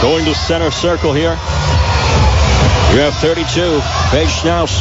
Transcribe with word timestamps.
Going 0.00 0.24
to 0.26 0.34
center 0.34 0.70
circle 0.70 1.12
here. 1.12 1.32
You 2.92 3.00
have 3.00 3.14
32. 3.14 3.80
Paige 4.10 4.28
Schnaus 4.28 4.78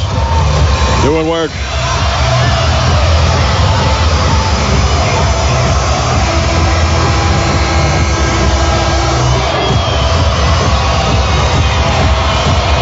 doing 1.04 1.28
work. 1.28 1.50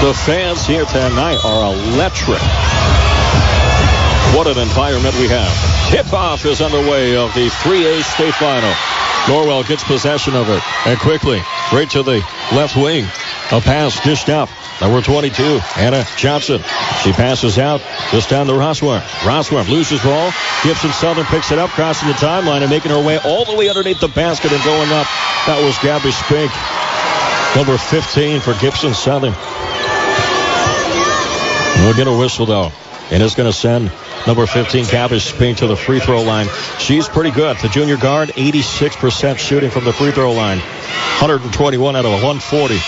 The 0.02 0.14
fans 0.14 0.68
here 0.68 0.86
tonight 0.86 1.40
are 1.44 1.74
electric. 1.74 2.42
What 4.36 4.48
an 4.48 4.58
environment 4.58 5.16
we 5.16 5.30
have. 5.30 5.90
Tip-off 5.90 6.46
is 6.46 6.62
underway 6.62 7.16
of 7.16 7.34
the 7.34 7.48
3A 7.48 8.04
state 8.04 8.34
final. 8.36 8.74
Norwell 9.26 9.68
gets 9.68 9.84
possession 9.84 10.36
of 10.36 10.50
it. 10.50 10.62
And 10.86 11.00
quickly, 11.00 11.42
right 11.74 11.90
to 11.92 12.04
the 12.04 12.20
left 12.54 12.76
wing. 12.76 13.06
A 13.52 13.62
pass 13.62 14.00
dished 14.04 14.30
up. 14.30 14.50
Number 14.82 15.02
22, 15.02 15.60
Anna 15.78 16.06
Johnson. 16.18 16.62
She 17.02 17.12
passes 17.12 17.58
out 17.58 17.82
just 18.12 18.30
down 18.30 18.48
to 18.48 18.54
Rossworm. 18.54 19.00
Rossworm 19.24 19.70
loses 19.70 20.02
ball. 20.02 20.32
Gibson 20.64 20.92
Southern 20.92 21.26
picks 21.26 21.52
it 21.52 21.58
up, 21.58 21.70
crossing 21.72 22.10
the 22.10 22.14
timeline 22.16 22.62
and 22.62 22.70
making 22.70 22.92
her 22.92 23.04
way 23.04 23.18
all 23.20 23.46
the 23.46 23.56
way 23.56 23.70
underneath 23.70 24.00
the 24.00 24.10
basket 24.10 24.52
and 24.52 24.64
going 24.64 24.92
up. 24.92 25.08
That 25.48 25.62
was 25.64 25.78
Gabby 25.80 26.12
Spink. 26.12 26.52
Number 27.56 27.78
15 27.78 28.42
for 28.42 28.54
Gibson 28.60 28.94
Southern. 28.94 29.34
We'll 31.86 31.96
get 31.96 32.08
a 32.08 32.18
whistle 32.18 32.46
though. 32.46 32.72
And 33.12 33.24
it's 33.24 33.36
going 33.36 33.50
to 33.50 33.58
send 33.58 33.92
number 34.28 34.46
15 34.46 34.86
Gabby 34.86 35.20
Spink 35.20 35.60
to 35.60 35.68
the 35.68 35.76
free 35.76 36.00
throw 36.00 36.22
line. 36.22 36.48
She's 36.80 37.08
pretty 37.08 37.32
good. 37.32 37.58
The 37.58 37.70
junior 37.70 37.98
guard, 37.98 38.30
86% 38.30 39.38
shooting 39.38 39.70
from 39.70 39.86
the 39.86 39.94
free 39.94 40.12
throw 40.12 40.32
line. 40.34 40.60
121 41.20 41.96
out 41.96 42.06
of 42.06 42.12
140. 42.12 42.80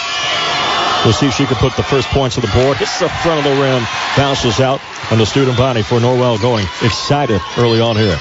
We'll 1.05 1.13
see 1.13 1.27
if 1.27 1.33
she 1.35 1.45
can 1.45 1.55
put 1.57 1.75
the 1.75 1.83
first 1.83 2.09
points 2.09 2.37
on 2.37 2.41
the 2.41 2.51
board. 2.51 2.77
Hits 2.77 2.99
the 2.99 3.09
front 3.09 3.39
of 3.39 3.43
the 3.45 3.61
rim. 3.61 3.83
Bounces 4.17 4.59
out. 4.59 4.81
And 5.11 5.19
the 5.19 5.25
student 5.25 5.57
body 5.57 5.81
for 5.81 5.99
Norwell 5.99 6.41
going 6.41 6.65
excited 6.81 7.39
early 7.57 7.79
on 7.79 7.95
here. 7.95 8.17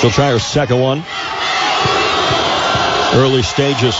She'll 0.00 0.10
try 0.10 0.30
her 0.32 0.38
second 0.38 0.80
one. 0.80 1.04
Early 3.14 3.42
stages. 3.42 3.94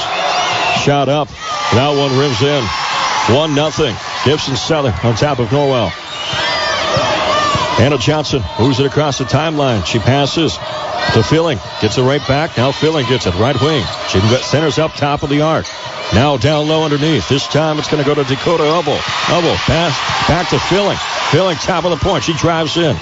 Shot 0.82 1.08
up. 1.08 1.28
Now 1.74 1.96
one 1.96 2.18
rims 2.18 2.42
in. 2.42 2.64
One 3.36 3.54
nothing. 3.54 3.94
Gibson 4.24 4.56
Southern 4.56 4.94
on 5.04 5.14
top 5.14 5.38
of 5.38 5.48
Norwell. 5.48 5.92
Anna 7.78 7.98
Johnson 7.98 8.42
moves 8.58 8.78
it 8.78 8.86
across 8.86 9.18
the 9.18 9.24
timeline. 9.24 9.84
She 9.84 9.98
passes 9.98 10.56
to 11.12 11.22
Filling. 11.22 11.58
Gets 11.80 11.98
it 11.98 12.02
right 12.02 12.26
back. 12.26 12.56
Now 12.56 12.70
Filling 12.72 13.06
gets 13.06 13.26
it 13.26 13.34
right 13.34 13.60
wing. 13.60 13.84
She 14.08 14.20
centers 14.42 14.78
up 14.78 14.94
top 14.94 15.22
of 15.22 15.30
the 15.30 15.42
arc. 15.42 15.66
Now 16.14 16.36
down 16.36 16.68
low 16.68 16.84
underneath. 16.84 17.28
This 17.28 17.46
time 17.46 17.78
it's 17.78 17.88
going 17.88 18.02
to 18.02 18.06
go 18.08 18.14
to 18.14 18.24
Dakota 18.24 18.64
Hubble. 18.64 18.96
Hubble 18.98 19.56
pass 19.66 19.92
back 20.28 20.48
to 20.50 20.58
Filling. 20.58 20.96
Filling 21.30 21.56
top 21.56 21.84
of 21.84 21.90
the 21.90 21.96
point. 21.96 22.24
She 22.24 22.32
drives 22.34 22.76
in. 22.76 22.94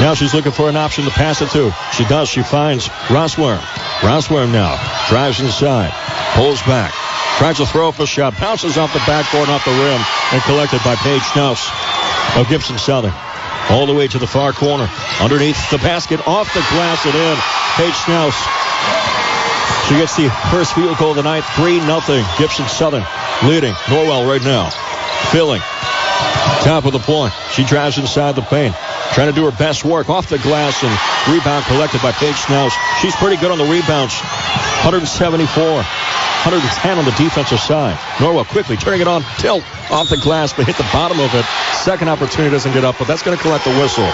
Now 0.00 0.14
she's 0.14 0.34
looking 0.34 0.52
for 0.52 0.68
an 0.68 0.76
option 0.76 1.04
to 1.04 1.10
pass 1.10 1.40
it 1.40 1.50
to. 1.50 1.74
She 1.92 2.04
does. 2.04 2.28
She 2.28 2.42
finds 2.42 2.88
Rossworm. 3.08 3.58
Rossworm 4.04 4.52
now 4.52 4.76
drives 5.08 5.40
inside. 5.40 5.92
Pulls 6.34 6.62
back. 6.62 6.92
Tries 7.38 7.56
to 7.56 7.66
throw 7.66 7.88
up 7.88 7.98
a 7.98 8.06
shot. 8.06 8.38
Bounces 8.38 8.76
off 8.76 8.92
the 8.92 9.02
backboard 9.06 9.48
off 9.48 9.64
the 9.64 9.72
rim. 9.72 10.00
And 10.32 10.42
collected 10.42 10.82
by 10.84 10.94
Paige 10.96 11.22
Schnaus 11.22 11.70
of 12.38 12.48
Gibson 12.48 12.78
Southern. 12.78 13.14
All 13.70 13.86
the 13.86 13.94
way 13.94 14.08
to 14.08 14.18
the 14.18 14.26
far 14.26 14.52
corner. 14.52 14.88
Underneath 15.20 15.70
the 15.70 15.78
basket. 15.78 16.26
Off 16.26 16.52
the 16.54 16.64
glass 16.72 17.04
and 17.04 17.14
in. 17.14 17.36
Paige 17.76 17.94
Schnaus. 17.94 18.36
She 19.88 19.94
gets 19.96 20.16
the 20.16 20.28
first 20.50 20.74
field 20.74 20.96
goal 20.98 21.10
of 21.10 21.16
the 21.16 21.22
night. 21.22 21.44
3 21.56 21.78
nothing. 21.80 22.24
Gibson 22.38 22.66
Southern 22.68 23.04
leading. 23.44 23.74
Norwell 23.92 24.28
right 24.28 24.42
now. 24.42 24.70
Filling. 25.30 25.60
Top 26.64 26.84
of 26.84 26.92
the 26.92 26.98
point. 26.98 27.32
She 27.52 27.64
drives 27.64 27.98
inside 27.98 28.34
the 28.34 28.42
paint. 28.42 28.74
Trying 29.12 29.28
to 29.28 29.32
do 29.32 29.44
her 29.44 29.56
best 29.56 29.84
work 29.84 30.08
off 30.08 30.28
the 30.28 30.38
glass 30.38 30.82
and 30.82 30.92
rebound 31.32 31.64
collected 31.66 32.02
by 32.02 32.12
Paige 32.12 32.36
Schnaus. 32.36 32.72
She's 33.00 33.16
pretty 33.16 33.36
good 33.36 33.50
on 33.50 33.58
the 33.58 33.64
rebounds. 33.64 34.18
174. 34.84 35.84
110 36.48 36.96
on 36.96 37.04
the 37.04 37.10
defensive 37.12 37.60
side. 37.60 37.94
Norwell 38.16 38.46
quickly 38.48 38.74
turning 38.74 39.02
it 39.02 39.06
on, 39.06 39.20
tilt 39.36 39.62
off 39.90 40.08
the 40.08 40.16
glass, 40.16 40.50
but 40.50 40.64
hit 40.64 40.76
the 40.76 40.88
bottom 40.94 41.20
of 41.20 41.34
it. 41.34 41.44
Second 41.76 42.08
opportunity 42.08 42.50
doesn't 42.50 42.72
get 42.72 42.84
up, 42.84 42.96
but 42.98 43.06
that's 43.06 43.20
going 43.22 43.36
to 43.36 43.42
collect 43.42 43.64
the 43.64 43.70
whistle. 43.76 44.08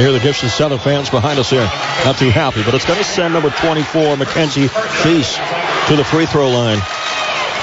Hear 0.00 0.12
the 0.12 0.20
Gibson 0.20 0.48
Southern 0.48 0.78
fans 0.78 1.10
behind 1.10 1.38
us 1.38 1.50
here. 1.50 1.68
Not 2.06 2.16
too 2.16 2.30
happy, 2.30 2.62
but 2.64 2.72
it's 2.72 2.86
going 2.86 2.98
to 2.98 3.04
send 3.04 3.34
number 3.34 3.50
24, 3.50 4.16
Mackenzie 4.16 4.68
Feast, 5.04 5.36
to 5.88 5.96
the 5.96 6.04
free 6.04 6.24
throw 6.24 6.48
line. 6.48 6.78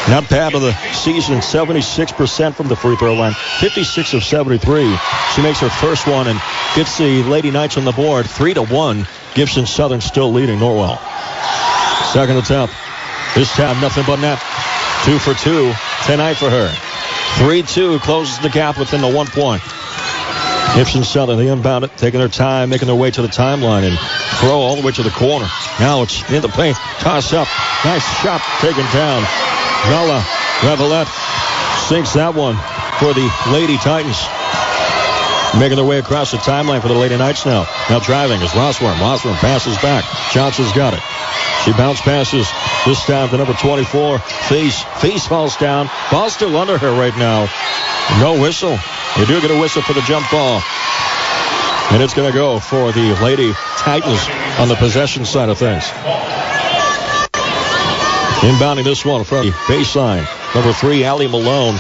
Not 0.07 0.29
bad 0.29 0.53
of 0.53 0.61
the 0.61 0.73
season, 0.93 1.39
76% 1.39 2.53
from 2.53 2.67
the 2.67 2.75
free 2.75 2.95
throw 2.95 3.15
line, 3.15 3.33
56 3.59 4.13
of 4.13 4.23
73. 4.23 4.95
She 5.33 5.41
makes 5.41 5.59
her 5.61 5.69
first 5.69 6.05
one 6.05 6.27
and 6.27 6.39
gets 6.75 6.99
the 6.99 7.23
Lady 7.23 7.49
Knights 7.49 7.77
on 7.77 7.85
the 7.85 7.91
board, 7.91 8.29
3 8.29 8.53
to 8.53 8.61
1. 8.61 9.07
Gibson 9.33 9.65
Southern 9.65 10.01
still 10.01 10.31
leading 10.31 10.59
Norwell. 10.59 11.01
Second 12.15 12.37
attempt. 12.37 12.73
This 13.35 13.51
time, 13.57 13.81
nothing 13.81 14.05
but 14.07 14.21
net. 14.21 14.39
Two 15.03 15.19
for 15.19 15.33
two 15.33 15.73
tonight 16.07 16.35
for 16.35 16.49
her. 16.49 16.71
3-2 17.43 17.99
closes 17.99 18.39
the 18.39 18.47
gap 18.47 18.79
within 18.79 19.01
the 19.01 19.11
one 19.11 19.27
point. 19.27 19.61
Gibson 20.75 21.03
Southern, 21.03 21.37
the 21.37 21.51
inbound 21.51 21.83
it, 21.83 21.91
taking 21.97 22.21
their 22.21 22.29
time, 22.29 22.69
making 22.69 22.87
their 22.87 22.95
way 22.95 23.11
to 23.11 23.21
the 23.21 23.27
timeline 23.27 23.83
and 23.83 23.99
throw 24.39 24.55
all 24.55 24.77
the 24.77 24.81
way 24.81 24.93
to 24.93 25.03
the 25.03 25.09
corner. 25.09 25.45
Now 25.77 26.03
it's 26.03 26.23
in 26.31 26.41
the 26.41 26.47
paint. 26.47 26.77
Toss 27.03 27.33
up. 27.33 27.49
Nice 27.83 28.07
shot 28.21 28.39
taken 28.61 28.85
down. 28.93 29.21
Bella 29.83 30.25
Revelette 30.63 31.11
sinks 31.89 32.13
that 32.13 32.33
one 32.33 32.55
for 32.95 33.13
the 33.13 33.29
Lady 33.51 33.75
Titans. 33.75 34.23
Making 35.53 35.77
their 35.77 35.85
way 35.85 35.99
across 35.99 36.31
the 36.31 36.37
timeline 36.37 36.81
for 36.81 36.89
the 36.89 36.95
Lady 36.95 37.15
Knights 37.17 37.45
now. 37.45 37.65
Now 37.89 37.99
driving 37.99 38.41
is 38.41 38.49
Rossworm. 38.51 38.95
Rossworm 38.95 39.35
passes 39.35 39.77
back. 39.77 40.03
Johnson's 40.31 40.71
got 40.73 40.93
it. 40.93 41.01
She 41.63 41.71
bounce 41.73 42.01
passes 42.01 42.47
this 42.85 43.05
time 43.05 43.29
to 43.29 43.37
number 43.37 43.53
24. 43.53 44.19
Face. 44.19 44.83
Face 44.99 45.25
falls 45.25 45.55
down. 45.57 45.89
Ball 46.11 46.29
still 46.29 46.57
under 46.57 46.77
her 46.77 46.91
right 46.91 47.15
now. 47.17 47.47
No 48.19 48.39
whistle. 48.41 48.77
You 49.17 49.25
do 49.25 49.39
get 49.39 49.51
a 49.51 49.59
whistle 49.59 49.81
for 49.81 49.93
the 49.93 50.01
jump 50.01 50.29
ball. 50.29 50.61
And 51.91 52.03
it's 52.03 52.13
going 52.13 52.31
to 52.31 52.37
go 52.37 52.59
for 52.59 52.91
the 52.91 53.15
Lady 53.23 53.53
Titans 53.77 54.27
on 54.59 54.67
the 54.67 54.75
possession 54.75 55.23
side 55.23 55.49
of 55.49 55.57
things. 55.57 55.83
Inbounding 58.45 58.83
this 58.83 59.05
one 59.05 59.23
from 59.23 59.45
the 59.45 59.51
baseline. 59.65 60.27
Number 60.53 60.73
three, 60.73 61.03
Allie 61.03 61.27
Malone. 61.27 61.79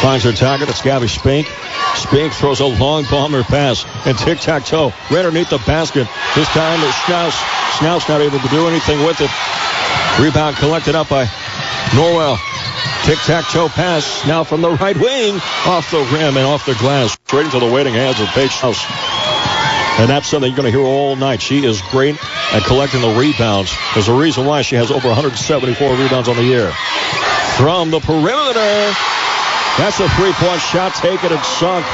Finds 0.00 0.24
her 0.24 0.32
target. 0.32 0.68
It's 0.68 0.82
Gabby 0.82 1.08
Spink. 1.08 1.46
Spink 1.94 2.32
throws 2.32 2.60
a 2.60 2.66
long 2.66 3.04
bomber 3.10 3.42
pass 3.44 3.84
and 4.06 4.16
tic-tac-toe 4.18 4.92
right 5.10 5.24
underneath 5.24 5.50
the 5.50 5.58
basket. 5.58 6.08
This 6.34 6.48
time 6.48 6.80
it's 6.80 6.96
Schnaus. 7.04 7.32
Schnaus 7.76 8.08
not 8.08 8.20
able 8.20 8.40
to 8.40 8.48
do 8.48 8.66
anything 8.66 8.98
with 9.04 9.20
it. 9.20 9.30
Rebound 10.20 10.56
collected 10.56 10.94
up 10.94 11.08
by 11.08 11.26
Norwell. 11.94 12.38
Tic-tac-toe 13.04 13.68
pass 13.68 14.26
now 14.26 14.44
from 14.44 14.62
the 14.62 14.70
right 14.70 14.96
wing 14.96 15.34
off 15.66 15.90
the 15.90 15.98
rim 16.12 16.36
and 16.36 16.46
off 16.46 16.66
the 16.66 16.74
glass. 16.74 17.12
Straight 17.26 17.46
into 17.46 17.60
the 17.60 17.70
waiting 17.70 17.94
hands 17.94 18.20
of 18.20 18.28
Paige 18.28 18.50
Schnaus. 18.50 18.82
And 20.00 20.08
that's 20.08 20.26
something 20.26 20.50
you're 20.50 20.56
going 20.56 20.72
to 20.72 20.76
hear 20.76 20.86
all 20.86 21.16
night. 21.16 21.42
She 21.42 21.64
is 21.64 21.82
great 21.82 22.16
at 22.52 22.64
collecting 22.64 23.02
the 23.02 23.14
rebounds. 23.14 23.76
There's 23.94 24.08
a 24.08 24.14
reason 24.14 24.46
why 24.46 24.62
she 24.62 24.74
has 24.76 24.90
over 24.90 25.06
174 25.08 25.96
rebounds 25.96 26.28
on 26.28 26.36
the 26.36 26.44
year. 26.44 26.72
From 27.56 27.90
the 27.90 28.00
perimeter, 28.00 28.94
that's 29.78 30.00
a 30.00 30.08
three-point 30.10 30.60
shot 30.60 30.94
taken 30.94 31.32
and 31.32 31.44
sunk. 31.44 31.86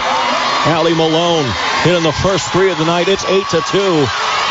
Allie 0.66 0.94
Malone 0.94 1.46
hitting 1.82 2.02
the 2.02 2.12
first 2.12 2.52
three 2.52 2.70
of 2.70 2.78
the 2.78 2.84
night. 2.84 3.08
It's 3.08 3.24
8 3.24 3.44
to 3.50 3.60
2. 3.60 4.06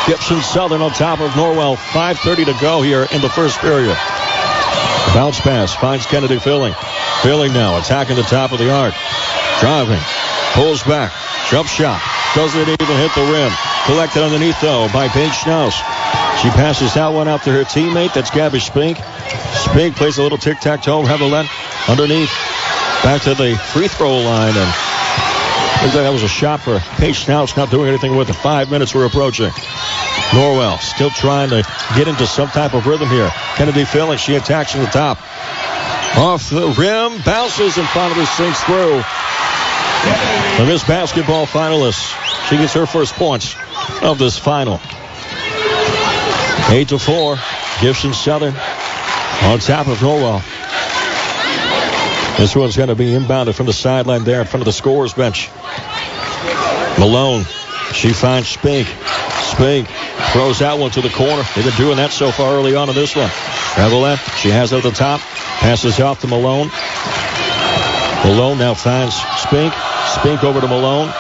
Gibson 0.08 0.42
Southern 0.42 0.82
on 0.82 0.92
top 0.92 1.20
of 1.20 1.32
Norwell. 1.32 1.76
5.30 1.76 2.46
to 2.46 2.58
go 2.62 2.82
here 2.82 3.08
in 3.12 3.22
the 3.22 3.30
first 3.30 3.60
period. 3.60 3.98
Bounce 5.14 5.40
pass 5.40 5.76
finds 5.76 6.06
Kennedy 6.06 6.40
Filling. 6.40 6.74
Filling 7.22 7.54
now 7.54 7.78
attacking 7.78 8.16
the 8.16 8.24
top 8.24 8.52
of 8.52 8.60
the 8.60 8.72
arc. 8.72 8.94
Driving. 9.60 10.02
Pulls 10.54 10.84
back. 10.84 11.12
Jump 11.50 11.68
shot. 11.68 12.02
Doesn't 12.36 12.62
even 12.62 12.98
hit 12.98 13.14
the 13.14 13.28
rim. 13.32 13.52
Collected 13.86 14.24
underneath 14.24 14.60
though 14.62 14.88
by 14.94 15.08
Paige 15.08 15.32
Schnaus. 15.32 15.74
She 16.42 16.50
passes 16.50 16.94
that 16.94 17.08
one 17.10 17.28
out 17.28 17.44
to 17.44 17.52
her 17.52 17.64
teammate. 17.64 18.14
That's 18.14 18.30
Gabby 18.30 18.60
Spink. 18.60 18.98
Spink 19.54 19.96
plays 19.96 20.18
a 20.18 20.24
little 20.24 20.38
tic-tac-toe. 20.38 21.04
have 21.06 21.22
a 21.22 21.26
Revelette 21.26 21.50
underneath. 21.90 22.32
Back 23.04 23.22
to 23.24 23.36
the 23.36 23.56
free 23.56 23.88
throw 23.88 24.18
line 24.18 24.56
and 24.56 24.74
looks 25.84 25.96
like 25.96 26.04
that 26.04 26.12
was 26.12 26.24
a 26.24 26.28
shot 26.28 26.60
for 26.60 26.80
Paige 26.98 27.26
Schnaus. 27.26 27.56
Not 27.56 27.70
doing 27.72 27.88
anything 27.88 28.16
with 28.16 28.30
it. 28.30 28.34
Five 28.34 28.70
minutes 28.70 28.94
we're 28.94 29.06
approaching. 29.06 29.52
Norwell 30.32 30.80
still 30.80 31.10
trying 31.10 31.50
to 31.50 31.64
get 31.96 32.08
into 32.08 32.28
some 32.28 32.50
type 32.50 32.74
of 32.74 32.86
rhythm 32.86 33.10
here. 33.10 33.32
Kennedy 33.56 33.86
Filling. 33.86 34.18
She 34.18 34.36
attacks 34.36 34.72
from 34.72 34.82
the 34.82 34.88
top. 34.88 35.20
Off 36.18 36.50
the 36.50 36.68
rim. 36.78 37.22
Bounces 37.22 37.78
and 37.78 37.88
finally 37.90 38.26
sinks 38.26 38.62
through. 38.64 39.02
The 40.58 40.66
Miss 40.66 40.84
Basketball 40.84 41.46
finalist. 41.46 42.16
She 42.50 42.58
gets 42.58 42.74
her 42.74 42.86
first 42.86 43.14
points 43.14 43.56
of 44.02 44.18
this 44.18 44.38
final. 44.38 44.80
8 46.70 46.90
to 46.90 47.00
4. 47.00 47.38
Gibson 47.80 48.14
Southern 48.14 48.56
on 49.44 49.60
top 49.60 49.88
of 49.88 50.00
Norwell. 50.00 50.42
This 52.38 52.56
one's 52.56 52.78
going 52.78 52.90
to 52.90 52.96
be 52.96 53.12
inbounded 53.12 53.56
from 53.56 53.66
the 53.66 53.74
sideline 53.74 54.24
there 54.24 54.42
in 54.42 54.48
front 54.48 54.62
of 54.62 54.66
the 54.66 54.74
scorer's 54.74 55.14
bench. 55.14 55.50
Malone. 57.00 57.44
She 57.94 58.14
finds 58.14 58.48
Spink. 58.48 58.88
Spink 58.88 59.88
throws 60.34 60.60
that 60.60 60.78
one 60.78 60.92
to 60.92 61.02
the 61.02 61.10
corner. 61.10 61.44
They've 61.56 61.66
been 61.66 61.76
doing 61.76 61.98
that 61.98 62.12
so 62.12 62.32
far 62.32 62.54
early 62.54 62.76
on 62.76 62.90
in 62.90 62.96
this 62.96 63.16
one. 63.16 63.32
Left. 63.78 64.40
She 64.40 64.50
has 64.50 64.72
it 64.72 64.78
at 64.78 64.84
the 64.84 64.92
top. 64.92 65.20
Passes 65.22 66.00
off 66.00 66.22
to 66.22 66.28
Malone. 66.28 66.70
Malone 68.24 68.58
now 68.58 68.74
finds 68.74 69.16
Spink. 69.42 69.74
Spink 70.20 70.44
over 70.44 70.62
to 70.62 70.68
Malone. 70.68 71.12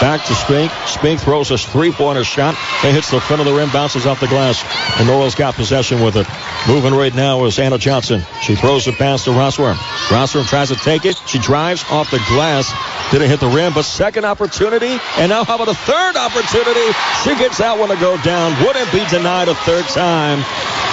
Back 0.00 0.24
to 0.26 0.34
Spink. 0.34 0.70
Spink 0.86 1.20
throws 1.20 1.50
a 1.50 1.56
three-pointer 1.56 2.22
shot. 2.24 2.54
It 2.84 2.92
hits 2.92 3.10
the 3.10 3.20
front 3.20 3.40
of 3.40 3.46
the 3.46 3.54
rim, 3.54 3.70
bounces 3.70 4.04
off 4.06 4.20
the 4.20 4.26
glass. 4.26 4.62
And 4.98 5.08
Norwell's 5.08 5.34
got 5.34 5.54
possession 5.54 6.02
with 6.02 6.16
it. 6.16 6.26
Moving 6.68 6.94
right 6.94 7.14
now 7.14 7.44
is 7.46 7.58
Anna 7.58 7.78
Johnson. 7.78 8.22
She 8.42 8.54
throws 8.54 8.86
it 8.86 8.96
pass 8.96 9.24
to 9.24 9.30
Rossworm. 9.30 9.74
Rossworm 10.08 10.46
tries 10.46 10.68
to 10.68 10.76
take 10.76 11.06
it. 11.06 11.16
She 11.26 11.38
drives 11.38 11.82
off 11.90 12.10
the 12.10 12.22
glass. 12.28 12.70
Didn't 13.10 13.30
hit 13.30 13.40
the 13.40 13.48
rim, 13.48 13.72
but 13.72 13.84
second 13.84 14.24
opportunity. 14.26 14.98
And 15.16 15.30
now 15.30 15.44
how 15.44 15.54
about 15.54 15.68
a 15.68 15.74
third 15.74 16.16
opportunity? 16.16 16.92
She 17.24 17.34
gets 17.36 17.58
that 17.58 17.78
one 17.78 17.88
to 17.88 17.96
go 17.96 18.20
down. 18.22 18.52
Wouldn't 18.66 18.92
be 18.92 19.04
denied 19.08 19.48
a 19.48 19.54
third 19.54 19.86
time. 19.86 20.44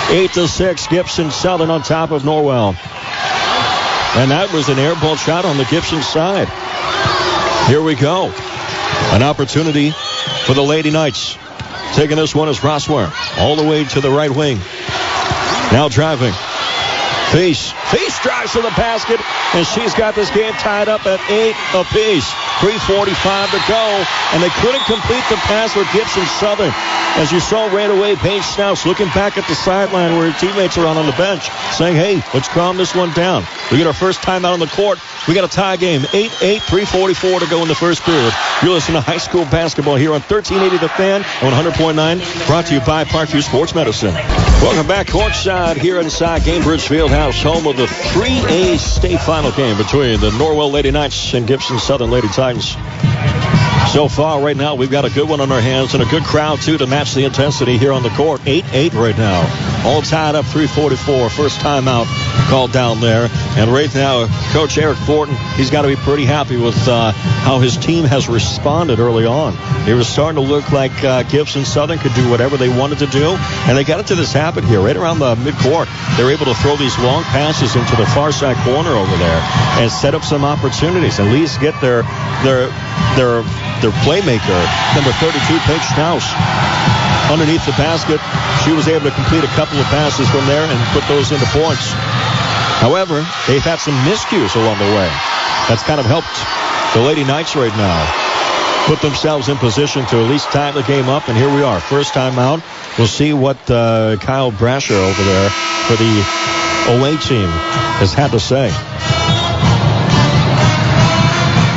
Eight 0.10 0.32
to 0.34 0.48
six. 0.48 0.88
Gibson 0.88 1.30
Southern 1.32 1.70
on 1.70 1.82
top 1.82 2.12
of 2.12 2.24
Norwell. 2.24 2.70
And 4.16 4.32
that 4.32 4.54
was 4.54 4.70
an 4.70 4.80
air 4.80 4.96
ball 4.96 5.16
shot 5.16 5.44
on 5.44 5.58
the 5.58 5.66
Gibson 5.66 6.02
side. 6.02 6.48
Here 7.68 7.82
we 7.82 7.96
go. 7.96 8.32
An 9.12 9.24
opportunity 9.24 9.92
for 10.46 10.54
the 10.54 10.62
Lady 10.62 10.92
Knights. 10.92 11.38
Taking 11.96 12.18
this 12.18 12.34
one 12.34 12.50
is 12.50 12.60
Rossworm. 12.60 13.12
All 13.38 13.56
the 13.56 13.64
way 13.64 13.84
to 13.84 14.02
the 14.02 14.10
right 14.10 14.32
wing. 14.32 14.58
Now 15.72 15.90
driving. 15.90 16.34
Feast. 17.32 17.74
Feast 17.90 18.22
drives 18.24 18.54
to 18.54 18.62
the 18.62 18.70
basket, 18.70 19.20
and 19.54 19.66
she's 19.66 19.94
got 19.94 20.16
this 20.16 20.30
game 20.32 20.54
tied 20.54 20.90
up 20.90 21.06
at 21.06 21.20
eight 21.30 21.56
apiece. 21.74 22.30
3.45 22.64 23.52
to 23.52 23.60
go, 23.68 23.84
and 24.32 24.42
they 24.42 24.50
couldn't 24.62 24.86
complete 24.86 25.24
the 25.30 25.36
pass 25.44 25.74
for 25.74 25.84
Gibson 25.92 26.26
Southern. 26.26 26.72
As 27.16 27.32
you 27.32 27.40
saw 27.40 27.68
right 27.76 27.90
away, 27.90 28.16
Paige 28.16 28.42
Schnaus 28.42 28.86
looking 28.86 29.08
back 29.08 29.38
at 29.38 29.48
the 29.48 29.54
sideline 29.54 30.16
where 30.18 30.32
her 30.32 30.40
teammates 30.40 30.78
are 30.78 30.88
on 30.88 30.98
on 30.98 31.06
the 31.06 31.12
bench, 31.14 31.50
saying, 31.76 31.96
hey, 31.96 32.24
let's 32.34 32.48
calm 32.48 32.78
this 32.78 32.96
one 32.96 33.12
down. 33.14 33.46
We 33.72 33.78
get 33.78 33.88
our 33.88 33.94
first 33.94 34.24
time 34.24 34.46
out 34.46 34.54
on 34.54 34.60
the 34.60 34.68
court. 34.68 35.00
We 35.28 35.34
got 35.34 35.44
a 35.44 35.48
tie 35.48 35.78
game. 35.78 36.02
8-8, 36.02 36.60
3.44 36.60 37.40
to 37.40 37.50
go 37.50 37.62
in 37.62 37.68
the 37.68 37.76
first 37.76 38.02
period. 38.04 38.34
You're 38.62 38.72
listening 38.72 38.96
to 38.96 39.02
high 39.02 39.18
school 39.18 39.44
basketball 39.46 39.96
here 39.96 40.14
on 40.14 40.22
1380 40.22 40.78
The 40.78 40.90
Fan 40.90 41.22
on 41.44 41.52
100.9, 41.52 42.48
brought 42.48 42.66
to 42.68 42.74
you 42.74 42.80
by 42.82 43.04
Parkview 43.04 43.44
Sports 43.44 43.76
Medicine. 43.76 44.14
Welcome 44.14 44.88
back 44.88 45.08
courtside 45.08 45.76
here 45.78 46.00
inside 46.00 46.44
Gainbridge 46.44 46.88
Fieldhouse, 46.88 47.44
home 47.44 47.68
of 47.68 47.76
the 47.76 47.86
3A 47.86 48.78
state 48.78 49.20
final 49.20 49.43
game 49.52 49.78
between 49.78 50.20
the 50.20 50.30
Norwell 50.32 50.72
Lady 50.72 50.92
Knights 50.92 51.34
and 51.34 51.46
Gibson 51.46 51.78
Southern 51.78 52.10
Lady 52.10 52.28
Titans. 52.30 52.76
So 53.92 54.08
far, 54.08 54.42
right 54.42 54.58
now, 54.58 54.74
we've 54.74 54.90
got 54.90 55.06
a 55.06 55.10
good 55.12 55.30
one 55.30 55.40
on 55.40 55.52
our 55.52 55.62
hands 55.62 55.94
and 55.94 56.02
a 56.02 56.06
good 56.08 56.24
crowd, 56.24 56.62
too, 56.62 56.78
to 56.80 56.88
match 56.88 57.14
the 57.14 57.26
intensity 57.26 57.78
here 57.78 57.92
on 57.92 58.02
the 58.02 58.10
court. 58.10 58.42
8-8 58.42 58.94
right 58.94 59.18
now. 59.18 59.42
All 59.86 60.02
tied 60.02 60.34
up 60.36 60.46
344. 60.46 61.30
First 61.30 61.60
timeout 61.60 62.06
called 62.50 62.72
down 62.72 63.02
there. 63.02 63.30
And 63.56 63.72
right 63.72 63.94
now, 63.94 64.28
Coach 64.52 64.78
Eric 64.78 64.98
Thornton, 65.00 65.36
he's 65.56 65.70
got 65.70 65.84
to 65.84 65.88
be 65.88 65.96
pretty 65.96 66.26
happy 66.26 66.58
with 66.58 66.76
uh, 66.88 67.12
how 67.12 67.60
his 67.60 67.78
team 67.78 68.06
has 68.06 68.28
responded 68.28 69.00
early 69.00 69.26
on. 69.26 69.54
It 69.88 69.94
was 69.94 70.08
starting 70.08 70.42
to 70.42 70.48
look 70.50 70.72
like 70.72 71.04
uh, 71.04 71.24
Gibson 71.24 71.66
Southern 71.66 72.00
could 72.00 72.14
do 72.16 72.30
whatever 72.32 72.58
they 72.58 72.70
wanted 72.70 73.00
to 73.00 73.08
do. 73.08 73.36
And 73.68 73.78
they 73.78 73.84
got 73.84 74.00
into 74.00 74.16
this 74.16 74.34
habit 74.34 74.64
here, 74.64 74.80
right 74.80 74.98
around 74.98 75.20
the 75.20 75.36
midcourt. 75.36 75.88
They're 76.18 76.32
able 76.32 76.46
to 76.46 76.56
throw 76.56 76.78
these 76.78 76.98
long 77.00 77.24
passes 77.24 77.76
into 77.76 77.96
the 77.96 78.06
far 78.08 78.32
side 78.32 78.58
corner 78.66 78.92
over 78.92 79.16
there 79.18 79.42
and 79.78 79.92
set 79.92 80.16
up 80.16 80.24
some 80.24 80.44
opportunities. 80.44 81.20
At 81.20 81.32
least 81.32 81.60
get 81.60 81.80
their 81.80 82.02
their 82.44 82.70
their 83.16 83.44
their 83.82 83.94
playmaker, 84.06 84.60
number 84.96 85.12
32, 85.20 85.40
Paige 85.68 85.86
Schnaus, 85.92 86.26
underneath 87.30 87.66
the 87.66 87.76
basket. 87.76 88.20
She 88.64 88.72
was 88.72 88.88
able 88.88 89.10
to 89.10 89.16
complete 89.16 89.44
a 89.44 89.54
couple 89.60 89.80
of 89.80 89.86
passes 89.92 90.30
from 90.30 90.46
there 90.48 90.64
and 90.64 90.78
put 90.96 91.04
those 91.08 91.32
into 91.32 91.46
points. 91.52 91.92
However, 92.80 93.26
they've 93.48 93.64
had 93.64 93.80
some 93.80 93.96
miscues 94.08 94.56
along 94.56 94.80
the 94.80 94.92
way. 94.96 95.10
That's 95.68 95.84
kind 95.84 96.00
of 96.00 96.06
helped 96.06 96.32
the 96.94 97.02
Lady 97.02 97.24
Knights 97.24 97.56
right 97.56 97.76
now 97.76 98.24
put 98.86 99.00
themselves 99.02 99.48
in 99.48 99.58
position 99.58 100.06
to 100.08 100.18
at 100.18 100.30
least 100.30 100.52
tie 100.52 100.72
the 100.72 100.84
game 100.84 101.08
up. 101.08 101.30
And 101.30 101.38
here 101.38 101.54
we 101.54 101.64
are, 101.64 101.80
first 101.80 102.14
time 102.14 102.38
out. 102.38 102.62
We'll 102.98 103.08
see 103.08 103.34
what 103.34 103.58
uh, 103.72 104.18
Kyle 104.18 104.52
Brasher 104.52 104.92
over 104.92 105.24
there 105.24 105.50
for 105.88 105.96
the 105.96 107.00
away 107.00 107.18
team 107.18 107.48
has 108.00 108.14
had 108.14 108.32
to 108.32 108.40
say. 108.40 108.70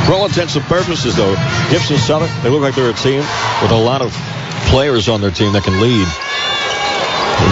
For 0.07 0.13
all 0.13 0.25
intents 0.25 0.55
and 0.55 0.63
purposes, 0.65 1.17
though, 1.17 1.35
Gibson 1.69 1.97
Southern, 1.97 2.29
they 2.41 2.47
look 2.47 2.61
like 2.61 2.75
they're 2.75 2.89
a 2.89 2.93
team 2.93 3.19
with 3.61 3.71
a 3.71 3.77
lot 3.77 4.01
of 4.01 4.13
players 4.71 5.09
on 5.09 5.19
their 5.19 5.31
team 5.31 5.51
that 5.51 5.65
can 5.65 5.81
lead. 5.83 6.07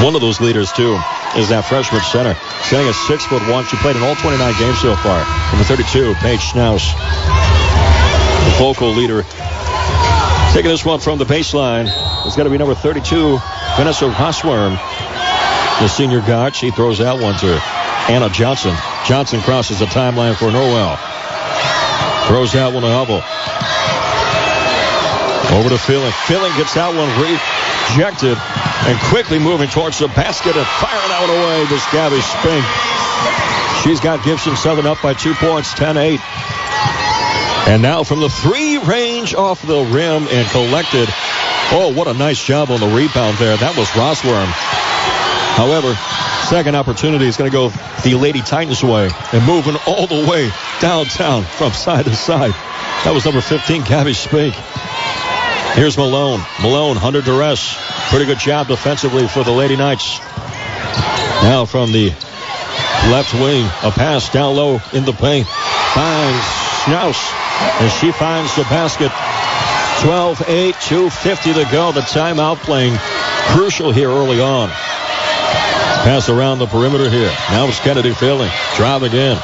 One 0.02 0.16
of 0.16 0.22
those 0.22 0.40
leaders, 0.40 0.72
too, 0.72 0.96
is 1.36 1.50
that 1.50 1.68
freshman 1.68 2.00
center. 2.00 2.34
Standing 2.64 2.88
at 2.88 2.96
six 2.96 3.26
foot 3.26 3.44
one. 3.52 3.66
She 3.66 3.76
played 3.84 3.98
in 3.98 4.04
all 4.04 4.16
29 4.16 4.40
games 4.58 4.80
so 4.80 4.96
far. 4.96 5.20
Number 5.52 5.68
32, 5.68 6.16
Paige 6.24 6.40
Schnaus. 6.40 6.96
The 8.48 8.56
vocal 8.56 8.88
leader. 8.88 9.28
Taking 10.56 10.72
this 10.72 10.86
one 10.86 11.02
from 11.02 11.20
the 11.20 11.26
baseline. 11.26 11.92
It's 12.26 12.38
got 12.38 12.44
to 12.44 12.50
be 12.50 12.58
number 12.58 12.74
32, 12.74 13.38
Vanessa 13.76 14.08
Rossworm. 14.08 14.80
The 15.84 15.90
senior 15.90 16.22
guard. 16.22 16.56
She 16.56 16.72
throws 16.72 17.00
that 17.00 17.20
one 17.20 17.36
to 17.44 17.60
Anna 18.08 18.30
Johnson. 18.30 18.74
Johnson 19.06 19.42
crosses 19.42 19.80
the 19.80 19.92
timeline 19.92 20.40
for 20.40 20.48
Norwell. 20.48 20.96
Throws 22.28 22.54
that 22.54 22.74
one 22.74 22.82
to 22.82 22.90
Hubble. 22.90 23.22
Over 25.54 25.70
to 25.70 25.78
Filling. 25.78 26.12
Filling 26.26 26.52
gets 26.58 26.74
that 26.74 26.90
one 26.90 27.08
rejected 27.22 28.38
and 28.90 29.00
quickly 29.14 29.38
moving 29.38 29.70
towards 29.70 30.00
the 30.00 30.08
basket 30.10 30.58
and 30.58 30.68
firing 30.82 31.10
that 31.10 31.22
one 31.22 31.38
away. 31.38 31.66
This 31.70 31.86
Gabby 31.94 32.20
Spink. 32.22 32.66
She's 33.86 34.02
got 34.02 34.26
Gibson 34.26 34.56
Southern 34.58 34.88
up 34.88 35.02
by 35.02 35.14
two 35.14 35.34
points, 35.36 35.74
10-8. 35.74 36.18
And 37.70 37.82
now 37.82 38.04
from 38.04 38.20
the 38.22 38.30
three 38.30 38.78
range 38.78 39.34
off 39.34 39.62
the 39.62 39.86
rim 39.86 40.28
and 40.30 40.50
collected. 40.50 41.08
Oh, 41.72 41.94
what 41.94 42.08
a 42.08 42.14
nice 42.14 42.44
job 42.44 42.70
on 42.70 42.80
the 42.80 42.90
rebound 42.90 43.38
there. 43.38 43.58
That 43.58 43.78
was 43.78 43.88
Rossworm. 43.94 44.50
However, 45.58 45.94
second 46.46 46.76
opportunity 46.76 47.26
is 47.26 47.38
going 47.38 47.50
to 47.50 47.56
go 47.56 47.70
the 48.04 48.14
Lady 48.14 48.40
Titans 48.40 48.84
way 48.84 49.10
and 49.34 49.46
moving 49.48 49.76
all 49.88 50.06
the 50.06 50.28
way 50.30 50.52
downtown 50.80 51.44
from 51.44 51.72
side 51.72 52.06
to 52.06 52.16
side. 52.16 52.52
That 53.04 53.14
was 53.14 53.26
number 53.26 53.42
15, 53.42 53.84
Gabby 53.84 54.14
Spink. 54.14 54.54
Here's 55.74 55.98
Malone. 55.98 56.40
Malone 56.62 56.98
under 57.00 57.22
duress. 57.22 57.76
Pretty 58.10 58.26
good 58.26 58.38
job 58.38 58.68
defensively 58.68 59.28
for 59.28 59.44
the 59.44 59.52
Lady 59.52 59.76
Knights. 59.76 60.20
Now 61.42 61.66
from 61.66 61.92
the 61.92 62.10
left 63.10 63.34
wing, 63.34 63.66
a 63.82 63.92
pass 63.92 64.32
down 64.32 64.56
low 64.56 64.80
in 64.94 65.04
the 65.04 65.14
paint. 65.14 65.48
Finds 65.48 66.46
Schnaus, 66.86 67.82
and 67.82 67.92
she 67.94 68.12
finds 68.12 68.56
the 68.56 68.64
basket. 68.64 69.12
12-8, 70.06 70.74
2.50 70.74 71.66
to 71.66 71.72
go. 71.72 71.92
The 71.92 72.02
timeout 72.02 72.58
playing 72.58 72.96
crucial 73.48 73.92
here 73.92 74.10
early 74.10 74.40
on. 74.40 74.70
Pass 76.06 76.30
around 76.30 76.60
the 76.60 76.68
perimeter 76.68 77.10
here. 77.10 77.34
Now 77.50 77.66
it's 77.66 77.80
Kennedy 77.80 78.14
Filling. 78.14 78.52
Drive 78.78 79.02
again. 79.02 79.42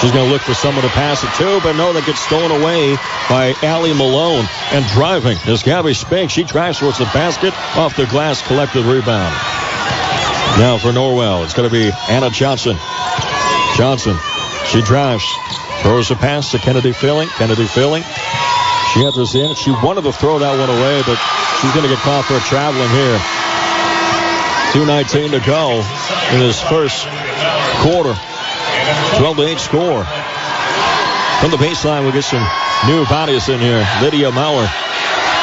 She's 0.00 0.10
going 0.10 0.24
to 0.24 0.32
look 0.32 0.40
for 0.40 0.54
someone 0.54 0.82
to 0.82 0.90
pass 0.96 1.22
it 1.22 1.28
to, 1.36 1.60
but 1.60 1.76
no, 1.76 1.92
that 1.92 2.06
gets 2.06 2.24
stolen 2.24 2.48
away 2.48 2.96
by 3.28 3.52
Allie 3.60 3.92
Malone. 3.92 4.48
And 4.72 4.86
driving 4.96 5.36
is 5.44 5.62
Gabby 5.62 5.92
Spink. 5.92 6.30
She 6.30 6.44
drives 6.44 6.78
towards 6.78 6.96
the 6.96 7.04
basket. 7.12 7.52
Off 7.76 7.94
the 7.94 8.06
glass, 8.06 8.40
collected 8.40 8.88
rebound. 8.88 9.36
Now 10.56 10.80
for 10.80 10.96
Norwell, 10.96 11.44
it's 11.44 11.52
going 11.52 11.68
to 11.68 11.72
be 11.72 11.92
Anna 12.08 12.30
Johnson. 12.30 12.80
Johnson, 13.76 14.16
she 14.64 14.80
drives. 14.80 15.28
Throws 15.84 16.10
a 16.10 16.16
pass 16.16 16.52
to 16.52 16.58
Kennedy 16.58 16.92
Filling. 16.92 17.28
Kennedy 17.36 17.66
Filling. 17.66 18.02
She 18.96 19.04
enters 19.04 19.34
in. 19.34 19.54
She 19.56 19.72
wanted 19.84 20.08
to 20.08 20.12
throw 20.16 20.38
that 20.38 20.56
one 20.56 20.72
away, 20.72 21.04
but 21.04 21.20
she's 21.60 21.72
going 21.76 21.84
to 21.84 21.92
get 21.92 22.00
caught 22.00 22.24
for 22.24 22.40
traveling 22.48 22.88
here. 22.96 23.20
2.19 24.72 25.30
to 25.30 25.40
go 25.46 25.80
in 26.32 26.40
this 26.40 26.60
first 26.62 27.06
quarter. 27.80 28.14
12 29.16 29.36
to 29.36 29.42
8 29.42 29.58
score. 29.58 30.04
From 31.40 31.50
the 31.50 31.56
baseline, 31.56 32.02
we'll 32.02 32.12
get 32.12 32.24
some 32.24 32.46
new 32.86 33.04
bodies 33.06 33.48
in 33.48 33.60
here. 33.60 33.86
Lydia 34.02 34.30
Maurer, 34.30 34.68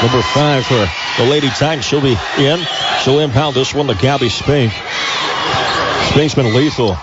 number 0.04 0.22
five 0.22 0.66
for 0.66 0.86
the 1.18 1.30
Lady 1.30 1.50
Titans. 1.50 1.86
She'll 1.86 2.02
be 2.02 2.18
in. 2.38 2.60
She'll 3.02 3.20
impound 3.20 3.56
this 3.56 3.74
one 3.74 3.88
to 3.88 3.96
Gabby 3.96 4.30
Spink. 4.30 4.74
Spink's 6.12 6.36
been 6.36 6.54
lethal 6.54 6.96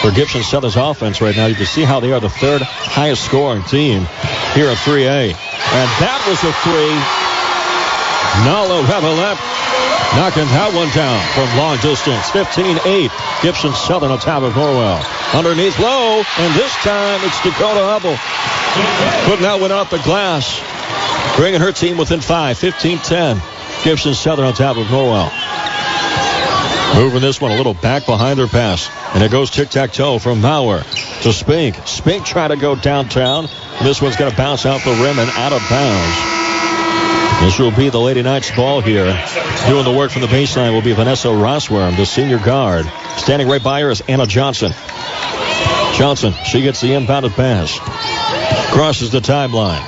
for 0.00 0.10
Gibson 0.12 0.42
Southern's 0.42 0.76
offense 0.76 1.20
right 1.20 1.36
now. 1.36 1.46
You 1.46 1.56
can 1.56 1.66
see 1.66 1.82
how 1.82 2.00
they 2.00 2.12
are 2.12 2.20
the 2.20 2.30
third 2.30 2.62
highest 2.62 3.24
scoring 3.24 3.62
team 3.64 4.06
here 4.54 4.68
at 4.68 4.78
3A. 4.78 5.32
And 5.32 5.88
that 6.00 6.24
was 6.26 6.38
a 6.44 6.52
three. 6.64 6.94
Nala 8.44 8.82
Revelette 8.90 9.38
Knocking 10.12 10.46
that 10.54 10.70
one 10.76 10.90
down 10.94 11.18
from 11.34 11.48
long 11.58 11.76
distance. 11.78 12.30
15-8. 12.30 13.10
Gibson 13.42 13.72
Southern 13.72 14.12
on 14.12 14.18
top 14.18 14.42
of 14.42 14.52
Norwell. 14.52 15.02
Underneath 15.34 15.78
low, 15.78 16.22
and 16.38 16.54
this 16.54 16.72
time 16.84 17.18
it's 17.24 17.40
Dakota 17.42 17.82
Hubble. 17.82 18.16
Putting 19.26 19.42
that 19.42 19.60
one 19.60 19.72
off 19.72 19.90
the 19.90 19.98
glass. 19.98 20.62
Bringing 21.36 21.60
her 21.60 21.72
team 21.72 21.96
within 21.96 22.20
five. 22.20 22.56
15-10. 22.58 23.40
Gibson 23.82 24.14
Southern 24.14 24.44
on 24.46 24.54
top 24.54 24.76
of 24.76 24.86
Norwell. 24.86 25.32
Moving 26.94 27.20
this 27.20 27.40
one 27.40 27.50
a 27.50 27.56
little 27.56 27.74
back 27.74 28.06
behind 28.06 28.38
her 28.38 28.46
pass. 28.46 28.88
And 29.14 29.22
it 29.22 29.32
goes 29.32 29.50
tic-tac-toe 29.50 30.20
from 30.20 30.40
Maurer 30.40 30.84
to 31.22 31.32
Spink. 31.32 31.76
Spink 31.86 32.24
trying 32.24 32.50
to 32.50 32.56
go 32.56 32.76
downtown. 32.76 33.48
This 33.82 34.00
one's 34.00 34.14
going 34.16 34.30
to 34.30 34.36
bounce 34.36 34.64
out 34.64 34.80
the 34.84 34.92
rim 34.92 35.18
and 35.18 35.30
out 35.30 35.52
of 35.52 35.60
bounds. 35.68 36.33
This 37.40 37.58
will 37.58 37.70
be 37.70 37.88
the 37.88 38.00
Lady 38.00 38.22
Knights 38.22 38.50
ball 38.56 38.80
here. 38.80 39.04
Doing 39.68 39.84
the 39.84 39.92
work 39.92 40.10
from 40.10 40.22
the 40.22 40.28
baseline 40.28 40.72
will 40.72 40.82
be 40.82 40.92
Vanessa 40.92 41.28
Rossworm, 41.28 41.96
the 41.96 42.06
senior 42.06 42.38
guard. 42.38 42.86
Standing 43.16 43.48
right 43.48 43.62
by 43.62 43.80
her 43.82 43.90
is 43.90 44.02
Anna 44.08 44.26
Johnson. 44.26 44.72
Johnson, 45.94 46.32
she 46.44 46.62
gets 46.62 46.80
the 46.80 46.88
inbounded 46.88 47.34
pass. 47.34 47.78
Crosses 48.72 49.10
the 49.10 49.20
timeline. 49.20 49.84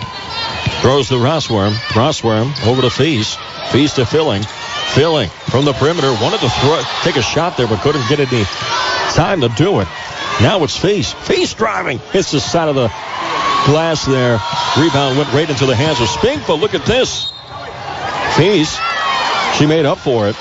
Throws 0.80 1.08
the 1.08 1.16
Rossworm. 1.16 1.72
Rossworm 1.94 2.52
over 2.66 2.82
to 2.82 2.90
Feast. 2.90 3.38
Feast 3.72 3.96
to 3.96 4.06
Filling. 4.06 4.42
Filling 4.94 5.28
from 5.50 5.64
the 5.64 5.72
perimeter. 5.72 6.12
Wanted 6.22 6.40
to 6.40 6.48
throw, 6.48 6.80
take 7.02 7.16
a 7.16 7.22
shot 7.22 7.56
there, 7.56 7.66
but 7.66 7.80
couldn't 7.80 8.08
get 8.08 8.20
any 8.20 8.44
time 9.14 9.40
to 9.40 9.48
do 9.48 9.80
it. 9.80 9.88
Now 10.40 10.62
it's 10.62 10.76
Feast. 10.76 11.16
Feast 11.16 11.56
driving. 11.58 11.98
Hits 12.12 12.30
the 12.30 12.40
side 12.40 12.68
of 12.68 12.74
the 12.74 12.88
glass 13.66 14.04
there. 14.06 14.38
Rebound 14.78 15.18
went 15.18 15.32
right 15.32 15.48
into 15.48 15.66
the 15.66 15.74
hands 15.74 16.00
of 16.00 16.08
Spink, 16.08 16.46
but 16.46 16.60
look 16.60 16.74
at 16.74 16.86
this. 16.86 17.32
Feast, 18.36 18.78
she 19.56 19.64
made 19.64 19.86
up 19.86 19.96
for 19.96 20.28
it. 20.28 20.36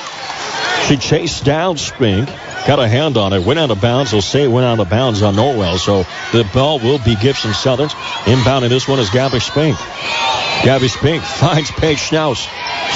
She 0.85 0.97
chased 0.97 1.45
down 1.45 1.77
Spink, 1.77 2.29
got 2.65 2.79
a 2.79 2.87
hand 2.87 3.15
on 3.17 3.31
it, 3.33 3.45
went 3.45 3.59
out 3.59 3.69
of 3.69 3.79
bounds. 3.79 4.11
They'll 4.11 4.21
say 4.21 4.43
it 4.43 4.47
went 4.47 4.65
out 4.65 4.79
of 4.79 4.89
bounds 4.89 5.21
on 5.21 5.35
Norwell. 5.35 5.77
So 5.77 6.03
the 6.35 6.47
ball 6.53 6.79
will 6.79 6.99
be 6.99 7.15
Gibson 7.15 7.53
Southern. 7.53 7.89
Inbounding 8.25 8.69
this 8.69 8.87
one 8.87 8.99
is 8.99 9.09
Gabby 9.09 9.39
Spink. 9.39 9.77
Gabby 10.63 10.87
Spink 10.87 11.23
finds 11.23 11.69
Paige 11.71 11.99
Schnaus. 11.99 12.47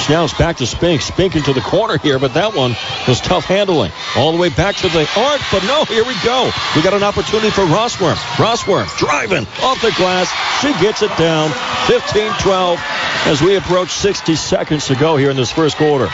Schnaus 0.04 0.36
back 0.36 0.56
to 0.56 0.66
Spink. 0.66 1.02
Spink 1.02 1.36
into 1.36 1.52
the 1.52 1.60
corner 1.60 1.98
here, 1.98 2.18
but 2.18 2.34
that 2.34 2.54
one 2.54 2.74
was 3.06 3.20
tough 3.20 3.44
handling. 3.44 3.92
All 4.16 4.32
the 4.32 4.38
way 4.38 4.48
back 4.48 4.74
to 4.76 4.88
the 4.88 5.08
arc, 5.16 5.40
but 5.52 5.62
no, 5.64 5.84
here 5.84 6.04
we 6.04 6.14
go. 6.24 6.50
We 6.74 6.82
got 6.82 6.94
an 6.94 7.02
opportunity 7.02 7.50
for 7.50 7.62
Rossworm. 7.62 8.16
Rossworm 8.36 8.88
driving 8.98 9.46
off 9.62 9.80
the 9.82 9.92
glass. 9.96 10.30
She 10.60 10.72
gets 10.82 11.02
it 11.02 11.16
down. 11.16 11.50
15-12 11.86 12.78
as 13.26 13.40
we 13.40 13.56
approach 13.56 13.90
60 13.90 14.34
seconds 14.34 14.86
to 14.86 14.96
go 14.96 15.16
here 15.16 15.30
in 15.30 15.36
this 15.36 15.52
first 15.52 15.76
quarter. 15.76 16.08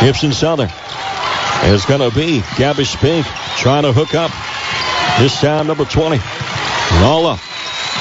Gibson 0.00 0.32
Southern 0.32 0.70
is 1.64 1.84
going 1.84 2.00
to 2.00 2.14
be 2.14 2.42
Gabby 2.56 2.84
Spink 2.84 3.26
trying 3.56 3.82
to 3.82 3.92
hook 3.92 4.14
up. 4.14 4.30
This 5.20 5.40
time, 5.40 5.66
number 5.66 5.84
20, 5.84 6.16
Nala. 7.00 7.38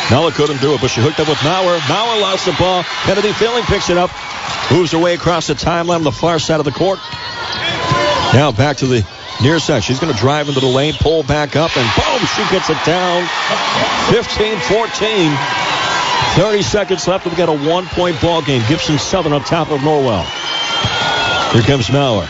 Nala 0.09 0.31
couldn't 0.31 0.61
do 0.61 0.73
it, 0.73 0.81
but 0.81 0.89
she 0.89 1.01
hooked 1.01 1.19
up 1.19 1.27
with 1.27 1.43
Maurer. 1.43 1.79
Maurer 1.87 2.21
lost 2.21 2.45
the 2.45 2.53
ball. 2.53 2.83
Kennedy 3.03 3.31
Filling 3.33 3.63
picks 3.65 3.89
it 3.89 3.97
up. 3.97 4.09
Moves 4.71 4.91
her 4.91 4.99
way 4.99 5.13
across 5.13 5.47
the 5.47 5.53
timeline 5.53 5.97
on 5.97 6.03
the 6.03 6.11
far 6.11 6.39
side 6.39 6.59
of 6.59 6.65
the 6.65 6.71
court. 6.71 6.99
Now 8.33 8.51
back 8.51 8.77
to 8.77 8.87
the 8.87 9.05
near 9.41 9.59
side. 9.59 9.83
She's 9.83 9.99
going 9.99 10.13
to 10.13 10.19
drive 10.19 10.47
into 10.47 10.59
the 10.61 10.67
lane, 10.67 10.93
pull 10.93 11.23
back 11.23 11.55
up, 11.55 11.75
and 11.75 11.85
boom, 11.95 12.27
she 12.35 12.43
gets 12.49 12.69
it 12.69 12.77
down. 12.85 13.25
15-14. 14.09 15.35
30 16.35 16.61
seconds 16.61 17.07
left. 17.07 17.25
We've 17.25 17.35
got 17.35 17.49
a 17.49 17.69
one-point 17.69 18.21
ball 18.21 18.41
game. 18.41 18.63
Gibson 18.67 18.97
Southern 18.97 19.33
on 19.33 19.43
top 19.43 19.71
of 19.71 19.81
Norwell. 19.81 20.23
Here 21.53 21.63
comes 21.63 21.91
Maurer. 21.91 22.29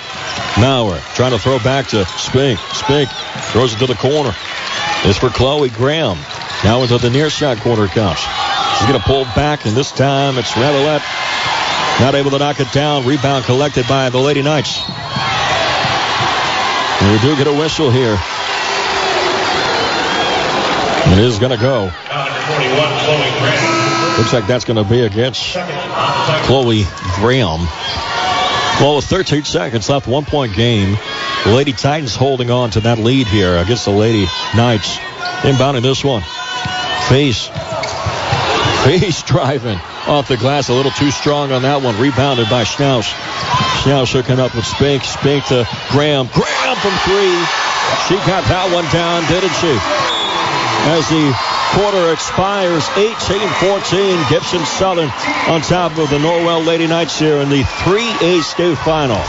Maurer 0.60 1.00
trying 1.16 1.32
to 1.32 1.40
throw 1.40 1.60
back 1.60 1.88
to 1.88 2.06
Spink. 2.06 2.60
Spink 2.74 3.10
throws 3.52 3.74
it 3.74 3.80
to 3.80 3.88
the 3.88 3.96
corner. 3.96 4.36
It's 5.06 5.18
for 5.18 5.30
Chloe 5.30 5.70
Graham. 5.70 6.18
Now 6.64 6.82
into 6.82 6.98
the 6.98 7.10
near 7.10 7.30
shot 7.30 7.58
corner 7.60 7.88
comes. 7.88 8.20
She's 8.20 8.88
going 8.88 9.00
to 9.00 9.06
pull 9.06 9.24
back, 9.36 9.66
and 9.66 9.76
this 9.76 9.92
time 9.92 10.38
it's 10.38 10.56
Revelette. 10.58 11.04
Not 12.00 12.16
able 12.16 12.32
to 12.32 12.40
knock 12.40 12.60
it 12.60 12.72
down. 12.72 13.06
Rebound 13.06 13.46
collected 13.46 13.88
by 13.88 14.10
the 14.10 14.20
Lady 14.20 14.42
Knights. 14.42 14.80
And 17.02 17.12
we 17.12 17.20
do 17.20 17.36
get 17.38 17.48
a 17.48 17.54
whistle 17.54 17.92
here. 17.92 18.18
It 21.12 21.20
is 21.20 21.40
going 21.40 21.52
to 21.52 21.58
go. 21.58 21.92
Looks 24.18 24.34
like 24.34 24.48
that's 24.48 24.66
going 24.66 24.84
to 24.84 24.90
be 24.90 25.02
against 25.02 25.58
Chloe 26.44 26.84
Graham. 27.16 27.68
Well, 28.80 28.96
with 28.96 29.06
13 29.06 29.44
seconds 29.44 29.90
left, 29.90 30.08
one 30.08 30.24
point 30.24 30.56
game. 30.56 30.98
The 31.44 31.52
Lady 31.52 31.74
Titans 31.74 32.16
holding 32.16 32.50
on 32.50 32.70
to 32.72 32.80
that 32.82 32.98
lead 32.98 33.28
here 33.28 33.58
against 33.58 33.84
the 33.84 33.92
Lady 33.92 34.26
Knights. 34.56 34.98
Inbounding 35.44 35.82
this 35.82 36.02
one. 36.02 36.22
Face. 37.10 37.48
Face 38.86 39.22
driving 39.24 39.78
off 40.08 40.30
the 40.30 40.38
glass. 40.38 40.70
A 40.70 40.74
little 40.74 40.92
too 40.92 41.12
strong 41.12 41.52
on 41.52 41.64
that 41.64 41.82
one. 41.82 42.00
Rebounded 42.00 42.50
by 42.50 42.64
Schnaus. 42.64 43.12
Schnaus 43.84 44.14
hooking 44.14 44.40
up 44.40 44.56
with 44.56 44.66
Spink. 44.66 45.04
Spink 45.04 45.44
to 45.48 45.68
Graham. 45.92 46.28
Graham 46.28 46.76
from 46.78 46.96
three. 47.04 47.36
She 48.08 48.16
got 48.26 48.48
that 48.48 48.72
one 48.72 48.86
down, 48.94 49.28
didn't 49.28 49.54
she? 49.60 50.09
As 50.88 51.08
the 51.10 51.36
quarter 51.74 52.12
expires 52.14 52.84
18-14. 52.90 54.30
Gibson 54.30 54.66
Southern 54.66 55.10
on 55.48 55.62
top 55.62 55.98
of 55.98 56.10
the 56.10 56.18
Norwell 56.18 56.66
Lady 56.66 56.88
Knights 56.88 57.20
here 57.20 57.38
in 57.38 57.50
the 57.50 57.62
3A 57.62 58.42
state 58.42 58.78
final. 58.80 59.22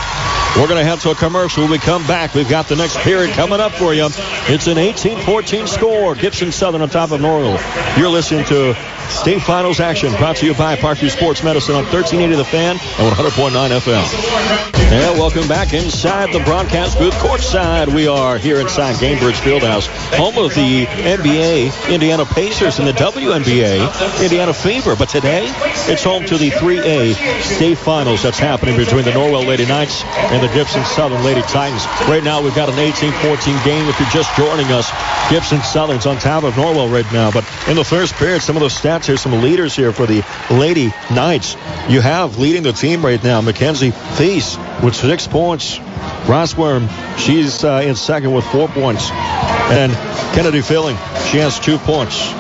We're 0.56 0.66
going 0.66 0.78
to 0.80 0.84
head 0.84 1.00
to 1.00 1.10
a 1.10 1.14
commercial. 1.14 1.62
When 1.62 1.70
we 1.70 1.78
come 1.78 2.06
back, 2.06 2.34
we've 2.34 2.48
got 2.48 2.66
the 2.66 2.76
next 2.76 2.98
period 2.98 3.30
coming 3.34 3.60
up 3.60 3.72
for 3.72 3.94
you. 3.94 4.06
It's 4.48 4.66
an 4.66 4.78
18-14 4.78 5.68
score. 5.68 6.14
Gibson 6.14 6.50
Southern 6.50 6.82
on 6.82 6.88
top 6.88 7.12
of 7.12 7.20
Norwell. 7.20 7.58
You're 7.96 8.08
listening 8.08 8.44
to 8.46 8.74
state 9.10 9.42
finals 9.42 9.80
action 9.80 10.12
brought 10.16 10.36
to 10.36 10.46
you 10.46 10.54
by 10.54 10.76
Parkview 10.76 11.10
Sports 11.10 11.42
Medicine 11.42 11.74
on 11.74 11.84
1380 11.84 12.36
The 12.36 12.44
Fan 12.44 12.76
and 12.76 13.16
100.9 13.16 13.50
FM. 13.80 14.70
And 14.92 15.20
welcome 15.20 15.46
back 15.46 15.72
inside 15.72 16.32
the 16.32 16.40
broadcast 16.40 16.98
booth 16.98 17.14
courtside. 17.14 17.94
We 17.94 18.08
are 18.08 18.38
here 18.38 18.58
inside 18.58 18.96
Gainbridge 18.96 19.38
Fieldhouse, 19.38 19.86
home 20.16 20.36
of 20.36 20.52
the 20.56 20.86
NBA 20.86 21.92
Indiana 21.94 22.24
Pacers 22.24 22.80
and 22.80 22.88
the 22.88 22.92
WNBA 22.92 24.20
Indiana 24.20 24.52
Fever. 24.52 24.96
But 24.96 25.08
today, 25.08 25.44
it's 25.86 26.02
home 26.02 26.24
to 26.24 26.36
the 26.36 26.50
3A 26.50 27.14
state 27.40 27.78
finals 27.78 28.24
that's 28.24 28.40
happening 28.40 28.76
between 28.76 29.04
the 29.04 29.12
Norwell 29.12 29.46
Lady 29.46 29.64
Knights 29.64 30.02
and 30.04 30.42
the 30.42 30.52
Gibson 30.52 30.84
Southern 30.84 31.22
Lady 31.22 31.42
Titans. 31.42 31.86
Right 32.08 32.24
now, 32.24 32.42
we've 32.42 32.56
got 32.56 32.68
an 32.68 32.74
18-14 32.74 33.64
game. 33.64 33.88
If 33.88 34.00
you're 34.00 34.10
just 34.10 34.34
joining 34.34 34.66
us, 34.72 34.90
Gibson 35.30 35.62
Southern's 35.62 36.06
on 36.06 36.18
top 36.18 36.42
of 36.42 36.54
Norwell 36.54 36.92
right 36.92 37.06
now. 37.12 37.30
But 37.30 37.48
in 37.68 37.76
the 37.76 37.84
first 37.84 38.14
period, 38.16 38.42
some 38.42 38.56
of 38.56 38.60
those 38.60 38.74
stats 38.74 38.99
here, 39.06 39.16
some 39.16 39.40
leaders 39.42 39.74
here 39.74 39.92
for 39.92 40.06
the 40.06 40.24
Lady 40.50 40.92
Knights. 41.10 41.54
You 41.88 42.00
have 42.00 42.38
leading 42.38 42.62
the 42.62 42.72
team 42.72 43.04
right 43.04 43.22
now, 43.22 43.40
Mackenzie 43.40 43.90
Feast 43.90 44.58
with 44.82 44.94
six 44.94 45.26
points. 45.26 45.78
Rossworm, 46.26 46.88
she's 47.18 47.64
uh, 47.64 47.82
in 47.84 47.94
second 47.94 48.32
with 48.32 48.44
four 48.46 48.68
points. 48.68 49.10
And 49.10 49.92
Kennedy 50.34 50.60
Filling, 50.60 50.96
she 51.30 51.38
has 51.38 51.58
two 51.60 51.78
points. 51.78 52.32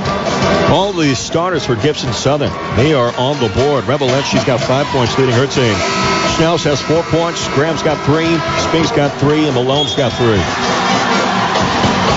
All 0.70 0.92
the 0.92 1.14
starters 1.14 1.66
for 1.66 1.76
Gibson 1.76 2.12
Southern, 2.12 2.50
they 2.76 2.94
are 2.94 3.12
on 3.16 3.40
the 3.40 3.48
board. 3.54 3.84
Revelette, 3.84 4.24
she's 4.24 4.44
got 4.44 4.60
five 4.60 4.86
points 4.86 5.18
leading 5.18 5.34
her 5.34 5.46
team. 5.46 5.74
Schnaus 6.36 6.64
has 6.64 6.80
four 6.80 7.02
points. 7.04 7.46
Graham's 7.54 7.82
got 7.82 7.98
three. 8.06 8.30
Spink's 8.68 8.92
got 8.92 9.12
three. 9.20 9.46
And 9.46 9.54
Malone's 9.54 9.94
got 9.94 10.12
three. 10.12 10.40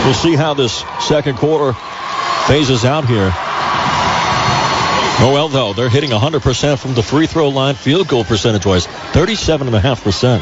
We'll 0.06 0.14
see 0.14 0.36
how 0.36 0.54
this 0.54 0.84
second 1.00 1.38
quarter 1.38 1.74
phases 2.48 2.86
out 2.86 3.06
here. 3.06 3.32
Oh, 5.20 5.30
Noel, 5.32 5.50
though, 5.50 5.74
they're 5.74 5.90
hitting 5.90 6.12
100% 6.12 6.80
from 6.80 6.94
the 6.96 7.04
free 7.04 7.28
throw 7.28 7.50
line, 7.50 7.76
field 7.76 8.08
goal 8.08 8.24
percentage-wise, 8.24 8.88
37.5%. 8.88 10.42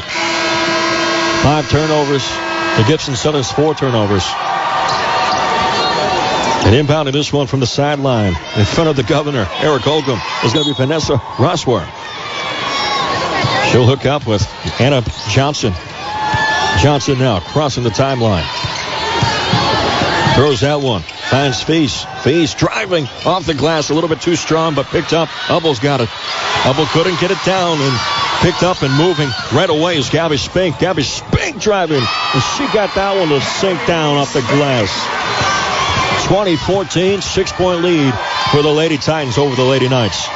Five 1.42 1.68
turnovers. 1.70 2.28
The 2.76 2.84
Gibson 2.86 3.16
Southern's 3.16 3.50
four 3.50 3.74
turnovers. 3.74 4.24
And 6.64 6.74
inbounding 6.74 7.12
this 7.12 7.32
one 7.32 7.48
from 7.48 7.60
the 7.60 7.66
sideline 7.66 8.34
in 8.56 8.64
front 8.64 8.88
of 8.88 8.96
the 8.96 9.02
governor, 9.02 9.46
Eric 9.58 9.82
Holcomb, 9.82 10.20
is 10.44 10.52
going 10.52 10.64
to 10.64 10.70
be 10.70 10.76
Vanessa 10.76 11.16
Rossworm. 11.16 11.84
She'll 13.70 13.86
hook 13.86 14.06
up 14.06 14.26
with 14.26 14.42
Anna 14.80 15.02
Johnson. 15.30 15.72
Johnson 16.80 17.18
now 17.18 17.40
crossing 17.40 17.82
the 17.82 17.90
timeline. 17.90 18.46
Throws 20.36 20.60
that 20.60 20.80
one. 20.80 21.02
Finds 21.32 21.62
Feast. 21.62 22.06
Feast 22.20 22.58
driving 22.58 23.06
off 23.24 23.46
the 23.46 23.54
glass 23.54 23.88
a 23.88 23.94
little 23.94 24.10
bit 24.10 24.20
too 24.20 24.36
strong, 24.36 24.74
but 24.74 24.84
picked 24.84 25.14
up. 25.14 25.30
Hubble's 25.30 25.78
got 25.78 26.02
it. 26.02 26.08
Hubble 26.12 26.84
couldn't 26.92 27.18
get 27.20 27.30
it 27.30 27.40
down 27.46 27.80
and 27.80 27.96
picked 28.44 28.62
up 28.62 28.82
and 28.82 28.92
moving 28.92 29.32
right 29.56 29.70
away 29.70 29.96
is 29.96 30.10
Gabby 30.10 30.36
Spink. 30.36 30.78
Gabby 30.78 31.02
Spink 31.02 31.58
driving. 31.58 32.04
And 32.04 32.42
she 32.52 32.68
got 32.76 32.94
that 32.96 33.16
one 33.16 33.30
to 33.30 33.40
sink 33.40 33.80
down 33.86 34.18
off 34.18 34.34
the 34.34 34.42
glass. 34.42 34.92
2014, 36.28 37.22
six-point 37.22 37.80
lead 37.80 38.12
for 38.52 38.60
the 38.60 38.68
Lady 38.68 38.98
Titans 38.98 39.38
over 39.38 39.56
the 39.56 39.64
Lady 39.64 39.88
Knights. 39.88 40.26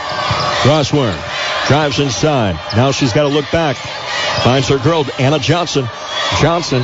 Rossworm 0.65 1.12
drives 1.69 2.00
inside. 2.00 2.57
Now 2.75 2.91
she's 2.91 3.12
got 3.12 3.29
to 3.29 3.35
look 3.35 3.45
back. 3.53 3.76
Finds 4.49 4.69
her 4.69 4.79
girl, 4.79 5.05
Anna 5.19 5.38
Johnson. 5.38 5.87
Johnson 6.41 6.81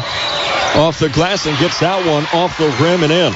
off 0.77 0.99
the 1.01 1.09
glass 1.09 1.47
and 1.47 1.57
gets 1.59 1.81
that 1.81 2.05
one 2.07 2.29
off 2.39 2.59
the 2.59 2.69
rim 2.77 3.05
and 3.05 3.13
in. 3.13 3.33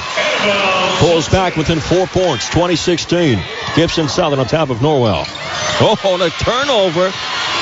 Pulls 0.99 1.29
back 1.29 1.55
within 1.55 1.79
four 1.79 2.07
points, 2.07 2.47
2016. 2.49 3.39
Gibson 3.75 4.09
Southern 4.09 4.39
on 4.39 4.47
top 4.47 4.69
of 4.69 4.77
Norwell. 4.77 5.25
Oh, 5.79 5.97
and 6.03 6.23
a 6.23 6.29
turnover. 6.29 7.11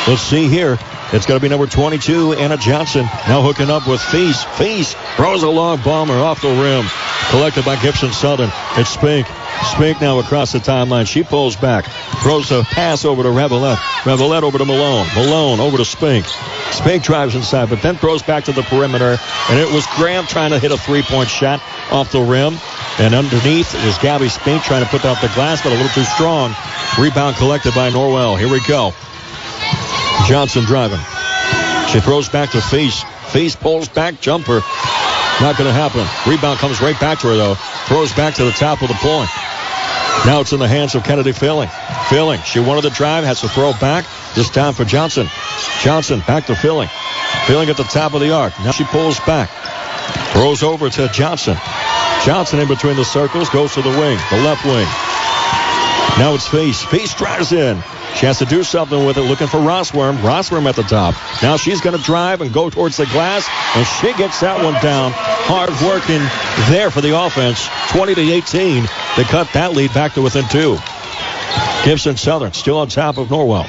Let's 0.08 0.22
see 0.22 0.48
here. 0.48 0.78
It's 1.14 1.26
going 1.26 1.40
to 1.40 1.42
be 1.42 1.50
number 1.50 1.68
22, 1.68 2.34
Anna 2.34 2.58
Johnson. 2.58 3.06
Now 3.28 3.42
hooking 3.42 3.70
up 3.70 3.88
with 3.88 4.02
Feast. 4.02 4.48
Feast 4.50 4.98
throws 5.16 5.44
a 5.44 5.50
long 5.50 5.80
bomber 5.82 6.16
off 6.16 6.42
the 6.42 6.50
rim. 6.50 6.86
Collected 7.30 7.64
by 7.64 7.76
Gibson 7.82 8.12
Southern. 8.12 8.50
It's 8.76 8.90
Spink. 8.90 9.28
Spink 9.74 10.02
now 10.02 10.20
across 10.20 10.52
the 10.52 10.60
timeline. 10.60 11.08
She 11.08 11.24
pulls 11.24 11.56
back. 11.56 11.86
Throws 12.22 12.52
a 12.52 12.64
pass 12.64 13.06
over 13.06 13.24
to 13.24 13.30
Revelette. 13.30 13.80
Revelette 14.06 14.44
over 14.44 14.58
to 14.58 14.66
Malone. 14.66 15.08
Malone 15.16 15.60
over 15.60 15.78
to 15.78 15.86
Spink. 15.86 16.26
Spink 16.72 17.04
drives 17.04 17.36
inside, 17.36 17.70
but 17.70 17.82
then 17.82 17.96
throws 17.96 18.24
back 18.24 18.46
to 18.46 18.52
the 18.52 18.64
perimeter. 18.64 19.18
And 19.50 19.60
it 19.60 19.72
was 19.72 19.86
Graham 19.96 20.26
trying 20.26 20.52
to 20.52 20.60
hit 20.60 20.72
a 20.72 20.78
three-point 20.78 21.30
shot 21.30 21.62
off 21.92 22.12
the 22.12 22.22
rim. 22.22 22.58
And 23.00 23.14
underneath 23.14 23.76
is 23.86 23.98
Gabby 24.00 24.30
Spink 24.30 24.64
trying 24.64 24.84
to 24.84 24.90
put 24.90 25.06
off 25.06 25.22
the 25.22 25.32
glass, 25.36 25.62
but 25.62 25.72
a 25.72 25.76
little 25.76 25.90
too 25.90 26.04
strong. 26.04 26.54
Rebound 27.00 27.36
collected 27.38 27.74
by 27.76 27.92
Norwell. 27.92 28.38
Here 28.40 28.50
we 28.50 28.60
go. 28.68 28.94
Johnson 30.28 30.64
driving. 30.66 31.00
She 31.90 32.00
throws 32.00 32.30
back 32.30 32.52
to 32.52 32.62
Feast. 32.62 33.06
Feast 33.32 33.60
pulls 33.60 33.90
back 33.90 34.22
jumper. 34.22 34.62
Not 35.42 35.58
going 35.58 35.68
to 35.68 35.74
happen. 35.74 36.08
Rebound 36.30 36.60
comes 36.60 36.82
right 36.82 37.00
back 37.00 37.20
to 37.20 37.28
her, 37.28 37.36
though. 37.36 37.56
Throws 37.88 38.14
back 38.14 38.36
to 38.36 38.46
the 38.46 38.52
top 38.52 38.82
of 38.82 38.88
the 38.88 38.96
point. 38.96 39.30
Now 40.26 40.40
it's 40.40 40.54
in 40.54 40.60
the 40.60 40.68
hands 40.68 40.96
of 40.96 41.04
Kennedy 41.04 41.34
Filling. 41.34 41.70
Filling. 42.10 42.42
She 42.42 42.60
wanted 42.60 42.84
to 42.84 42.90
drive, 42.90 43.24
has 43.26 43.42
to 43.42 43.50
throw 43.50 43.74
back. 43.74 44.06
This 44.34 44.50
time 44.50 44.74
for 44.74 44.86
Johnson. 44.86 45.28
Johnson 45.82 46.22
back 46.26 46.48
to 46.48 46.56
Filling. 46.56 46.90
Filling 47.46 47.70
at 47.70 47.78
the 47.78 47.84
top 47.84 48.14
of 48.14 48.22
the 48.22 48.34
arc. 48.34 48.58
Now 48.60 48.72
she 48.72 48.86
pulls 48.86 49.20
back. 49.22 49.50
Throws 50.34 50.64
over 50.64 50.90
to 50.90 51.08
Johnson. 51.10 51.58
Johnson 52.26 52.60
in 52.60 52.68
between 52.68 52.96
the 52.96 53.06
circles 53.06 53.50
goes 53.50 53.74
to 53.76 53.82
the 53.82 53.90
wing, 53.90 54.18
the 54.32 54.42
left 54.42 54.66
wing. 54.66 54.88
Now 56.18 56.34
it's 56.34 56.48
Feast. 56.48 56.88
Feast 56.88 57.18
drives 57.18 57.52
in. 57.52 57.78
She 58.16 58.26
has 58.26 58.40
to 58.40 58.46
do 58.46 58.64
something 58.64 59.06
with 59.06 59.18
it, 59.18 59.24
looking 59.24 59.48
for 59.48 59.58
Rossworm. 59.58 60.18
Rossworm 60.18 60.70
at 60.70 60.76
the 60.78 60.84
top. 60.84 61.16
Now 61.44 61.58
she's 61.58 61.82
going 61.82 61.98
to 61.98 62.04
drive 62.04 62.40
and 62.40 62.54
go 62.54 62.70
towards 62.70 62.96
the 62.96 63.06
glass, 63.08 63.48
and 63.76 63.86
she 63.86 64.18
gets 64.18 64.40
that 64.40 64.64
one 64.64 64.74
down. 64.82 65.12
Hard 65.14 65.70
working 65.84 66.24
there 66.72 66.90
for 66.92 67.02
the 67.02 67.20
offense. 67.20 67.68
20 67.92 68.16
to 68.16 68.22
18. 68.22 68.84
They 69.18 69.24
cut 69.26 69.52
that 69.54 69.74
lead 69.74 69.94
back 69.94 70.14
to 70.14 70.22
within 70.22 70.48
two. 70.48 70.78
Gibson 71.84 72.16
Southern 72.16 72.54
still 72.54 72.78
on 72.78 72.88
top 72.88 73.18
of 73.18 73.28
Norwell. 73.28 73.68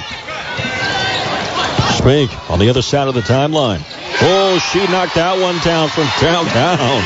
Spink 1.97 2.31
on 2.49 2.59
the 2.59 2.69
other 2.69 2.81
side 2.81 3.09
of 3.09 3.15
the 3.15 3.21
timeline. 3.21 3.83
Oh, 4.21 4.57
she 4.71 4.79
knocked 4.87 5.15
that 5.15 5.37
one 5.39 5.59
down 5.59 5.89
from 5.89 6.07
downtown. 6.19 7.03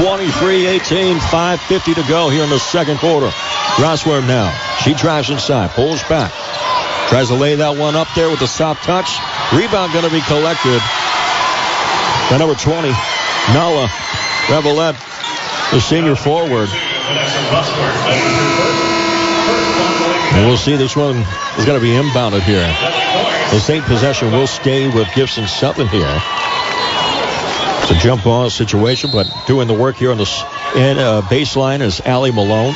23-18, 0.00 1.18
5.50 1.18 1.94
to 1.94 2.08
go 2.08 2.30
here 2.30 2.42
in 2.42 2.50
the 2.50 2.58
second 2.58 2.98
quarter. 2.98 3.28
Rossworm 3.76 4.26
now. 4.26 4.50
She 4.82 4.94
drives 4.94 5.30
inside, 5.30 5.70
pulls 5.70 6.02
back. 6.04 6.32
Tries 7.12 7.28
to 7.28 7.34
lay 7.34 7.56
that 7.56 7.76
one 7.76 7.94
up 7.94 8.08
there 8.16 8.30
with 8.30 8.40
a 8.40 8.48
soft 8.48 8.84
touch. 8.84 9.20
Rebound 9.52 9.92
going 9.92 10.08
to 10.08 10.10
be 10.10 10.24
collected 10.24 10.80
by 12.32 12.40
number 12.40 12.56
20, 12.56 12.88
Nala 13.52 13.92
Revelette, 14.48 14.96
the 15.76 15.78
senior 15.78 16.16
forward. 16.16 16.72
And 20.32 20.46
we'll 20.48 20.56
see 20.56 20.74
this 20.76 20.96
one 20.96 21.16
is 21.60 21.66
going 21.68 21.78
to 21.78 21.84
be 21.84 21.92
inbounded 21.92 22.40
here. 22.48 22.64
The 23.52 23.60
same 23.60 23.82
possession 23.82 24.32
will 24.32 24.46
stay 24.46 24.88
with 24.88 25.06
Gibson 25.14 25.46
Southern 25.46 25.88
here. 25.88 26.16
It's 27.82 27.90
a 27.90 27.98
jump 28.00 28.24
ball 28.24 28.48
situation, 28.48 29.10
but 29.12 29.28
doing 29.46 29.68
the 29.68 29.74
work 29.74 29.96
here 29.96 30.12
on 30.12 30.16
the 30.16 30.24
in, 30.76 30.96
uh, 30.96 31.20
baseline 31.28 31.82
is 31.82 32.00
Allie 32.00 32.32
Malone. 32.32 32.72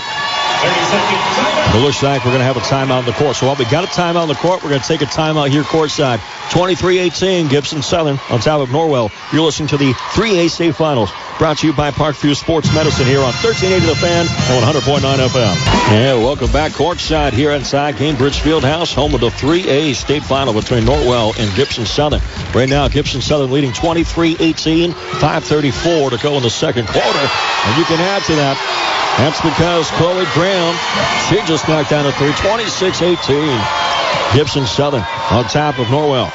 It 1.74 1.82
looks 1.82 2.02
like 2.02 2.24
we're 2.24 2.30
going 2.30 2.40
to 2.40 2.44
have 2.44 2.56
a 2.56 2.60
timeout 2.60 3.00
in 3.00 3.06
the 3.06 3.12
court. 3.12 3.36
So 3.36 3.46
while 3.46 3.56
we 3.56 3.64
got 3.66 3.84
a 3.84 3.88
timeout 3.88 4.22
in 4.22 4.28
the 4.28 4.34
court, 4.34 4.62
we're 4.62 4.70
going 4.70 4.80
to 4.80 4.88
take 4.88 5.02
a 5.02 5.06
timeout 5.06 5.50
here 5.50 5.62
courtside. 5.62 6.18
23-18, 6.50 7.50
Gibson 7.50 7.82
Southern 7.82 8.18
on 8.30 8.40
top 8.40 8.60
of 8.60 8.70
Norwell. 8.70 9.12
You're 9.32 9.42
listening 9.42 9.68
to 9.68 9.76
the 9.76 9.92
3A 9.92 10.48
state 10.48 10.74
finals. 10.74 11.10
Brought 11.38 11.58
to 11.58 11.66
you 11.66 11.74
by 11.74 11.90
Parkview 11.90 12.34
Sports 12.34 12.72
Medicine 12.72 13.04
here 13.04 13.18
on 13.18 13.34
1380 13.44 13.86
The 13.86 13.94
Fan 13.94 14.26
and 14.26 14.64
100.9 14.64 15.28
FM. 15.28 15.54
Yeah, 15.92 16.14
welcome 16.14 16.50
back 16.50 16.72
courtside 16.72 17.34
here 17.34 17.50
inside 17.50 17.96
Gainbridge 17.96 18.40
Fieldhouse, 18.40 18.94
home 18.94 19.14
of 19.14 19.20
the 19.20 19.28
3A 19.28 19.94
state 19.94 20.22
final 20.22 20.54
between 20.54 20.84
Norwell 20.84 21.38
and 21.38 21.54
Gibson 21.54 21.84
Southern. 21.84 22.22
Right 22.54 22.68
now, 22.70 22.88
Gibson 22.88 23.20
Southern 23.20 23.50
leading 23.50 23.72
23-18, 23.72 24.92
5.34 24.92 26.10
to 26.10 26.16
go 26.22 26.36
in 26.38 26.42
the 26.42 26.48
second 26.48 26.88
quarter. 26.88 27.18
And 27.18 27.76
you 27.76 27.84
can 27.84 28.00
add 28.00 28.22
to 28.24 28.34
that 28.36 28.86
that's 29.16 29.40
because 29.40 29.88
Chloe 29.92 30.26
Graham, 30.34 30.76
she 31.24 31.40
just 31.48 31.55
knocked 31.64 31.90
down 31.90 32.06
a 32.06 32.12
three, 32.12 32.32
26-18. 32.32 34.34
Gibson 34.34 34.66
Southern 34.66 35.02
on 35.30 35.44
top 35.44 35.78
of 35.78 35.86
Norwell. 35.86 36.30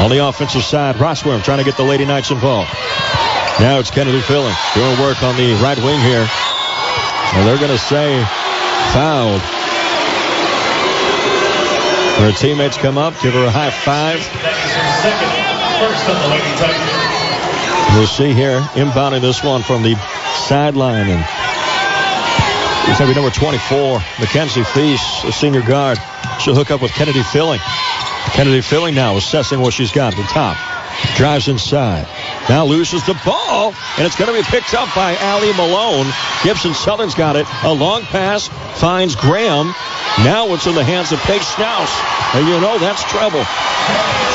On 0.00 0.10
the 0.10 0.26
offensive 0.26 0.64
side, 0.64 0.96
Rossworm 0.96 1.44
trying 1.44 1.58
to 1.58 1.64
get 1.64 1.76
the 1.76 1.84
Lady 1.84 2.04
Knights 2.04 2.30
involved. 2.30 2.70
Now 3.60 3.78
it's 3.78 3.90
Kennedy 3.90 4.20
Filling 4.20 4.54
doing 4.74 4.98
work 5.00 5.22
on 5.22 5.36
the 5.36 5.54
right 5.62 5.78
wing 5.78 6.00
here. 6.00 6.26
And 7.34 7.46
they're 7.46 7.58
going 7.58 7.70
to 7.70 7.78
say 7.78 8.18
fouled. 8.92 9.40
Her 12.20 12.32
teammates 12.32 12.76
come 12.76 12.98
up, 12.98 13.14
give 13.22 13.34
her 13.34 13.44
a 13.44 13.50
high 13.50 13.70
five. 13.70 14.18
We'll 17.96 18.06
see 18.06 18.32
here, 18.32 18.60
inbounding 18.74 19.20
this 19.20 19.44
one 19.44 19.62
from 19.62 19.82
the 19.82 19.94
sideline. 20.48 21.08
And 21.08 21.24
it's 22.88 22.98
to 22.98 23.06
be 23.06 23.14
number 23.14 23.30
24, 23.30 24.00
Mackenzie 24.18 24.64
Feast, 24.64 25.24
a 25.24 25.32
senior 25.32 25.62
guard. 25.62 25.98
She'll 26.40 26.54
hook 26.54 26.70
up 26.70 26.82
with 26.82 26.92
Kennedy 26.92 27.22
Filling. 27.22 27.60
Kennedy 28.34 28.60
Filling 28.60 28.94
now 28.94 29.16
assessing 29.16 29.60
what 29.60 29.72
she's 29.72 29.92
got 29.92 30.14
at 30.14 30.16
the 30.16 30.24
top. 30.24 30.56
Drives 31.16 31.48
inside. 31.48 32.06
Now 32.48 32.64
loses 32.64 33.04
the 33.06 33.18
ball, 33.24 33.74
and 33.96 34.06
it's 34.06 34.16
going 34.16 34.30
to 34.30 34.36
be 34.36 34.42
picked 34.42 34.74
up 34.74 34.92
by 34.94 35.16
Allie 35.16 35.52
Malone. 35.54 36.06
Gibson 36.42 36.74
Southern's 36.74 37.14
got 37.14 37.36
it. 37.36 37.46
A 37.62 37.72
long 37.72 38.02
pass 38.02 38.48
finds 38.78 39.16
Graham. 39.16 39.74
Now 40.24 40.52
it's 40.54 40.66
in 40.66 40.74
the 40.74 40.84
hands 40.84 41.12
of 41.12 41.18
Paige 41.20 41.42
Schnaus. 41.42 41.90
And 42.34 42.46
you 42.46 42.60
know 42.60 42.78
that's 42.78 43.02
trouble. 43.10 43.44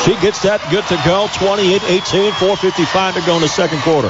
She 0.04 0.16
gets 0.20 0.42
that 0.42 0.64
good 0.70 0.84
to 0.88 0.96
go. 1.04 1.26
28-18, 1.36 2.32
4.55 2.32 3.14
to 3.14 3.26
go 3.26 3.36
in 3.36 3.42
the 3.42 3.48
second 3.48 3.80
quarter. 3.80 4.08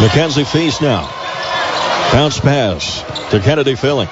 Mackenzie 0.00 0.44
Feast 0.44 0.80
now. 0.82 1.19
Bounce 2.12 2.40
pass 2.40 3.02
to 3.30 3.40
Kennedy 3.40 3.76
Filling. 3.76 4.08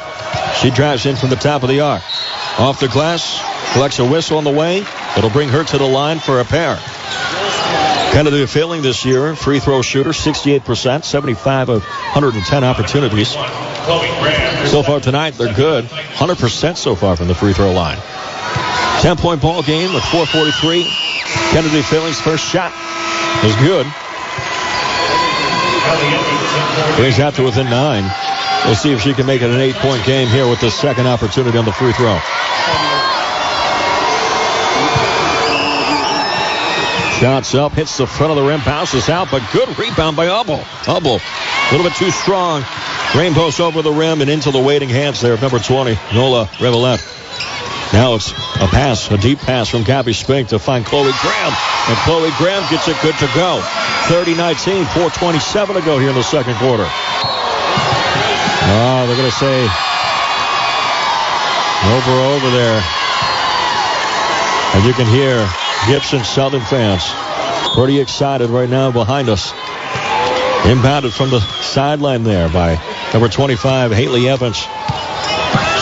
She 0.61 0.71
drives 0.71 1.05
in 1.07 1.17
from 1.17 1.31
the 1.31 1.37
top 1.37 1.63
of 1.63 1.69
the 1.69 1.81
arc. 1.81 2.03
Off 2.59 2.81
the 2.81 2.89
glass, 2.89 3.41
collects 3.73 3.99
a 3.99 4.05
whistle 4.05 4.39
on 4.39 4.45
the 4.45 4.51
way. 4.51 4.85
It'll 5.17 5.31
bring 5.31 5.49
her 5.49 5.65
to 5.65 5.79
the 5.79 5.87
line 5.87 6.19
for 6.19 6.41
a 6.41 6.45
pair. 6.45 6.77
Kennedy 8.13 8.47
Filling 8.47 8.83
this 8.83 9.05
year, 9.05 9.35
free 9.37 9.61
throw 9.61 9.83
shooter, 9.83 10.11
68%, 10.11 11.05
75 11.05 11.69
of 11.69 11.85
110 11.85 12.65
opportunities. 12.65 13.31
So 14.71 14.83
far 14.83 15.01
tonight, 15.01 15.35
they're 15.35 15.55
good. 15.55 15.85
100% 15.85 16.77
so 16.77 16.95
far 16.95 17.17
from 17.17 17.29
the 17.29 17.35
free 17.35 17.53
throw 17.53 17.73
line. 17.73 17.99
10 19.03 19.17
point 19.19 19.41
ball 19.41 19.63
game 19.63 19.93
with 19.95 20.05
443. 20.05 20.85
Kennedy 21.51 21.83
Filling's 21.83 22.21
first 22.21 22.45
shot 22.45 22.73
is 23.45 23.55
good. 23.57 23.87
Brings 26.97 27.19
out 27.19 27.35
to 27.35 27.45
within 27.45 27.71
nine. 27.71 28.05
We'll 28.65 28.75
see 28.75 28.93
if 28.93 29.01
she 29.01 29.15
can 29.15 29.27
make 29.27 29.43
it 29.43 29.51
an 29.51 29.61
eight-point 29.61 30.05
game 30.05 30.29
here 30.29 30.49
with 30.49 30.61
the 30.61 30.71
second 30.71 31.07
opportunity 31.07 31.57
on 31.57 31.65
the 31.65 31.73
free 31.73 31.93
throw. 31.93 32.19
Shots 37.19 37.55
up, 37.55 37.73
hits 37.73 37.97
the 37.97 38.07
front 38.07 38.31
of 38.31 38.37
the 38.37 38.45
rim, 38.45 38.61
bounces 38.65 39.09
out, 39.09 39.29
but 39.31 39.43
good 39.53 39.77
rebound 39.79 40.17
by 40.17 40.27
Hubble. 40.27 40.61
Hubble, 40.87 41.19
a 41.19 41.71
little 41.73 41.89
bit 41.89 41.97
too 41.97 42.11
strong. 42.11 42.65
Rainbows 43.17 43.59
over 43.59 43.83
the 43.83 43.91
rim 43.91 44.21
and 44.21 44.31
into 44.31 44.51
the 44.51 44.61
waiting 44.61 44.89
hands 44.89 45.21
there 45.21 45.33
of 45.33 45.43
number 45.43 45.59
20, 45.59 45.99
Nala 46.15 46.49
Revelette. 46.61 47.01
Now 47.93 48.15
it's 48.15 48.31
a 48.33 48.69
pass, 48.69 49.11
a 49.11 49.17
deep 49.17 49.39
pass 49.39 49.69
from 49.69 49.83
Gabby 49.83 50.13
Spink 50.13 50.49
to 50.49 50.59
find 50.59 50.85
Chloe 50.85 51.13
Graham. 51.21 51.53
And 51.89 51.97
Chloe 52.05 52.31
Graham 52.37 52.69
gets 52.71 52.87
it 52.87 52.97
good 53.01 53.17
to 53.17 53.27
go. 53.35 53.63
30-19, 54.13 54.85
427 54.93 55.77
to 55.77 55.83
go 55.83 55.99
here 55.99 56.11
in 56.11 56.15
the 56.15 56.23
second 56.23 56.55
quarter. 56.57 56.85
Oh, 58.71 59.05
they're 59.07 59.17
going 59.17 59.31
to 59.31 59.37
say 59.37 59.65
over, 61.89 62.13
over 62.37 62.51
there. 62.51 62.83
And 64.75 64.85
you 64.85 64.93
can 64.93 65.07
hear 65.07 65.49
Gibson 65.87 66.25
Southern 66.25 66.61
fans 66.61 67.03
pretty 67.75 68.01
excited 68.01 68.51
right 68.51 68.69
now 68.69 68.91
behind 68.91 69.29
us. 69.31 69.53
Impounded 70.67 71.15
from 71.15 71.31
the 71.31 71.41
sideline 71.41 72.25
there 72.25 72.49
by 72.51 72.79
number 73.15 73.29
25, 73.29 73.93
Haley 73.93 74.29
Evans. 74.29 74.67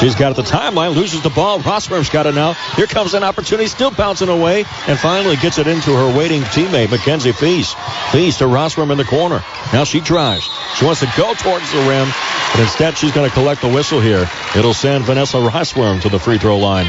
She's 0.01 0.15
got 0.15 0.33
it 0.33 0.37
the 0.37 0.43
timeline, 0.43 0.95
loses 0.95 1.23
the 1.23 1.31
ball. 1.31 1.59
Rossworm's 1.59 2.11
got 2.11 2.27
it 2.27 2.35
now. 2.35 2.53
Here 2.75 2.87
comes 2.87 3.15
an 3.15 3.25
opportunity, 3.25 3.67
still 3.67 3.91
bouncing 3.91 4.29
away, 4.29 4.65
and 4.87 4.99
finally 4.99 5.37
gets 5.37 5.59
it 5.59 5.67
into 5.67 5.95
her 5.97 6.17
waiting 6.17 6.43
teammate, 6.43 6.91
Mackenzie 6.91 7.33
Feast. 7.33 7.77
Feast 8.13 8.41
to 8.41 8.45
Rossworm 8.45 8.91
in 8.93 8.99
the 8.99 9.05
corner. 9.05 9.43
Now 9.73 9.85
she 9.85 10.01
drives. 10.01 10.51
She 10.77 10.85
wants 10.85 11.01
to 11.01 11.11
go 11.17 11.33
towards 11.35 11.73
the 11.73 11.79
rim, 11.89 12.09
but 12.53 12.61
instead 12.61 12.99
she's 12.99 13.13
going 13.13 13.29
to 13.29 13.35
collect 13.35 13.63
the 13.63 13.69
whistle 13.73 14.01
here. 14.01 14.29
It'll 14.55 14.75
send 14.75 15.05
Vanessa 15.05 15.39
Rossworm 15.39 16.03
to 16.03 16.11
the 16.11 16.19
free 16.19 16.39
throw 16.39 16.59
line. 16.59 16.87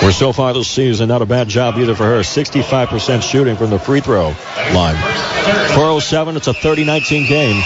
Where 0.00 0.12
so 0.12 0.32
far 0.32 0.54
this 0.54 0.68
season, 0.68 1.08
not 1.08 1.22
a 1.22 1.26
bad 1.26 1.48
job 1.48 1.76
either 1.76 1.94
for 1.94 2.04
her. 2.04 2.20
65% 2.20 3.22
shooting 3.22 3.56
from 3.56 3.68
the 3.68 3.78
free 3.78 4.00
throw 4.00 4.28
line. 4.72 4.96
407, 5.74 6.36
it's 6.36 6.46
a 6.46 6.52
30-19 6.52 7.28
game. 7.28 7.62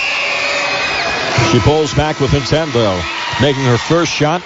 She 1.52 1.60
pulls 1.60 1.94
back 1.94 2.18
within 2.20 2.42
10, 2.42 2.72
though. 2.72 3.00
Making 3.40 3.64
her 3.64 3.78
first 3.78 4.12
shot. 4.12 4.42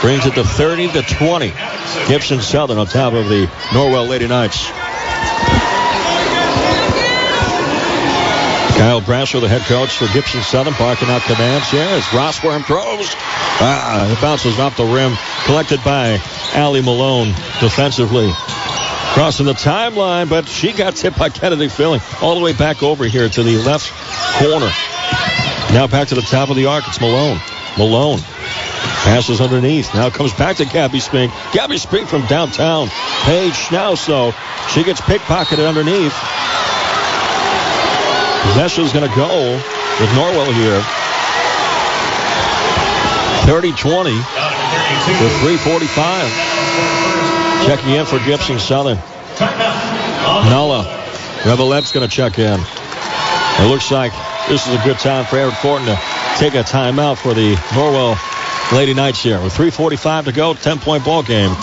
Brings 0.00 0.26
it 0.26 0.34
to 0.34 0.44
30 0.44 0.92
to 0.92 1.02
20. 1.02 1.52
Gibson 2.08 2.40
Southern 2.40 2.78
on 2.78 2.86
top 2.86 3.14
of 3.14 3.28
the 3.28 3.46
Norwell 3.70 4.08
Lady 4.08 4.26
Knights. 4.26 4.70
Kyle 8.76 9.00
Brasher, 9.00 9.40
the 9.40 9.48
head 9.48 9.62
coach 9.62 9.96
for 9.96 10.12
Gibson 10.12 10.42
Southern, 10.42 10.74
barking 10.74 11.08
out 11.08 11.22
commands 11.22 11.70
here 11.70 11.86
as 11.88 12.02
Rossworm 12.06 12.64
throws. 12.64 13.08
Ah, 13.60 14.10
it 14.12 14.20
bounces 14.20 14.58
off 14.58 14.76
the 14.76 14.84
rim. 14.84 15.16
Collected 15.44 15.82
by 15.84 16.20
Allie 16.54 16.82
Malone 16.82 17.28
defensively. 17.60 18.30
Crossing 19.14 19.46
the 19.46 19.52
timeline, 19.52 20.28
but 20.28 20.48
she 20.48 20.72
got 20.72 20.96
tipped 20.96 21.16
by 21.16 21.28
Kennedy 21.28 21.68
Filling 21.68 22.00
all 22.20 22.34
the 22.34 22.40
way 22.40 22.52
back 22.52 22.82
over 22.82 23.04
here 23.04 23.28
to 23.28 23.42
the 23.44 23.58
left 23.58 23.92
corner. 24.42 24.70
Now 25.72 25.86
back 25.86 26.08
to 26.08 26.16
the 26.16 26.22
top 26.22 26.50
of 26.50 26.56
the 26.56 26.66
arc. 26.66 26.86
It's 26.88 27.00
Malone. 27.00 27.38
Malone 27.76 28.20
passes 29.04 29.40
underneath. 29.40 29.92
Now 29.94 30.10
comes 30.10 30.32
back 30.32 30.56
to 30.56 30.64
Gabby 30.64 31.00
Spink. 31.00 31.32
Gabby 31.52 31.78
Spink 31.78 32.08
from 32.08 32.24
downtown. 32.26 32.88
Paige 33.24 33.52
Schnaus, 33.54 34.06
though. 34.06 34.32
She 34.70 34.82
gets 34.84 35.00
pickpocketed 35.00 35.66
underneath. 35.68 36.14
Possession's 38.48 38.92
going 38.92 39.08
to 39.08 39.16
go 39.16 39.52
with 40.00 40.10
Norwell 40.10 40.52
here. 40.54 40.80
30-20 43.44 44.14
with 45.20 45.32
345. 45.40 46.54
Checking 47.66 47.90
in 47.92 48.06
for 48.06 48.18
Gibson 48.20 48.58
Southern. 48.58 48.98
Nala 50.48 50.84
Revelette's 51.44 51.92
going 51.92 52.08
to 52.08 52.14
check 52.14 52.38
in. 52.38 52.60
It 52.60 53.68
looks 53.68 53.90
like 53.90 54.12
this 54.48 54.66
is 54.66 54.74
a 54.74 54.82
good 54.84 54.98
time 54.98 55.24
for 55.24 55.36
Eric 55.36 55.54
Thornton 55.56 55.94
to 55.94 56.13
take 56.36 56.54
a 56.54 56.62
timeout 56.62 57.16
for 57.16 57.32
the 57.34 57.54
Norwell 57.54 58.18
Lady 58.72 58.94
Knights 58.94 59.22
here. 59.22 59.40
With 59.40 59.52
3.45 59.52 60.24
to 60.24 60.32
go, 60.32 60.54
10-point 60.54 61.04
ball 61.04 61.22
game. 61.22 61.54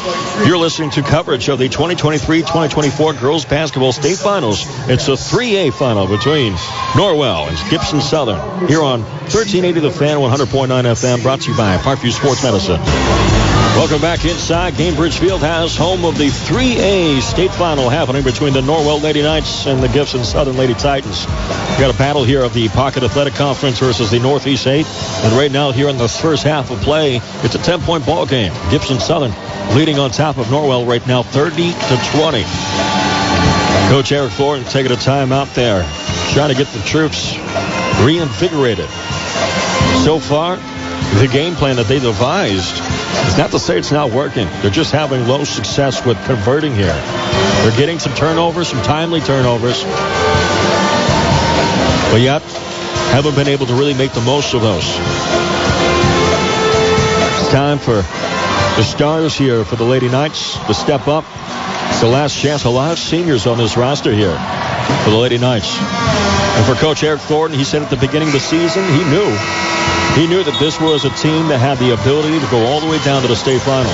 You're 0.46 0.58
listening 0.58 0.92
to 0.92 1.02
coverage 1.02 1.50
of 1.50 1.60
the 1.60 1.68
2023-2024 1.68 3.20
Girls 3.20 3.46
Basketball 3.46 3.92
State 3.92 4.18
Finals. 4.18 4.64
It's 4.90 5.08
a 5.08 5.12
3A 5.12 5.74
final 5.74 6.08
between 6.08 6.54
Norwell 6.94 7.50
and 7.50 7.70
Gibson 7.70 8.02
Southern 8.02 8.68
here 8.68 8.82
on 8.82 9.02
1380 9.02 9.80
The 9.82 9.92
Fan, 9.92 10.18
100.9 10.18 10.68
FM, 10.68 11.22
brought 11.22 11.42
to 11.42 11.52
you 11.52 11.58
by 11.58 11.78
Parkview 11.78 12.12
Sports 12.12 12.44
Medicine. 12.44 12.80
Welcome 13.76 14.02
back 14.02 14.26
inside 14.26 14.74
Gainbridge 14.74 15.18
Fieldhouse, 15.18 15.78
home 15.78 16.06
of 16.06 16.18
the 16.18 16.28
3A 16.28 17.22
state 17.22 17.52
final 17.52 17.90
happening 17.90 18.24
between 18.24 18.54
the 18.54 18.62
Norwell 18.62 19.02
Lady 19.02 19.22
Knights 19.22 19.66
and 19.66 19.82
the 19.82 19.88
Gibson 19.88 20.24
Southern 20.24 20.58
Lady 20.58 20.74
Titans. 20.74 21.26
We've 21.82 21.88
got 21.88 21.96
a 21.96 21.98
battle 21.98 22.24
here 22.24 22.44
of 22.44 22.54
the 22.54 22.70
Pocket 22.70 23.02
Athletic 23.02 23.34
Conference 23.34 23.80
versus 23.80 24.12
the 24.12 24.20
Northeast 24.20 24.68
8. 24.68 24.86
And 24.86 25.34
right 25.34 25.52
now, 25.52 25.72
here 25.72 25.90
in 25.90 25.98
the 25.98 26.08
first 26.08 26.44
half 26.44 26.70
of 26.70 26.80
play, 26.82 27.16
it's 27.16 27.56
a 27.56 27.58
10-point 27.58 28.06
ball 28.06 28.28
game. 28.28 28.54
Gibson 28.70 29.00
Southern 29.00 29.34
leading 29.76 29.98
on 29.98 30.12
top 30.12 30.38
of 30.38 30.46
Norwell 30.46 30.88
right 30.88 31.06
now, 31.08 31.24
30 31.24 31.72
to 31.72 32.12
20. 32.20 32.44
Coach 33.90 34.12
Eric 34.12 34.32
Thornton 34.34 34.70
taking 34.70 34.92
a 34.92 34.96
time 34.96 35.32
out 35.32 35.48
there, 35.56 35.82
trying 36.34 36.50
to 36.50 36.56
get 36.56 36.68
the 36.68 36.84
troops 36.86 37.36
reinvigorated. 38.06 38.88
So 40.06 40.20
far, 40.20 40.58
the 41.18 41.28
game 41.34 41.56
plan 41.56 41.78
that 41.78 41.88
they 41.88 41.98
devised 41.98 42.80
it's 43.26 43.38
not 43.38 43.52
to 43.52 43.60
say 43.60 43.78
it's 43.78 43.92
not 43.92 44.12
working. 44.12 44.48
They're 44.62 44.72
just 44.72 44.92
having 44.92 45.28
low 45.28 45.44
success 45.44 46.06
with 46.06 46.22
converting 46.26 46.74
here. 46.74 46.94
They're 47.64 47.78
getting 47.78 48.00
some 48.00 48.14
turnovers, 48.14 48.68
some 48.68 48.82
timely 48.84 49.22
turnovers. 49.22 49.84
But 52.12 52.22
yet, 52.22 52.42
haven't 53.12 53.36
been 53.36 53.48
able 53.48 53.66
to 53.68 53.74
really 53.74 53.94
make 53.94 54.14
the 54.14 54.22
most 54.22 54.54
of 54.54 54.62
those. 54.62 54.84
It's 57.40 57.52
time 57.52 57.80
for 57.80 58.04
the 58.78 58.84
stars 58.84 59.36
here 59.36 59.66
for 59.66 59.76
the 59.76 59.84
Lady 59.84 60.10
Knights 60.10 60.58
to 60.68 60.74
step 60.74 61.08
up. 61.08 61.26
It's 61.90 62.02
the 62.02 62.08
last 62.08 62.38
chance. 62.38 62.64
A 62.64 62.70
lot 62.70 62.92
of 62.92 63.00
seniors 63.00 63.48
on 63.48 63.58
this 63.58 63.78
roster 63.78 64.14
here 64.14 64.38
for 65.04 65.10
the 65.10 65.18
Lady 65.18 65.38
Knights. 65.38 65.78
And 65.78 66.66
for 66.66 66.76
Coach 66.76 67.04
Eric 67.04 67.22
Thornton, 67.22 67.58
he 67.58 67.66
said 67.66 67.82
at 67.82 67.90
the 67.90 67.98
beginning 67.98 68.30
of 68.30 68.34
the 68.34 68.40
season, 68.40 68.84
he 68.94 69.04
knew 69.10 69.30
he 70.16 70.28
knew 70.28 70.44
that 70.44 70.60
this 70.60 70.80
was 70.80 71.06
a 71.06 71.10
team 71.12 71.48
that 71.48 71.60
had 71.60 71.78
the 71.78 71.94
ability 71.94 72.40
to 72.40 72.48
go 72.52 72.66
all 72.66 72.82
the 72.82 72.88
way 72.88 73.00
down 73.04 73.22
to 73.22 73.30
the 73.30 73.36
state 73.36 73.62
final. 73.62 73.92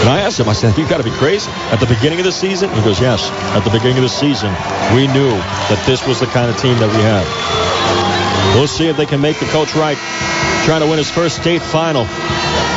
And 0.00 0.08
I 0.08 0.20
asked 0.20 0.40
him, 0.40 0.48
I 0.48 0.54
said, 0.54 0.76
you've 0.78 0.88
got 0.88 0.96
to 0.96 1.04
be 1.04 1.10
crazy. 1.10 1.50
At 1.70 1.78
the 1.80 1.86
beginning 1.86 2.18
of 2.18 2.24
the 2.24 2.32
season? 2.32 2.70
He 2.70 2.80
goes, 2.82 3.00
yes. 3.00 3.28
At 3.54 3.60
the 3.60 3.70
beginning 3.70 3.98
of 3.98 4.02
the 4.02 4.08
season, 4.08 4.48
we 4.94 5.06
knew 5.06 5.28
that 5.68 5.82
this 5.86 6.06
was 6.06 6.20
the 6.20 6.26
kind 6.26 6.50
of 6.50 6.56
team 6.56 6.78
that 6.78 6.88
we 6.88 7.02
had. 7.02 8.56
We'll 8.56 8.66
see 8.66 8.88
if 8.88 8.96
they 8.96 9.06
can 9.06 9.20
make 9.20 9.38
the 9.38 9.46
coach 9.46 9.74
right. 9.74 9.98
Trying 10.64 10.80
to 10.80 10.86
win 10.86 10.98
his 10.98 11.10
first 11.10 11.40
state 11.40 11.60
final 11.60 12.02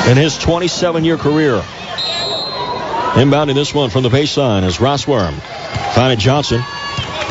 in 0.07 0.17
his 0.17 0.37
27-year 0.37 1.17
career. 1.17 1.63
Inbounding 3.15 3.55
this 3.55 3.73
one 3.73 3.89
from 3.89 4.03
the 4.03 4.09
baseline 4.09 4.63
is 4.63 4.77
Rossworm. 4.77 5.39
Finding 5.93 6.19
Johnson. 6.19 6.61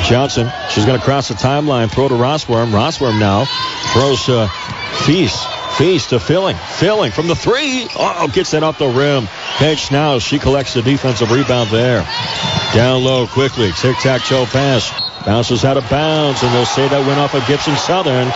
Johnson, 0.04 0.50
she's 0.70 0.84
going 0.84 0.98
to 0.98 1.04
cross 1.04 1.28
the 1.28 1.34
timeline, 1.34 1.90
throw 1.90 2.08
to 2.08 2.14
Rossworm. 2.14 2.70
Rossworm 2.70 3.20
now 3.20 3.44
throws 3.92 4.24
to 4.26 4.48
Feast. 5.04 5.46
Feast 5.78 6.10
to 6.10 6.20
Filling. 6.20 6.56
Filling 6.56 7.12
from 7.12 7.28
the 7.28 7.34
three. 7.34 7.88
Oh, 7.96 8.28
gets 8.32 8.54
it 8.54 8.62
off 8.62 8.78
the 8.78 8.88
rim. 8.88 9.26
Paige 9.56 9.90
now. 9.90 10.18
She 10.18 10.38
collects 10.38 10.74
the 10.74 10.82
defensive 10.82 11.30
rebound 11.30 11.70
there. 11.70 12.06
Down 12.74 13.02
low 13.02 13.26
quickly. 13.26 13.72
Tic-tac-toe 13.72 14.46
pass. 14.46 14.92
Bounces 15.24 15.64
out 15.64 15.76
of 15.76 15.88
bounds, 15.88 16.42
and 16.42 16.52
they'll 16.52 16.66
say 16.66 16.88
that 16.88 17.06
went 17.06 17.18
off 17.18 17.34
of 17.34 17.46
Gibson 17.46 17.76
Southern. 17.76 18.28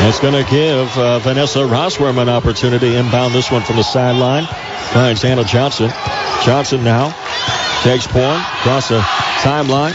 That's 0.00 0.20
going 0.20 0.34
to 0.34 0.50
give 0.50 0.98
uh, 0.98 1.18
Vanessa 1.20 1.60
Rossworm 1.60 2.20
an 2.20 2.28
opportunity 2.28 2.96
inbound 2.96 3.34
this 3.34 3.50
one 3.50 3.62
from 3.62 3.76
the 3.76 3.82
sideline. 3.82 4.46
Finds 4.92 5.22
Hannah 5.22 5.44
Johnson. 5.44 5.90
Johnson 6.44 6.84
now 6.84 7.10
takes 7.82 8.06
point 8.06 8.40
across 8.60 8.88
the 8.88 9.00
timeline. 9.40 9.94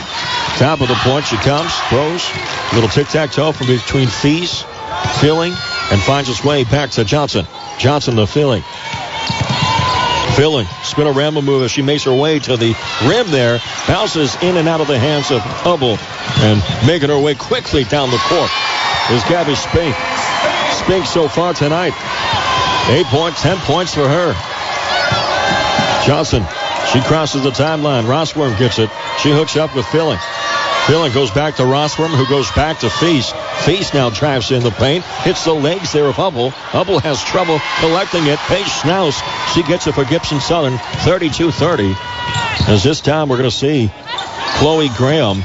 Top 0.57 0.81
of 0.81 0.87
the 0.87 0.95
point 0.95 1.25
she 1.25 1.37
comes, 1.37 1.73
throws. 1.89 2.27
Little 2.73 2.89
tic-tac-toe 2.89 3.51
from 3.53 3.67
between 3.67 4.07
Feast, 4.07 4.65
Filling, 5.19 5.53
and 5.91 6.01
finds 6.01 6.29
its 6.29 6.43
way 6.43 6.63
back 6.63 6.91
to 6.91 7.03
Johnson. 7.03 7.45
Johnson 7.77 8.15
the 8.15 8.27
Filling. 8.27 8.63
Filling, 10.35 10.67
spin 10.83 11.07
a 11.07 11.11
ramble 11.11 11.41
move 11.41 11.63
as 11.63 11.71
she 11.71 11.81
makes 11.81 12.03
her 12.03 12.13
way 12.13 12.39
to 12.39 12.55
the 12.55 12.75
rim 13.05 13.29
there. 13.31 13.59
Bounces 13.87 14.35
in 14.41 14.57
and 14.57 14.67
out 14.67 14.79
of 14.79 14.87
the 14.87 14.97
hands 14.97 15.31
of 15.31 15.41
Hubble 15.41 15.97
and 16.45 16.87
making 16.87 17.09
her 17.09 17.19
way 17.19 17.35
quickly 17.35 17.83
down 17.83 18.09
the 18.09 18.21
court 18.29 18.49
is 19.11 19.23
Gabby 19.25 19.55
Spink. 19.55 19.95
Spink 20.71 21.05
so 21.05 21.27
far 21.27 21.53
tonight. 21.53 21.93
Eight 22.89 23.05
points, 23.07 23.41
ten 23.41 23.57
points 23.59 23.93
for 23.93 24.07
her. 24.07 24.33
Johnson, 26.05 26.45
she 26.93 27.01
crosses 27.01 27.43
the 27.43 27.51
timeline. 27.51 28.05
Rossworm 28.05 28.57
gets 28.57 28.79
it. 28.79 28.89
She 29.19 29.31
hooks 29.31 29.57
up 29.57 29.75
with 29.75 29.85
Filling. 29.87 30.19
Filling 30.89 31.13
goes 31.13 31.29
back 31.29 31.55
to 31.57 31.61
Rossworm, 31.61 32.09
who 32.09 32.27
goes 32.27 32.51
back 32.53 32.79
to 32.79 32.89
Feast. 32.89 33.35
Feast 33.63 33.93
now 33.93 34.09
drives 34.09 34.49
in 34.49 34.63
the 34.63 34.71
paint, 34.71 35.05
hits 35.21 35.45
the 35.45 35.53
legs 35.53 35.93
there 35.93 36.07
of 36.07 36.15
Hubble. 36.15 36.49
Hubble 36.49 36.97
has 36.97 37.23
trouble 37.23 37.59
collecting 37.79 38.25
it. 38.25 38.39
Paige 38.49 38.65
Schnaus, 38.65 39.21
she 39.53 39.61
gets 39.61 39.85
it 39.85 39.93
for 39.93 40.03
Gibson 40.03 40.39
Southern, 40.39 40.77
32-30. 41.05 41.93
As 42.67 42.83
this 42.83 43.01
time 43.01 43.29
we're 43.29 43.37
going 43.37 43.51
to 43.51 43.55
see 43.55 43.91
Chloe 44.57 44.89
Graham 44.97 45.43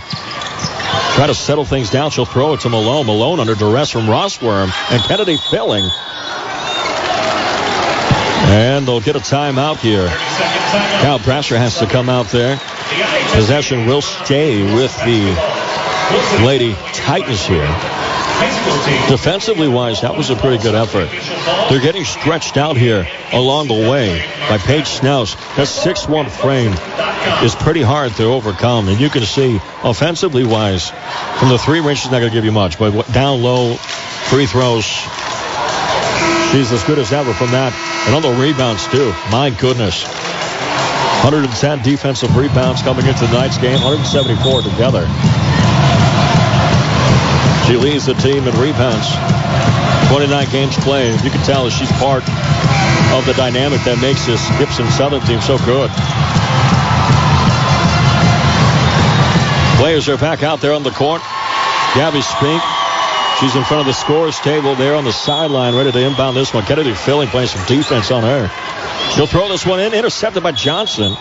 try 1.12 1.26
to 1.26 1.34
settle 1.34 1.66
things 1.66 1.90
down. 1.90 2.10
She'll 2.10 2.24
throw 2.24 2.54
it 2.54 2.60
to 2.60 2.70
Malone. 2.70 3.04
Malone 3.04 3.38
under 3.38 3.54
duress 3.54 3.90
from 3.90 4.06
Rossworm 4.06 4.72
and 4.90 5.02
Kennedy 5.02 5.36
Filling. 5.36 5.84
And 8.48 8.88
they'll 8.88 9.02
get 9.02 9.16
a 9.16 9.20
timeout 9.20 9.76
here. 9.76 10.08
Cal 11.04 11.18
Brasher 11.18 11.58
has 11.58 11.78
to 11.80 11.86
come 11.86 12.08
out 12.08 12.28
there. 12.28 12.58
Possession 13.34 13.86
will 13.86 14.02
stay 14.02 14.62
with 14.74 14.96
the 15.04 16.44
Lady 16.44 16.74
Titans 16.92 17.44
here. 17.44 17.66
Defensively 19.08 19.68
wise, 19.68 20.00
that 20.02 20.16
was 20.16 20.30
a 20.30 20.36
pretty 20.36 20.62
good 20.62 20.74
effort. 20.74 21.08
They're 21.68 21.80
getting 21.80 22.04
stretched 22.04 22.56
out 22.56 22.76
here 22.76 23.06
along 23.32 23.68
the 23.68 23.74
way 23.74 24.18
by 24.48 24.58
Paige 24.58 24.86
Schnaus. 24.86 25.36
That 25.56 25.66
6'1 25.66 26.30
frame 26.30 26.72
is 27.44 27.54
pretty 27.54 27.82
hard 27.82 28.12
to 28.16 28.24
overcome. 28.24 28.88
And 28.88 29.00
you 29.00 29.10
can 29.10 29.22
see, 29.22 29.60
offensively 29.82 30.44
wise, 30.44 30.90
from 31.38 31.48
the 31.48 31.58
three 31.58 31.80
range, 31.80 32.00
she's 32.00 32.10
not 32.10 32.20
going 32.20 32.30
to 32.30 32.36
give 32.36 32.44
you 32.44 32.52
much. 32.52 32.78
But 32.78 33.12
down 33.12 33.42
low, 33.42 33.74
free 33.74 34.46
throws, 34.46 34.84
She's 36.54 36.70
as 36.70 36.84
good 36.84 37.00
as 37.00 37.12
ever 37.12 37.34
from 37.34 37.50
that. 37.50 37.74
And 38.06 38.14
on 38.14 38.22
the 38.22 38.30
rebounds, 38.30 38.86
too. 38.86 39.10
My 39.32 39.50
goodness. 39.50 40.06
110 41.24 41.80
defensive 41.82 42.36
rebounds 42.36 42.82
coming 42.82 43.06
into 43.06 43.24
tonight's 43.26 43.56
game, 43.56 43.80
174 43.80 44.60
together. 44.60 45.08
She 47.64 47.80
leads 47.80 48.04
the 48.04 48.12
team 48.20 48.44
in 48.44 48.52
rebounds. 48.60 49.08
29 50.12 50.50
games 50.52 50.76
played. 50.84 51.18
You 51.24 51.30
can 51.30 51.40
tell 51.40 51.64
that 51.64 51.72
she's 51.72 51.90
part 51.92 52.20
of 53.16 53.24
the 53.24 53.32
dynamic 53.32 53.80
that 53.88 53.96
makes 54.02 54.26
this 54.26 54.44
Gibson 54.60 54.84
Southern 54.92 55.24
team 55.24 55.40
so 55.40 55.56
good. 55.64 55.88
Players 59.80 60.10
are 60.10 60.18
back 60.18 60.42
out 60.42 60.60
there 60.60 60.74
on 60.74 60.82
the 60.82 60.92
court. 60.92 61.22
Gabby 61.96 62.20
Spink. 62.20 62.83
She's 63.44 63.56
in 63.56 63.64
front 63.64 63.82
of 63.82 63.86
the 63.86 63.92
scores 63.92 64.40
table 64.40 64.74
there 64.74 64.94
on 64.94 65.04
the 65.04 65.12
sideline, 65.12 65.74
ready 65.74 65.92
to 65.92 65.98
inbound 65.98 66.34
this 66.34 66.54
one. 66.54 66.64
Kennedy 66.64 66.94
Filling 66.94 67.28
playing 67.28 67.48
some 67.48 67.62
defense 67.66 68.10
on 68.10 68.22
her. 68.22 68.48
She'll 69.10 69.26
throw 69.26 69.50
this 69.50 69.66
one 69.66 69.80
in, 69.80 69.92
intercepted 69.92 70.42
by 70.42 70.52
Johnson. 70.52 71.12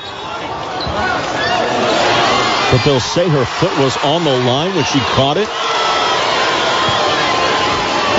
But 2.71 2.85
they'll 2.85 3.01
say 3.01 3.27
her 3.27 3.43
foot 3.43 3.77
was 3.77 3.97
on 4.05 4.23
the 4.23 4.31
line 4.31 4.73
when 4.73 4.85
she 4.85 4.99
caught 4.99 5.35
it. 5.35 5.49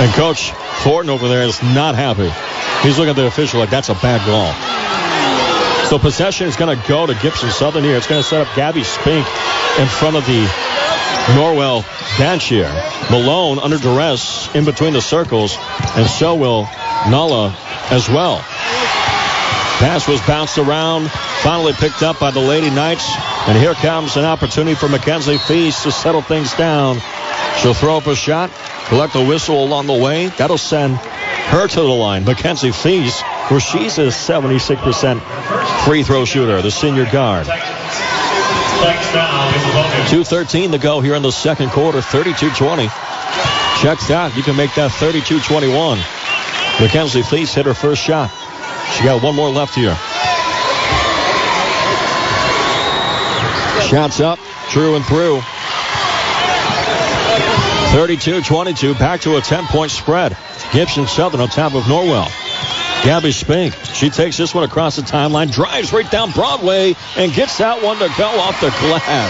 And 0.03 0.13
Coach 0.13 0.51
Thornton 0.83 1.09
over 1.09 1.27
there 1.27 1.41
is 1.41 1.63
not 1.63 1.95
happy. 1.95 2.31
He's 2.87 2.99
looking 2.99 3.09
at 3.09 3.15
the 3.15 3.25
official 3.25 3.59
like 3.59 3.71
that's 3.71 3.89
a 3.89 3.95
bad 3.95 4.21
call. 4.21 4.53
So 5.89 5.97
possession 5.97 6.47
is 6.47 6.55
going 6.55 6.79
to 6.79 6.87
go 6.87 7.07
to 7.07 7.15
Gibson 7.15 7.49
Southern 7.49 7.83
here. 7.83 7.97
It's 7.97 8.05
going 8.05 8.21
to 8.21 8.27
set 8.27 8.45
up 8.45 8.55
Gabby 8.55 8.83
Spink 8.83 9.25
in 9.79 9.87
front 9.87 10.15
of 10.15 10.27
the 10.27 10.74
Norwell 11.33 11.83
bench 12.17 12.45
here. 12.45 12.71
Malone 13.09 13.59
under 13.59 13.77
duress 13.77 14.53
in 14.55 14.65
between 14.65 14.93
the 14.93 15.01
circles, 15.01 15.57
and 15.95 16.07
so 16.07 16.35
will 16.35 16.63
Nala 17.09 17.55
as 17.89 18.07
well. 18.09 18.37
Pass 19.77 20.07
was 20.07 20.21
bounced 20.21 20.57
around, 20.57 21.11
finally 21.41 21.73
picked 21.73 22.01
up 22.01 22.19
by 22.19 22.31
the 22.31 22.39
Lady 22.39 22.69
Knights. 22.69 23.11
And 23.47 23.57
here 23.57 23.73
comes 23.73 24.15
an 24.15 24.23
opportunity 24.23 24.73
for 24.73 24.87
Mackenzie 24.87 25.37
Feast 25.37 25.83
to 25.83 25.91
settle 25.91 26.21
things 26.21 26.53
down. 26.53 26.99
She'll 27.59 27.73
throw 27.73 27.97
up 27.97 28.07
a 28.07 28.15
shot, 28.15 28.51
collect 28.85 29.13
the 29.13 29.23
whistle 29.23 29.63
along 29.63 29.87
the 29.87 29.93
way. 29.93 30.27
That'll 30.27 30.57
send 30.57 30.95
her 30.97 31.67
to 31.67 31.75
the 31.75 31.87
line. 31.87 32.23
Mackenzie 32.23 32.71
Feast, 32.71 33.21
where 33.49 33.59
she's 33.59 33.97
a 33.97 34.07
76% 34.07 35.21
free 35.85 36.03
throw 36.03 36.25
shooter, 36.25 36.61
the 36.61 36.71
senior 36.71 37.05
guard. 37.11 37.47
2.13 40.09 40.71
to 40.71 40.77
go 40.77 41.01
here 41.01 41.15
in 41.15 41.21
the 41.21 41.31
second 41.31 41.69
quarter, 41.69 41.99
32-20. 41.99 42.89
Checks 43.81 44.09
out. 44.11 44.35
You 44.35 44.43
can 44.43 44.55
make 44.55 44.73
that 44.75 44.91
32-21. 44.91 45.97
Mackenzie 46.81 47.21
Feast 47.21 47.55
hit 47.55 47.65
her 47.65 47.73
first 47.73 48.03
shot. 48.03 48.29
She 48.93 49.03
got 49.03 49.21
one 49.23 49.35
more 49.35 49.49
left 49.49 49.75
here. 49.75 49.95
Shots 53.89 54.19
up, 54.19 54.39
true 54.69 54.95
and 54.95 55.05
through. 55.05 55.39
32-22, 57.95 58.97
back 58.99 59.21
to 59.21 59.37
a 59.37 59.41
10-point 59.41 59.91
spread. 59.91 60.37
Gibson 60.73 61.07
Southern 61.07 61.39
on 61.41 61.47
top 61.47 61.75
of 61.75 61.83
Norwell. 61.83 62.44
Gabby 63.05 63.31
Spink, 63.31 63.75
she 63.93 64.09
takes 64.09 64.35
this 64.35 64.53
one 64.55 64.63
across 64.63 64.95
the 64.95 65.03
timeline, 65.03 65.51
drives 65.51 65.93
right 65.93 66.09
down 66.09 66.31
Broadway, 66.31 66.95
and 67.15 67.31
gets 67.31 67.59
that 67.59 67.83
one 67.83 67.99
to 67.99 68.11
go 68.17 68.25
off 68.25 68.59
the 68.59 68.71
glass. 68.81 69.29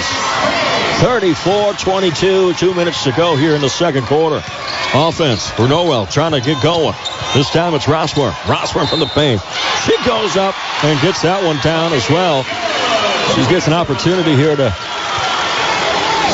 34-22, 1.03 2.57
two 2.57 2.73
minutes 2.73 3.03
to 3.03 3.11
go 3.11 3.35
here 3.35 3.53
in 3.53 3.59
the 3.59 3.67
second 3.67 4.03
quarter. 4.03 4.41
Offense 4.93 5.49
for 5.49 5.67
Norwell 5.67 6.09
trying 6.09 6.31
to 6.31 6.39
get 6.39 6.63
going. 6.63 6.95
This 7.33 7.49
time 7.49 7.73
it's 7.73 7.83
Rossworm. 7.83 8.31
Rossworm 8.47 8.88
from 8.88 9.01
the 9.01 9.07
paint. 9.07 9.41
She 9.83 9.97
goes 10.07 10.38
up 10.38 10.55
and 10.85 10.97
gets 11.01 11.23
that 11.23 11.43
one 11.43 11.59
down 11.59 11.91
as 11.91 12.09
well. 12.09 12.43
She 13.35 13.43
gets 13.51 13.67
an 13.67 13.73
opportunity 13.73 14.38
here 14.38 14.55
to 14.55 14.71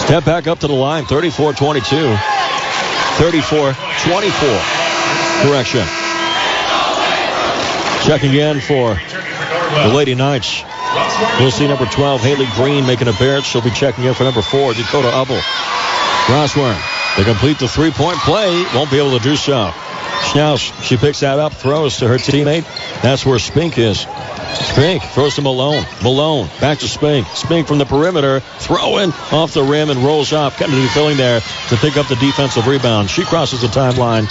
step 0.05 0.25
back 0.25 0.45
up 0.45 0.59
to 0.59 0.67
the 0.67 0.73
line. 0.73 1.05
34-22. 1.05 2.15
34-24. 3.17 5.41
Correction. 5.41 6.00
Check 8.03 8.23
in 8.23 8.59
for 8.61 8.95
the 8.95 9.93
Lady 9.93 10.15
Knights. 10.15 10.63
We'll 11.39 11.51
see 11.51 11.67
number 11.67 11.85
12, 11.85 12.21
Haley 12.21 12.47
Green, 12.55 12.85
making 12.85 13.07
a 13.07 13.11
appearance. 13.11 13.45
She'll 13.45 13.61
be 13.61 13.71
checking 13.71 14.03
in 14.03 14.13
for 14.13 14.23
number 14.23 14.41
4, 14.41 14.73
Dakota 14.73 15.11
Hubble. 15.11 15.39
Rossworm. 16.27 16.77
They 17.17 17.23
complete 17.23 17.59
the 17.59 17.67
three-point 17.67 18.17
play. 18.19 18.65
Won't 18.73 18.91
be 18.91 18.97
able 18.97 19.17
to 19.17 19.23
do 19.23 19.35
so. 19.35 19.71
Schnaus, 20.21 20.71
she 20.83 20.97
picks 20.97 21.21
that 21.21 21.39
up, 21.39 21.53
throws 21.53 21.97
to 21.97 22.07
her 22.07 22.15
teammate. 22.15 22.63
That's 23.01 23.25
where 23.25 23.39
Spink 23.39 23.77
is. 23.77 24.05
Spink 24.53 25.03
throws 25.03 25.35
to 25.35 25.41
Malone. 25.41 25.85
Malone 26.03 26.49
back 26.59 26.79
to 26.79 26.87
Spink. 26.87 27.27
Spink 27.27 27.67
from 27.67 27.79
the 27.79 27.85
perimeter, 27.85 28.39
throwing 28.59 29.11
off 29.31 29.53
the 29.53 29.63
rim 29.63 29.89
and 29.89 29.99
rolls 29.99 30.31
up. 30.31 30.53
Kennedy 30.53 30.87
Filling 30.87 31.17
there 31.17 31.41
to 31.41 31.75
pick 31.77 31.97
up 31.97 32.07
the 32.07 32.15
defensive 32.15 32.67
rebound. 32.67 33.09
She 33.09 33.23
crosses 33.23 33.61
the 33.61 33.67
timeline. 33.67 34.29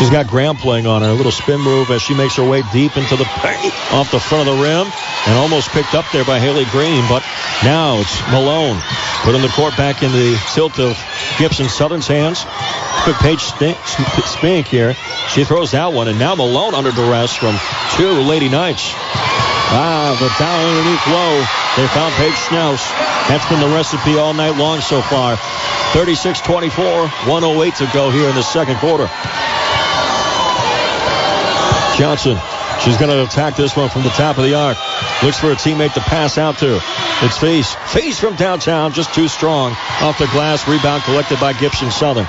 She's 0.00 0.08
got 0.08 0.28
Graham 0.28 0.56
playing 0.56 0.86
on 0.86 1.02
her. 1.02 1.08
A 1.08 1.12
little 1.12 1.30
spin 1.30 1.60
move 1.60 1.90
as 1.90 2.00
she 2.00 2.14
makes 2.14 2.34
her 2.36 2.42
way 2.48 2.62
deep 2.72 2.96
into 2.96 3.16
the 3.16 3.28
paint 3.44 3.68
off 3.92 4.10
the 4.10 4.18
front 4.18 4.48
of 4.48 4.56
the 4.56 4.62
rim 4.62 4.88
and 5.28 5.36
almost 5.36 5.68
picked 5.76 5.92
up 5.92 6.06
there 6.10 6.24
by 6.24 6.40
Haley 6.40 6.64
Green. 6.72 7.04
But 7.06 7.22
now 7.62 8.00
it's 8.00 8.16
Malone 8.32 8.80
putting 9.28 9.42
the 9.42 9.52
court 9.52 9.76
back 9.76 10.02
in 10.02 10.10
the 10.10 10.40
tilt 10.54 10.80
of 10.80 10.96
Gibson 11.36 11.68
Southern's 11.68 12.06
hands. 12.08 12.46
Quick 13.04 13.16
page 13.20 13.44
Spink 13.44 14.66
here. 14.68 14.96
She 15.28 15.44
throws 15.44 15.72
that 15.72 15.92
one, 15.92 16.08
and 16.08 16.18
now 16.18 16.34
Malone 16.34 16.74
under 16.74 16.92
duress 16.92 17.36
from 17.36 17.60
two 18.00 18.24
Lady 18.24 18.48
Knights. 18.48 18.96
Ah, 19.68 20.16
but 20.16 20.32
down 20.40 20.64
underneath 20.64 21.06
low, 21.12 21.44
they 21.76 21.86
found 21.92 22.14
Paige 22.16 22.40
Schnaus. 22.48 22.80
That's 23.28 23.46
been 23.52 23.60
the 23.60 23.68
recipe 23.76 24.16
all 24.16 24.32
night 24.32 24.56
long 24.56 24.80
so 24.80 25.02
far. 25.02 25.36
36-24, 25.92 27.28
108 27.28 27.74
to 27.74 27.90
go 27.92 28.10
here 28.10 28.30
in 28.30 28.34
the 28.34 28.42
second 28.42 28.76
quarter. 28.78 29.08
Johnson. 32.00 32.38
She's 32.82 32.96
going 32.96 33.10
to 33.10 33.24
attack 33.24 33.56
this 33.56 33.76
one 33.76 33.90
from 33.90 34.04
the 34.04 34.08
top 34.08 34.38
of 34.38 34.44
the 34.44 34.54
arc. 34.54 34.78
Looks 35.22 35.38
for 35.38 35.52
a 35.52 35.54
teammate 35.54 35.92
to 35.92 36.00
pass 36.00 36.38
out 36.38 36.56
to. 36.60 36.80
It's 37.20 37.36
Feast. 37.36 37.76
Feast 37.80 38.22
from 38.22 38.36
downtown, 38.36 38.94
just 38.94 39.12
too 39.12 39.28
strong. 39.28 39.72
Off 40.00 40.18
the 40.18 40.26
glass, 40.28 40.66
rebound 40.66 41.02
collected 41.02 41.38
by 41.38 41.52
Gibson 41.52 41.90
Southern. 41.90 42.24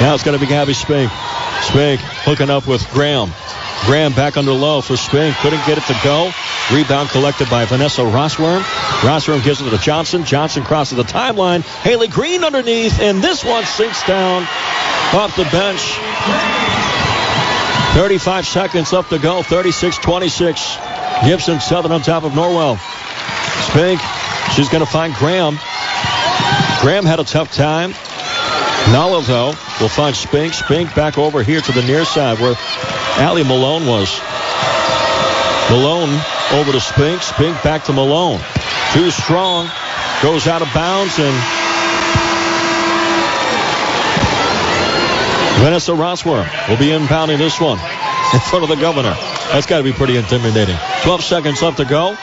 Now 0.00 0.14
it's 0.14 0.22
going 0.22 0.38
to 0.38 0.42
be 0.42 0.48
Gabby 0.48 0.72
Spink. 0.72 1.12
Spink 1.60 2.00
hooking 2.24 2.48
up 2.48 2.66
with 2.66 2.90
Graham. 2.94 3.30
Graham 3.84 4.14
back 4.14 4.38
under 4.38 4.52
low 4.52 4.80
for 4.80 4.96
Spink. 4.96 5.36
Couldn't 5.36 5.66
get 5.66 5.76
it 5.76 5.84
to 5.84 6.00
go. 6.02 6.30
Rebound 6.72 7.10
collected 7.10 7.50
by 7.50 7.66
Vanessa 7.66 8.00
Rossworm. 8.00 8.62
Rossworm 9.02 9.44
gives 9.44 9.60
it 9.60 9.68
to 9.68 9.76
Johnson. 9.76 10.24
Johnson 10.24 10.64
crosses 10.64 10.96
the 10.96 11.04
timeline. 11.04 11.60
Haley 11.82 12.08
Green 12.08 12.44
underneath, 12.44 12.98
and 12.98 13.22
this 13.22 13.44
one 13.44 13.64
sinks 13.66 14.02
down 14.06 14.44
off 15.12 15.36
the 15.36 15.44
bench. 15.52 16.81
35 17.94 18.46
seconds 18.46 18.92
left 18.92 19.10
to 19.10 19.18
go. 19.18 19.42
36-26. 19.42 21.26
Gibson 21.26 21.60
Southern 21.60 21.92
on 21.92 22.00
top 22.00 22.24
of 22.24 22.32
Norwell. 22.32 22.78
Spink. 23.68 24.00
She's 24.54 24.70
going 24.70 24.84
to 24.84 24.90
find 24.90 25.14
Graham. 25.14 25.58
Graham 26.80 27.04
had 27.04 27.20
a 27.20 27.24
tough 27.24 27.52
time. 27.52 27.90
Nala, 28.92 29.22
though, 29.22 29.54
will 29.78 29.90
find 29.90 30.16
Spink. 30.16 30.54
Spink 30.54 30.94
back 30.94 31.18
over 31.18 31.42
here 31.42 31.60
to 31.60 31.72
the 31.72 31.82
near 31.82 32.06
side 32.06 32.40
where 32.40 32.54
Allie 33.18 33.44
Malone 33.44 33.86
was. 33.86 34.20
Malone 35.70 36.18
over 36.52 36.72
to 36.72 36.80
Spink. 36.80 37.22
Spink 37.22 37.62
back 37.62 37.84
to 37.84 37.92
Malone. 37.92 38.40
Too 38.94 39.10
strong. 39.10 39.68
Goes 40.22 40.46
out 40.46 40.62
of 40.62 40.68
bounds 40.72 41.18
and 41.18 41.61
Vanessa 45.62 45.92
Rossworm 45.92 46.68
will 46.68 46.76
be 46.76 46.90
impounding 46.90 47.38
this 47.38 47.60
one 47.60 47.78
in 47.78 48.40
front 48.40 48.64
of 48.64 48.68
the 48.68 48.74
governor. 48.74 49.14
That's 49.52 49.64
got 49.64 49.78
to 49.78 49.84
be 49.84 49.92
pretty 49.92 50.16
intimidating. 50.16 50.74
12 51.02 51.22
seconds 51.22 51.62
left 51.62 51.76
to 51.76 51.84
go. 51.84 52.16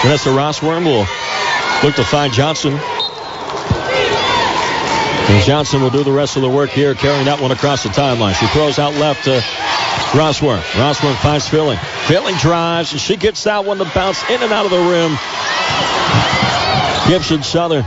Vanessa 0.00 0.30
Rossworm 0.30 0.86
will 0.86 1.06
look 1.84 1.94
to 1.96 2.02
find 2.02 2.32
Johnson. 2.32 2.72
And 5.28 5.44
Johnson 5.44 5.82
will 5.82 5.90
do 5.90 6.02
the 6.02 6.12
rest 6.12 6.36
of 6.36 6.42
the 6.42 6.48
work 6.48 6.70
here, 6.70 6.94
carrying 6.94 7.26
that 7.26 7.42
one 7.42 7.50
across 7.50 7.82
the 7.82 7.90
timeline. 7.90 8.34
She 8.40 8.46
throws 8.46 8.78
out 8.78 8.94
left 8.94 9.24
to 9.24 9.40
Rossworm. 10.16 10.62
Rossworm 10.72 11.16
finds 11.16 11.46
Filling. 11.46 11.78
Filling 12.06 12.36
drives, 12.36 12.92
and 12.92 13.00
she 13.02 13.16
gets 13.18 13.44
that 13.44 13.66
one 13.66 13.76
to 13.78 13.84
bounce 13.94 14.22
in 14.30 14.42
and 14.42 14.50
out 14.50 14.64
of 14.64 14.70
the 14.70 14.78
rim. 14.78 15.12
Gibson 17.06 17.42
Southern 17.42 17.84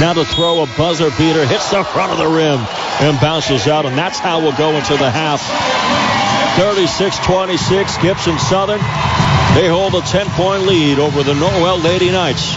now 0.00 0.14
to 0.14 0.24
throw 0.24 0.62
a 0.62 0.66
buzzer 0.78 1.10
beater, 1.18 1.44
hits 1.44 1.70
the 1.70 1.84
front 1.84 2.12
of 2.12 2.18
the 2.18 2.28
rim 2.28 2.66
and 3.02 3.20
bounces 3.20 3.66
out, 3.66 3.84
and 3.84 3.98
that's 3.98 4.18
how 4.18 4.40
we'll 4.40 4.56
go 4.56 4.70
into 4.70 4.96
the 4.96 5.10
half. 5.10 5.42
36-26, 6.54 8.00
Gibson 8.00 8.38
Southern. 8.38 8.78
They 9.58 9.68
hold 9.68 9.94
a 9.94 10.00
10-point 10.06 10.62
lead 10.62 10.98
over 10.98 11.22
the 11.22 11.34
Norwell 11.34 11.82
Lady 11.82 12.10
Knights. 12.10 12.54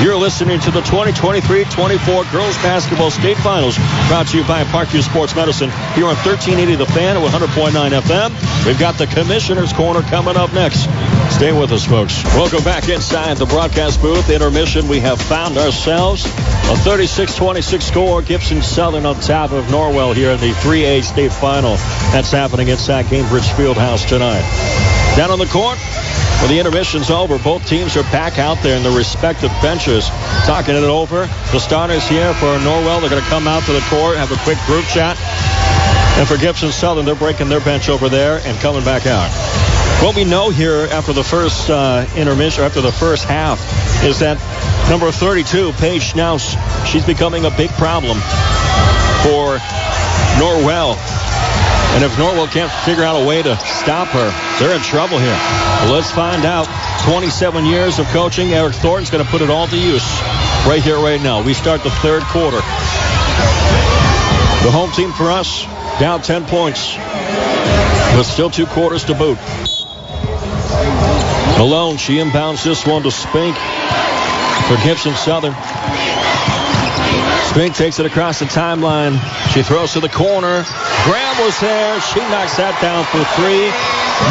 You're 0.00 0.16
listening 0.16 0.60
to 0.60 0.70
the 0.70 0.80
2023-24 0.82 2.30
Girls 2.32 2.56
Basketball 2.58 3.10
State 3.10 3.36
Finals, 3.38 3.76
brought 4.06 4.28
to 4.28 4.38
you 4.38 4.44
by 4.44 4.62
Parkview 4.64 5.02
Sports 5.02 5.34
Medicine 5.34 5.70
here 5.94 6.06
on 6.06 6.16
1380 6.22 6.76
The 6.76 6.86
Fan 6.86 7.16
at 7.16 7.22
100.9 7.22 7.72
FM. 7.72 8.66
We've 8.66 8.78
got 8.78 8.98
the 8.98 9.06
Commissioner's 9.06 9.72
Corner 9.72 10.02
coming 10.02 10.36
up 10.36 10.52
next. 10.52 10.86
Stay 11.42 11.52
with 11.52 11.72
us, 11.72 11.84
folks. 11.84 12.22
Welcome 12.38 12.62
back 12.62 12.88
inside 12.88 13.36
the 13.36 13.46
broadcast 13.46 14.00
booth. 14.00 14.30
Intermission, 14.30 14.86
we 14.86 15.00
have 15.00 15.20
found 15.20 15.58
ourselves 15.58 16.24
a 16.24 16.78
36-26 16.86 17.82
score. 17.82 18.22
Gibson 18.22 18.62
Southern 18.62 19.04
on 19.04 19.16
top 19.16 19.50
of 19.50 19.64
Norwell 19.64 20.14
here 20.14 20.30
in 20.30 20.38
the 20.38 20.52
3A 20.62 21.02
State 21.02 21.32
Final. 21.32 21.74
That's 22.14 22.30
happening 22.30 22.68
inside 22.68 23.06
Gainbridge 23.06 23.50
Fieldhouse 23.58 24.06
tonight. 24.06 24.46
Down 25.16 25.32
on 25.32 25.40
the 25.40 25.46
court, 25.46 25.78
when 26.42 26.48
the 26.48 26.60
intermission's 26.60 27.10
over, 27.10 27.40
both 27.40 27.66
teams 27.66 27.96
are 27.96 28.04
back 28.14 28.38
out 28.38 28.62
there 28.62 28.76
in 28.76 28.84
their 28.84 28.96
respective 28.96 29.50
benches, 29.60 30.06
talking 30.46 30.76
it 30.76 30.84
over. 30.84 31.26
The 31.50 31.58
starters 31.58 32.06
here 32.06 32.32
for 32.34 32.56
Norwell, 32.62 33.00
they're 33.00 33.10
going 33.10 33.20
to 33.20 33.28
come 33.28 33.48
out 33.48 33.64
to 33.64 33.72
the 33.72 33.84
court, 33.90 34.16
have 34.16 34.30
a 34.30 34.38
quick 34.44 34.58
group 34.66 34.84
chat. 34.84 35.18
And 36.18 36.28
for 36.28 36.36
Gibson 36.36 36.70
Southern, 36.70 37.04
they're 37.04 37.16
breaking 37.16 37.48
their 37.48 37.58
bench 37.58 37.88
over 37.88 38.08
there 38.08 38.40
and 38.44 38.56
coming 38.60 38.84
back 38.84 39.08
out. 39.08 39.71
What 40.02 40.16
we 40.16 40.24
know 40.24 40.50
here 40.50 40.88
after 40.90 41.12
the 41.12 41.22
first 41.22 41.70
uh, 41.70 42.06
intermission, 42.16 42.64
after 42.64 42.80
the 42.80 42.92
first 42.92 43.24
half, 43.24 43.60
is 44.04 44.18
that 44.18 44.38
number 44.90 45.12
32, 45.12 45.72
Paige 45.74 46.12
Schnaus, 46.12 46.58
she's 46.86 47.06
becoming 47.06 47.44
a 47.44 47.50
big 47.50 47.70
problem 47.70 48.18
for 49.22 49.58
Norwell. 50.42 50.98
And 51.94 52.02
if 52.02 52.12
Norwell 52.16 52.50
can't 52.50 52.72
figure 52.84 53.04
out 53.04 53.22
a 53.22 53.26
way 53.26 53.42
to 53.42 53.56
stop 53.58 54.08
her, 54.08 54.28
they're 54.58 54.74
in 54.74 54.82
trouble 54.82 55.18
here. 55.18 55.38
Well, 55.84 55.94
let's 55.94 56.10
find 56.10 56.44
out. 56.44 56.66
27 57.04 57.66
years 57.66 57.98
of 57.98 58.06
coaching. 58.06 58.52
Eric 58.52 58.74
Thornton's 58.74 59.10
going 59.10 59.24
to 59.24 59.30
put 59.30 59.42
it 59.42 59.50
all 59.50 59.66
to 59.66 59.76
use 59.76 60.04
right 60.66 60.80
here, 60.82 60.96
right 60.96 61.20
now. 61.20 61.42
We 61.42 61.52
start 61.52 61.82
the 61.82 61.90
third 61.90 62.22
quarter. 62.24 62.58
The 64.62 64.70
home 64.70 64.90
team 64.92 65.12
for 65.12 65.30
us, 65.30 65.64
down 65.98 66.22
10 66.22 66.46
points, 66.46 66.96
but 66.96 68.22
still 68.22 68.50
two 68.50 68.66
quarters 68.66 69.04
to 69.04 69.14
boot. 69.14 69.38
Malone, 71.62 71.96
she 71.96 72.16
inbounds 72.16 72.64
this 72.64 72.84
one 72.84 73.04
to 73.04 73.10
Spink 73.12 73.54
for 74.66 74.74
Gibson 74.82 75.14
Southern. 75.14 75.54
Spink 77.54 77.76
takes 77.76 78.00
it 78.00 78.04
across 78.04 78.40
the 78.40 78.46
timeline. 78.46 79.14
She 79.54 79.62
throws 79.62 79.92
to 79.92 80.00
the 80.00 80.08
corner. 80.08 80.66
Graham 81.06 81.38
was 81.38 81.54
there. 81.60 82.00
She 82.00 82.18
knocks 82.34 82.58
that 82.58 82.74
down 82.82 83.06
for 83.14 83.22
three. 83.38 83.70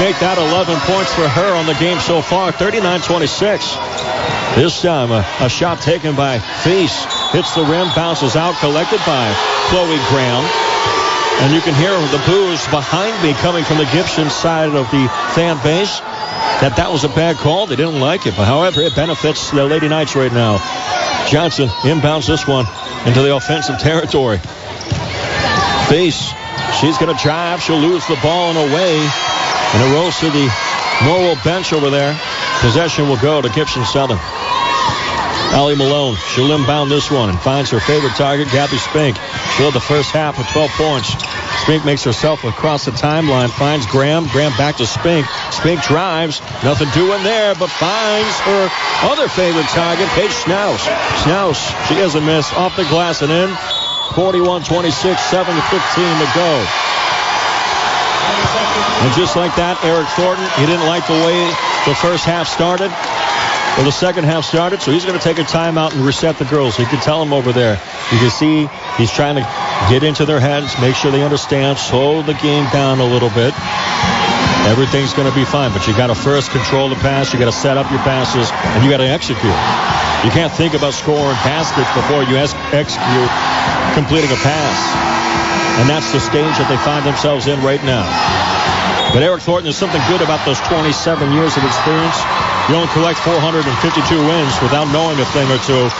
Make 0.03 0.19
that 0.19 0.43
11 0.43 0.75
points 0.83 1.15
for 1.15 1.23
her 1.23 1.55
on 1.55 1.71
the 1.71 1.79
game 1.79 2.03
so 2.03 2.21
far. 2.21 2.51
39-26. 2.51 4.59
This 4.59 4.81
time, 4.81 5.15
a, 5.15 5.23
a 5.39 5.47
shot 5.47 5.79
taken 5.79 6.17
by 6.17 6.37
Feast. 6.67 7.07
Hits 7.31 7.55
the 7.55 7.63
rim, 7.63 7.87
bounces 7.95 8.35
out, 8.35 8.59
collected 8.59 8.99
by 9.07 9.31
Chloe 9.71 10.03
Graham. 10.11 10.43
And 11.47 11.55
you 11.55 11.63
can 11.63 11.79
hear 11.79 11.95
the 12.11 12.19
boos 12.27 12.59
behind 12.67 13.15
me 13.23 13.31
coming 13.39 13.63
from 13.63 13.77
the 13.77 13.87
Gibson 13.95 14.29
side 14.29 14.75
of 14.75 14.91
the 14.91 15.07
fan 15.31 15.55
base 15.63 16.03
that 16.61 16.77
that 16.77 16.91
was 16.91 17.03
a 17.03 17.09
bad 17.09 17.37
call. 17.37 17.65
They 17.65 17.75
didn't 17.75 17.99
like 17.99 18.27
it. 18.27 18.35
But 18.37 18.45
however, 18.45 18.81
it 18.81 18.95
benefits 18.95 19.49
the 19.51 19.65
Lady 19.65 19.87
Knights 19.89 20.15
right 20.15 20.31
now. 20.31 20.57
Johnson 21.27 21.69
inbounds 21.81 22.27
this 22.27 22.47
one 22.47 22.65
into 23.05 23.21
the 23.21 23.35
offensive 23.35 23.79
territory. 23.79 24.37
Feast. 25.89 26.33
She's 26.79 26.97
going 26.97 27.15
to 27.15 27.21
drive. 27.21 27.61
She'll 27.61 27.77
lose 27.79 28.05
the 28.07 28.17
ball 28.21 28.51
in 28.51 28.57
a 28.57 28.73
way. 28.73 28.95
And 29.73 29.83
it 29.83 29.95
rolls 29.95 30.19
to 30.19 30.29
the 30.29 30.47
Norwell 31.01 31.43
bench 31.43 31.73
over 31.73 31.89
there. 31.89 32.19
Possession 32.59 33.09
will 33.09 33.17
go 33.17 33.41
to 33.41 33.49
Gibson 33.49 33.83
Southern. 33.85 34.19
Allie 35.51 35.75
Malone, 35.75 36.15
she'll 36.31 36.51
inbound 36.53 36.89
this 36.89 37.11
one 37.11 37.29
and 37.29 37.37
finds 37.37 37.69
her 37.71 37.79
favorite 37.81 38.15
target, 38.15 38.47
Gabby 38.51 38.77
Spink. 38.77 39.17
She 39.55 39.63
led 39.63 39.73
the 39.73 39.83
first 39.83 40.11
half 40.11 40.37
with 40.37 40.47
12 40.47 40.71
points. 40.71 41.11
Spink 41.63 41.83
makes 41.83 42.03
herself 42.03 42.43
across 42.45 42.85
the 42.85 42.91
timeline, 42.91 43.49
finds 43.49 43.85
Graham. 43.85 44.27
Graham 44.31 44.55
back 44.57 44.77
to 44.77 44.85
Spink. 44.87 45.27
Spink 45.51 45.83
drives. 45.83 46.39
Nothing 46.63 46.87
doing 46.95 47.21
there, 47.23 47.53
but 47.55 47.69
finds 47.69 48.39
her 48.47 48.71
other 49.11 49.27
favorite 49.27 49.67
target, 49.75 50.07
Paige 50.15 50.31
Schnaus. 50.31 50.87
Schnaus, 51.27 51.59
she 51.87 51.95
has 51.95 52.15
a 52.15 52.21
miss 52.21 52.51
off 52.53 52.75
the 52.77 52.87
glass 52.87 53.21
and 53.21 53.31
in. 53.31 53.49
41-26, 54.15 54.63
7-15 54.71 55.45
to 55.45 56.27
go. 56.33 56.51
And 59.03 59.11
just 59.13 59.35
like 59.35 59.55
that, 59.55 59.75
Eric 59.83 60.07
Thornton, 60.15 60.47
he 60.59 60.65
didn't 60.65 60.87
like 60.87 61.05
the 61.07 61.19
way 61.25 61.35
the 61.85 61.95
first 61.95 62.23
half 62.23 62.47
started. 62.47 62.91
Well, 63.77 63.85
the 63.85 63.91
second 63.91 64.25
half 64.25 64.43
started, 64.43 64.81
so 64.81 64.91
he's 64.91 65.05
going 65.05 65.17
to 65.17 65.23
take 65.23 65.39
a 65.39 65.47
timeout 65.47 65.93
and 65.95 66.05
reset 66.05 66.37
the 66.37 66.45
girls. 66.45 66.77
You 66.77 66.85
can 66.85 66.99
tell 66.99 67.21
him 67.23 67.31
over 67.31 67.51
there. 67.53 67.79
You 68.11 68.19
can 68.19 68.29
see 68.29 68.67
he's 68.97 69.11
trying 69.11 69.35
to 69.35 69.47
get 69.89 70.03
into 70.03 70.25
their 70.25 70.39
heads, 70.39 70.75
make 70.81 70.93
sure 70.93 71.09
they 71.09 71.23
understand, 71.23 71.79
slow 71.79 72.21
the 72.21 72.33
game 72.35 72.67
down 72.69 72.99
a 72.99 73.05
little 73.05 73.29
bit. 73.31 73.55
Everything's 74.67 75.13
going 75.13 75.27
to 75.27 75.33
be 75.33 75.45
fine, 75.45 75.71
but 75.71 75.87
you 75.87 75.95
got 75.95 76.07
to 76.07 76.15
first 76.15 76.51
control 76.51 76.89
the 76.89 76.99
pass. 76.99 77.33
You 77.33 77.39
got 77.39 77.49
to 77.49 77.55
set 77.55 77.77
up 77.77 77.89
your 77.89 78.03
passes, 78.05 78.51
and 78.51 78.83
you 78.83 78.91
got 78.91 79.01
to 79.01 79.07
execute. 79.07 79.55
You 80.21 80.29
can't 80.29 80.51
think 80.53 80.75
about 80.75 80.93
scoring 80.93 81.39
baskets 81.41 81.89
before 81.97 82.21
you 82.27 82.37
execute 82.37 83.31
completing 83.95 84.29
a 84.29 84.39
pass. 84.43 84.77
And 85.79 85.89
that's 85.89 86.11
the 86.11 86.19
stage 86.19 86.53
that 86.59 86.67
they 86.69 86.77
find 86.83 87.01
themselves 87.07 87.47
in 87.47 87.57
right 87.63 87.81
now. 87.81 88.05
But 89.15 89.23
Eric 89.23 89.41
Thornton, 89.41 89.65
there's 89.65 89.79
something 89.79 90.01
good 90.07 90.21
about 90.21 90.45
those 90.45 90.59
27 90.67 91.31
years 91.33 91.57
of 91.57 91.63
experience. 91.63 92.19
You 92.71 92.77
don't 92.77 92.91
collect 92.91 93.19
452 93.19 94.15
wins 94.15 94.61
without 94.61 94.85
knowing 94.93 95.19
a 95.19 95.25
thing 95.25 95.51
or 95.51 95.57
two. 95.57 95.91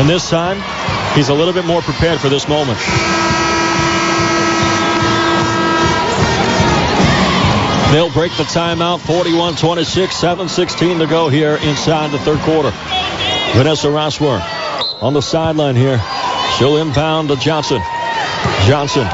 And 0.00 0.08
this 0.08 0.30
time, 0.30 0.56
he's 1.14 1.28
a 1.28 1.34
little 1.34 1.52
bit 1.52 1.66
more 1.66 1.82
prepared 1.82 2.18
for 2.18 2.30
this 2.30 2.48
moment. 2.48 2.78
They'll 7.92 8.10
break 8.10 8.34
the 8.38 8.44
timeout. 8.44 9.00
41-26, 9.00 10.06
7-16 10.06 11.00
to 11.00 11.06
go 11.06 11.28
here 11.28 11.56
inside 11.56 12.10
the 12.10 12.18
third 12.20 12.38
quarter. 12.38 12.70
Vanessa 13.52 13.88
Rossworm 13.88 14.40
on 15.02 15.12
the 15.12 15.20
sideline 15.20 15.76
here. 15.76 16.02
She'll 16.56 16.78
inbound 16.78 17.28
to 17.28 17.36
Johnson. 17.36 17.82
Johnson 18.64 19.06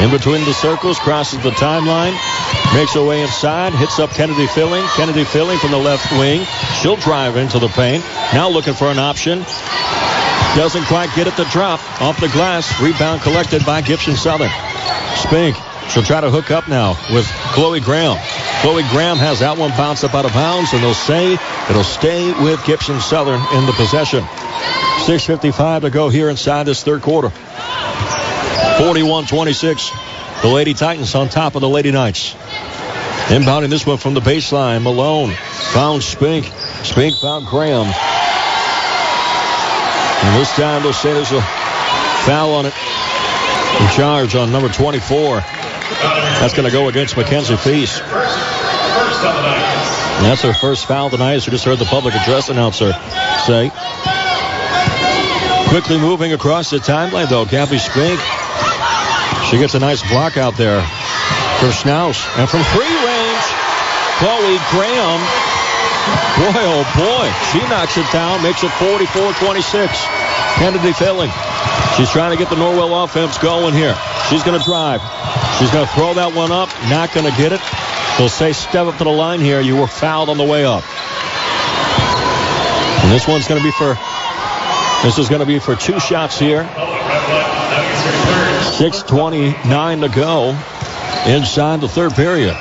in 0.00 0.10
between 0.10 0.44
the 0.44 0.54
circles, 0.54 0.98
crosses 0.98 1.42
the 1.42 1.50
timeline, 1.50 2.12
makes 2.74 2.94
her 2.94 3.04
way 3.04 3.22
inside, 3.22 3.72
hits 3.74 3.98
up 3.98 4.10
Kennedy 4.10 4.46
Filling. 4.46 4.84
Kennedy 4.96 5.24
Filling 5.24 5.58
from 5.58 5.70
the 5.70 5.78
left 5.78 6.10
wing. 6.12 6.44
She'll 6.80 6.96
drive 6.96 7.36
into 7.36 7.58
the 7.58 7.68
paint. 7.68 8.04
Now 8.32 8.48
looking 8.48 8.74
for 8.74 8.86
an 8.86 8.98
option. 8.98 9.44
Doesn't 10.56 10.84
quite 10.84 11.14
get 11.14 11.26
it 11.26 11.36
to 11.36 11.44
drop. 11.44 11.80
Off 12.00 12.20
the 12.20 12.28
glass. 12.28 12.80
Rebound 12.80 13.22
collected 13.22 13.64
by 13.64 13.80
Gibson 13.82 14.16
Southern. 14.16 14.50
Spink. 15.16 15.56
She'll 15.88 16.02
try 16.02 16.20
to 16.20 16.30
hook 16.30 16.50
up 16.50 16.68
now 16.68 16.96
with 17.12 17.26
Chloe 17.52 17.80
Graham. 17.80 18.16
Chloe 18.60 18.82
Graham 18.90 19.16
has 19.18 19.40
that 19.40 19.58
one 19.58 19.70
bounce 19.70 20.04
up 20.04 20.14
out 20.14 20.24
of 20.24 20.32
bounds, 20.32 20.72
and 20.72 20.82
they'll 20.82 20.94
say 20.94 21.38
it'll 21.68 21.84
stay 21.84 22.32
with 22.42 22.64
Gibson 22.64 23.00
Southern 23.00 23.40
in 23.54 23.66
the 23.66 23.72
possession. 23.72 24.22
6.55 25.04 25.82
to 25.82 25.90
go 25.90 26.08
here 26.08 26.28
inside 26.28 26.64
this 26.64 26.82
third 26.82 27.02
quarter. 27.02 27.32
41-26. 28.82 30.42
The 30.42 30.48
Lady 30.48 30.74
Titans 30.74 31.14
on 31.14 31.28
top 31.28 31.54
of 31.54 31.60
the 31.60 31.68
Lady 31.68 31.92
Knights. 31.92 32.34
Inbounding 33.28 33.70
this 33.70 33.86
one 33.86 33.96
from 33.96 34.14
the 34.14 34.20
baseline. 34.20 34.82
Malone 34.82 35.30
found 35.30 36.02
Spink. 36.02 36.46
Spink 36.82 37.16
found 37.18 37.46
Graham. 37.46 37.86
And 40.24 40.40
this 40.40 40.50
time 40.56 40.82
they'll 40.82 40.92
say 40.92 41.12
there's 41.12 41.30
a 41.30 41.40
foul 42.26 42.54
on 42.54 42.66
it. 42.66 42.74
In 43.80 43.88
charge 43.96 44.34
on 44.34 44.50
number 44.50 44.68
24. 44.68 45.36
That's 45.36 46.54
going 46.54 46.66
to 46.66 46.72
go 46.72 46.88
against 46.88 47.16
Mackenzie 47.16 47.56
Feast. 47.56 48.02
And 48.02 48.10
that's 50.26 50.42
her 50.42 50.54
first 50.54 50.86
foul 50.86 51.08
tonight, 51.08 51.34
as 51.34 51.46
we 51.46 51.52
just 51.52 51.64
heard 51.64 51.78
the 51.78 51.84
public 51.84 52.14
address 52.14 52.48
announcer 52.48 52.92
say. 53.46 53.70
Quickly 55.68 55.98
moving 56.00 56.32
across 56.32 56.70
the 56.70 56.78
timeline, 56.78 57.28
though, 57.28 57.44
Gabby 57.44 57.78
Spink 57.78 58.20
she 59.52 59.58
gets 59.58 59.74
a 59.74 59.78
nice 59.78 60.00
block 60.08 60.38
out 60.38 60.56
there 60.56 60.80
from 61.60 61.68
Schnaus. 61.76 62.24
And 62.40 62.48
from 62.48 62.64
three 62.72 62.88
range, 62.88 63.44
Chloe 64.16 64.56
Graham. 64.72 65.20
Boy, 66.40 66.64
oh 66.72 66.82
boy. 66.96 67.28
She 67.52 67.60
knocks 67.68 67.98
it 68.00 68.08
down, 68.10 68.42
makes 68.42 68.64
it 68.64 68.70
44-26. 68.80 69.92
Kennedy 70.56 70.94
Filling. 70.94 71.30
She's 71.96 72.08
trying 72.08 72.30
to 72.30 72.38
get 72.38 72.48
the 72.48 72.56
Norwell 72.56 73.04
offense 73.04 73.36
going 73.36 73.74
here. 73.74 73.94
She's 74.30 74.42
going 74.42 74.58
to 74.58 74.64
drive. 74.64 75.02
She's 75.58 75.70
going 75.70 75.86
to 75.86 75.92
throw 75.92 76.14
that 76.14 76.32
one 76.34 76.50
up. 76.50 76.70
Not 76.88 77.12
going 77.12 77.30
to 77.30 77.36
get 77.36 77.52
it. 77.52 77.60
They'll 78.16 78.32
say 78.32 78.54
step 78.54 78.86
up 78.86 78.96
to 78.96 79.04
the 79.04 79.10
line 79.10 79.40
here. 79.40 79.60
You 79.60 79.76
were 79.76 79.86
fouled 79.86 80.30
on 80.30 80.38
the 80.38 80.44
way 80.44 80.64
up. 80.64 80.82
And 83.04 83.12
this 83.12 83.28
one's 83.28 83.46
going 83.46 83.60
to 83.60 83.64
be 83.64 83.72
for 83.72 83.98
this 85.04 85.18
is 85.18 85.28
going 85.28 85.40
to 85.40 85.46
be 85.46 85.58
for 85.58 85.76
two 85.76 86.00
shots 86.00 86.38
here. 86.38 86.62
6.29 88.82 90.00
to 90.00 90.08
go 90.08 90.50
inside 91.26 91.80
the 91.80 91.88
third 91.88 92.14
period. 92.14 92.56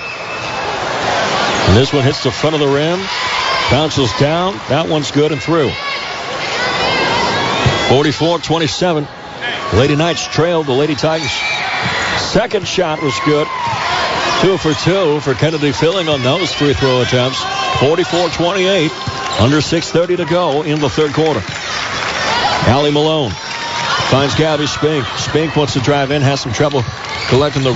And 1.68 1.78
this 1.78 1.92
one 1.92 2.04
hits 2.04 2.24
the 2.24 2.32
front 2.32 2.54
of 2.54 2.60
the 2.60 2.68
rim. 2.68 3.00
Bounces 3.72 4.12
down. 4.20 4.54
That 4.70 4.88
one's 4.88 5.12
good 5.12 5.32
and 5.32 5.42
through. 5.42 5.70
44-27. 7.90 9.08
Lady 9.74 9.96
Knights 9.96 10.28
trailed 10.28 10.68
the 10.68 10.74
Lady 10.74 10.96
Titans. 10.96 11.32
Second 12.22 12.68
shot 12.68 13.02
was 13.02 13.18
good. 13.26 13.48
Two 14.42 14.58
for 14.58 14.74
two 14.74 15.20
for 15.22 15.34
Kennedy 15.34 15.72
Filling 15.72 16.08
on 16.10 16.22
those 16.22 16.54
free 16.54 16.74
throw 16.74 17.02
attempts. 17.02 17.40
44-28. 17.80 19.42
Under 19.42 19.58
6.30 19.58 20.18
to 20.18 20.26
go 20.26 20.62
in 20.64 20.80
the 20.80 20.90
third 20.90 21.14
quarter. 21.14 21.42
Allie 22.68 22.92
Malone 22.92 23.32
finds 24.12 24.36
Gabby 24.36 24.68
Spink. 24.68 25.06
Spink 25.16 25.56
wants 25.56 25.74
to 25.74 25.80
drive 25.80 26.12
in, 26.12 26.22
has 26.22 26.42
some 26.42 26.52
trouble 26.52 26.84
collecting 27.30 27.64
the 27.64 27.74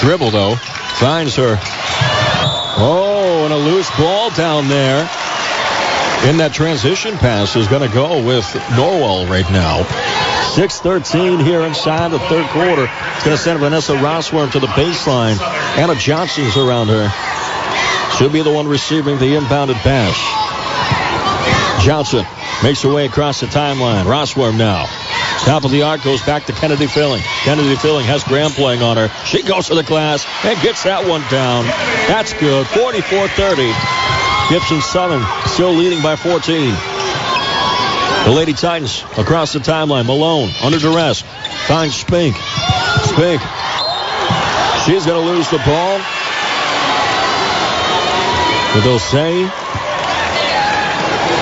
dribble 0.00 0.30
though. 0.30 0.54
Finds 1.00 1.34
her. 1.36 1.56
Oh, 2.80 3.42
and 3.44 3.54
a 3.54 3.56
loose 3.56 3.90
ball 3.96 4.30
down 4.30 4.68
there. 4.68 5.00
In 6.28 6.36
that 6.38 6.52
transition 6.52 7.16
pass 7.16 7.56
is 7.56 7.68
going 7.68 7.88
to 7.88 7.94
go 7.94 8.22
with 8.22 8.44
Norwell 8.76 9.30
right 9.30 9.48
now. 9.50 9.84
6-13 10.54 11.42
here 11.42 11.62
inside 11.62 12.10
the 12.10 12.18
third 12.18 12.46
quarter. 12.50 12.90
It's 13.14 13.24
going 13.24 13.36
to 13.36 13.42
send 13.42 13.60
Vanessa 13.60 13.94
Rossworm 13.94 14.52
to 14.52 14.58
the 14.58 14.66
baseline. 14.66 15.40
Anna 15.78 15.94
Johnson's 15.94 16.56
around 16.56 16.88
her. 16.88 17.08
She'll 18.18 18.30
be 18.30 18.42
the 18.42 18.52
one 18.52 18.66
receiving 18.66 19.18
the 19.18 19.36
inbounded 19.36 19.76
pass. 19.76 20.18
Johnson 21.84 22.26
makes 22.62 22.82
her 22.82 22.92
way 22.92 23.06
across 23.06 23.40
the 23.40 23.46
timeline. 23.46 24.04
Rossworm 24.04 24.58
now. 24.58 24.86
Top 25.44 25.64
of 25.64 25.70
the 25.70 25.82
arc 25.82 26.02
goes 26.02 26.22
back 26.22 26.46
to 26.46 26.52
Kennedy 26.52 26.86
Filling. 26.86 27.22
Kennedy 27.44 27.76
Filling 27.76 28.04
has 28.06 28.24
Graham 28.24 28.50
playing 28.50 28.82
on 28.82 28.96
her. 28.96 29.08
She 29.24 29.42
goes 29.42 29.68
to 29.68 29.74
the 29.74 29.82
glass 29.82 30.26
and 30.44 30.60
gets 30.60 30.82
that 30.84 31.08
one 31.08 31.22
down. 31.30 31.64
That's 32.06 32.32
good. 32.34 32.66
44-30. 32.66 34.50
Gibson 34.50 34.80
Southern 34.80 35.24
still 35.46 35.72
leading 35.72 36.02
by 36.02 36.16
14. 36.16 36.74
The 38.24 38.32
Lady 38.34 38.52
Titans 38.52 39.04
across 39.16 39.52
the 39.52 39.58
timeline. 39.60 40.06
Malone 40.06 40.50
under 40.62 40.78
duress. 40.78 41.22
Finds 41.66 41.94
Spink. 41.94 42.36
Spink. 43.04 43.40
She's 44.84 45.06
going 45.06 45.22
to 45.22 45.30
lose 45.32 45.48
the 45.50 45.58
ball. 45.64 45.98
But 48.74 48.80
they'll 48.84 48.98
say. 48.98 49.48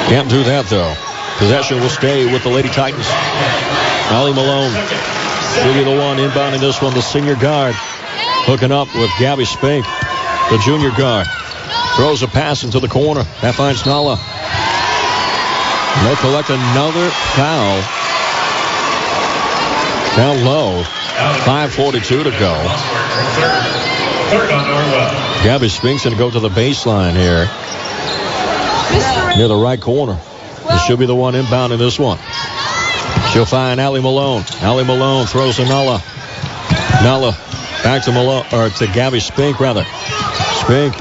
Can't 0.09 0.31
do 0.31 0.45
that 0.45 0.67
though. 0.71 1.06
Possession 1.39 1.81
will 1.81 1.91
stay 1.91 2.33
with 2.33 2.43
the 2.43 2.49
Lady 2.49 2.69
Titans. 2.69 3.07
Allie 4.09 4.33
Malone 4.33 4.73
will 4.73 5.75
be 5.75 5.85
the 5.85 5.97
one 6.01 6.17
inbounding 6.17 6.61
this 6.61 6.81
one, 6.81 6.95
the 6.95 7.03
senior 7.03 7.37
guard. 7.37 7.75
Hooking 8.49 8.73
up 8.73 8.89
with 8.95 9.11
Gabby 9.19 9.45
Spink, 9.45 9.85
the 10.51 10.59
junior 10.65 10.91
guard. 10.97 11.27
Throws 11.97 12.23
a 12.23 12.29
pass 12.29 12.65
into 12.65 12.81
the 12.81 12.89
corner. 12.89 13.25
That 13.43 13.55
finds 13.55 13.85
Nala. 13.85 14.17
They'll 16.05 16.17
collect 16.17 16.49
another 16.49 17.11
foul. 17.37 17.81
Down 20.17 20.45
low. 20.45 20.83
5.42 21.45 22.25
to 22.25 22.31
go. 22.39 22.53
Gabby 25.45 25.69
Spink's 25.69 26.05
going 26.05 26.15
to 26.15 26.19
go 26.19 26.31
to 26.31 26.41
the 26.41 26.49
baseline 26.49 27.13
here. 27.13 27.49
Near 29.37 29.49
the 29.49 29.57
right 29.57 29.81
corner. 29.81 30.19
She'll 30.87 30.97
be 30.97 31.07
the 31.07 31.17
one 31.17 31.35
inbounding 31.35 31.79
this 31.79 31.99
one. 31.99 32.19
She'll 33.33 33.45
find 33.45 33.81
Allie 33.81 34.01
Malone. 34.01 34.45
Allie 34.61 34.85
Malone 34.85 35.27
throws 35.27 35.57
to 35.57 35.65
Nala. 35.65 36.01
Nala 37.03 37.33
back 37.83 38.05
to 38.05 38.13
Malone, 38.13 38.45
or 38.53 38.71
to 38.71 38.87
Gabby 38.87 39.19
Spink, 39.19 39.59
rather. 39.59 39.85
Spink. 40.63 40.95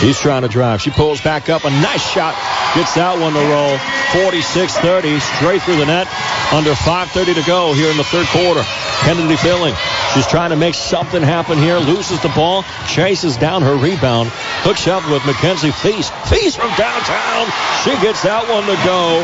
She's 0.00 0.20
trying 0.20 0.42
to 0.42 0.48
drive. 0.48 0.82
She 0.82 0.90
pulls 0.90 1.20
back 1.22 1.48
up. 1.48 1.64
A 1.64 1.70
nice 1.70 2.04
shot. 2.12 2.36
Gets 2.74 2.94
that 2.94 3.16
one 3.18 3.32
to 3.32 3.40
roll. 3.40 3.76
46-30. 4.12 5.16
Straight 5.20 5.62
through 5.62 5.78
the 5.78 5.86
net. 5.86 6.06
Under 6.52 6.72
5.30 6.72 7.40
to 7.40 7.44
go 7.46 7.72
here 7.72 7.90
in 7.90 7.96
the 7.96 8.04
third 8.04 8.26
quarter. 8.28 8.62
Kennedy 9.00 9.36
Filling. 9.36 9.74
She's 10.14 10.26
trying 10.26 10.50
to 10.50 10.56
make 10.56 10.74
something 10.74 11.22
happen 11.22 11.58
here. 11.58 11.78
Loses 11.78 12.20
the 12.22 12.30
ball. 12.30 12.64
Chases 12.88 13.36
down 13.36 13.62
her 13.62 13.76
rebound. 13.76 14.30
Hooks 14.64 14.86
up 14.88 15.08
with 15.10 15.24
Mackenzie 15.26 15.70
Feast. 15.70 16.12
Feast 16.26 16.58
from 16.58 16.70
downtown. 16.76 17.46
She 17.84 17.92
gets 18.00 18.22
that 18.24 18.48
one 18.48 18.64
to 18.66 18.76
go. 18.82 19.20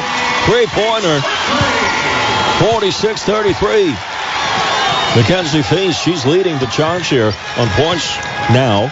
Three-pointer. 0.47 1.19
46-33. 2.61 3.97
Mackenzie 5.17 5.63
Feast, 5.63 6.03
she's 6.03 6.27
leading 6.27 6.59
the 6.59 6.67
charge 6.67 7.07
here 7.07 7.31
on 7.57 7.69
points 7.79 8.19
now 8.51 8.91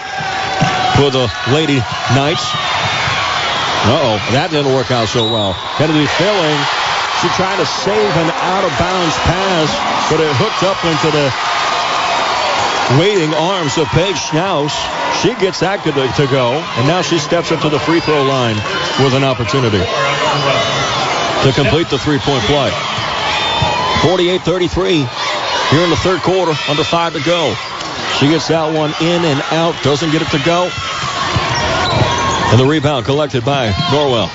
for 0.95 1.11
the 1.11 1.27
Lady 1.51 1.83
Knights. 2.15 2.47
Uh-oh, 3.91 4.23
that 4.31 4.55
didn't 4.55 4.71
work 4.71 4.95
out 4.95 5.11
so 5.11 5.27
well. 5.27 5.59
Kennedy 5.75 6.07
Filling. 6.15 6.59
She 7.19 7.27
tried 7.35 7.59
to 7.59 7.67
save 7.67 8.13
an 8.19 8.31
out-of-bounds 8.39 9.17
pass, 9.27 9.71
but 10.11 10.23
it 10.23 10.31
hooked 10.39 10.63
up 10.63 10.79
into 10.87 11.11
the 11.11 11.27
waiting 12.99 13.33
arms 13.35 13.79
of 13.79 13.87
Paige 13.89 14.17
Schnaus. 14.17 14.73
She 15.23 15.35
gets 15.37 15.61
good 15.61 15.95
to 15.95 16.27
go, 16.27 16.53
and 16.77 16.87
now 16.87 17.03
she 17.03 17.19
steps 17.19 17.53
up 17.53 17.61
to 17.63 17.69
the 17.69 17.79
free 17.79 18.01
throw 18.01 18.23
line 18.23 18.57
with 19.03 19.15
an 19.15 19.25
opportunity 19.25 19.79
to 19.79 21.53
complete 21.55 21.89
the 21.91 21.99
three-point 21.99 22.45
play. 22.45 22.71
48-33 24.03 25.07
here 25.71 25.81
in 25.81 25.91
the 25.91 25.97
third 25.97 26.21
quarter, 26.23 26.53
under 26.69 26.85
five 26.85 27.15
to 27.15 27.23
go. 27.23 27.55
She 28.19 28.29
gets 28.29 28.49
that 28.49 28.75
one 28.75 28.93
in 29.01 29.25
and 29.25 29.41
out, 29.53 29.81
doesn't 29.83 30.11
get 30.11 30.23
it 30.23 30.29
to 30.37 30.43
go. 30.45 30.71
And 32.51 32.61
the 32.61 32.67
rebound 32.67 33.07
collected 33.07 33.45
by 33.45 33.71
Norwell. 33.91 34.29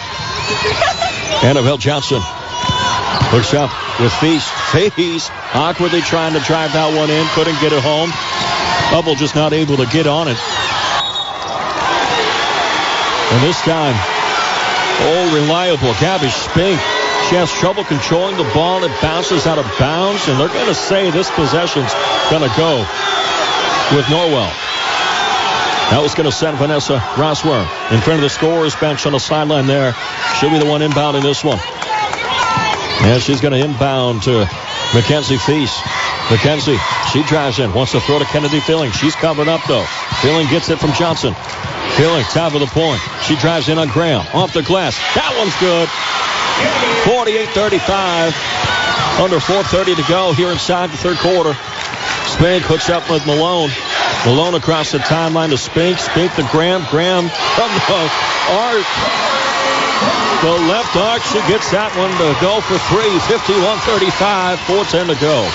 Annabelle 1.43 1.78
Johnson 1.78 2.22
looks 3.32 3.54
up 3.54 3.70
with 4.00 4.12
Feast. 4.14 4.50
Feast 4.95 5.32
awkwardly 5.54 6.02
trying 6.02 6.34
to 6.34 6.39
drive 6.39 6.74
that 6.74 6.95
one 6.98 7.10
in, 7.10 7.26
couldn't 7.36 7.60
get 7.62 7.74
it 7.74 7.84
home. 7.84 8.10
Hubble 8.90 9.16
just 9.16 9.36
not 9.36 9.54
able 9.54 9.78
to 9.78 9.86
get 9.88 10.08
on 10.08 10.28
it. 10.28 10.40
And 13.28 13.44
this 13.44 13.60
time, 13.62 13.96
oh, 15.04 15.36
reliable. 15.36 15.92
Gabby 16.00 16.30
Spink. 16.30 16.80
She 17.28 17.36
has 17.36 17.52
trouble 17.52 17.84
controlling 17.84 18.38
the 18.38 18.48
ball. 18.56 18.84
It 18.84 18.92
bounces 19.02 19.46
out 19.46 19.60
of 19.60 19.68
bounds, 19.78 20.28
and 20.30 20.40
they're 20.40 20.48
going 20.48 20.72
to 20.72 20.74
say 20.74 21.12
this 21.12 21.30
possession's 21.32 21.92
going 22.32 22.48
to 22.48 22.54
go 22.56 22.80
with 23.92 24.06
Norwell. 24.08 24.48
That 25.92 26.00
was 26.00 26.16
going 26.16 26.30
to 26.30 26.36
send 26.36 26.58
Vanessa 26.58 27.00
Rossworm 27.16 27.68
in 27.92 28.00
front 28.00 28.20
of 28.20 28.24
the 28.24 28.30
scorer's 28.30 28.76
bench 28.76 29.06
on 29.06 29.12
the 29.12 29.20
sideline 29.20 29.68
there. 29.68 29.96
She'll 30.40 30.52
be 30.52 30.60
the 30.60 30.66
one 30.66 30.82
inbounding 30.82 31.22
this 31.22 31.44
one. 31.44 31.60
And 33.08 33.22
she's 33.22 33.42
going 33.42 33.54
to 33.54 33.60
inbound 33.60 34.24
to 34.24 34.48
Mackenzie 34.94 35.38
Feast. 35.38 35.84
Mackenzie, 36.30 36.78
she 37.14 37.24
drives 37.24 37.60
in, 37.60 37.74
wants 37.74 37.94
to 37.94 38.02
throw 38.02 38.20
to 38.20 38.26
Kennedy 38.26 38.60
Filling. 38.60 38.92
She's 38.92 39.16
covered 39.16 39.48
up, 39.48 39.62
though. 39.66 39.86
Filling 40.22 40.46
gets 40.48 40.70
it 40.70 40.78
from 40.78 40.92
Johnson. 40.92 41.34
Filling, 41.96 42.26
top 42.26 42.54
of 42.54 42.60
the 42.60 42.68
point. 42.68 43.00
She 43.24 43.38
drives 43.38 43.70
in 43.70 43.78
on 43.78 43.88
Graham. 43.88 44.28
Off 44.34 44.52
the 44.52 44.62
glass. 44.62 44.98
That 45.16 45.32
one's 45.40 45.56
good. 45.64 45.88
48-35. 47.08 48.36
Under 49.24 49.40
4.30 49.40 49.96
to 49.96 50.04
go 50.12 50.34
here 50.34 50.52
inside 50.52 50.92
the 50.92 50.98
third 50.98 51.18
quarter. 51.18 51.54
Spink 52.28 52.66
hooks 52.68 52.90
up 52.90 53.10
with 53.10 53.26
Malone. 53.26 53.72
Malone 54.26 54.56
across 54.56 54.92
the 54.92 55.00
timeline 55.00 55.50
to 55.50 55.58
Spink. 55.58 55.98
Spink 55.98 56.36
to 56.36 56.44
Graham. 56.52 56.84
Graham 56.92 57.30
from 57.56 57.72
the 57.88 58.04
arc. 58.52 58.84
The 60.44 60.52
left 60.68 60.92
arc. 61.00 61.24
She 61.24 61.40
gets 61.48 61.72
that 61.72 61.96
one 61.96 62.12
to 62.20 62.36
go 62.44 62.60
for 62.62 62.76
three. 62.92 63.16
51-35. 63.32 64.60
4.10 64.68 65.16
to 65.16 65.22
go. 65.24 65.48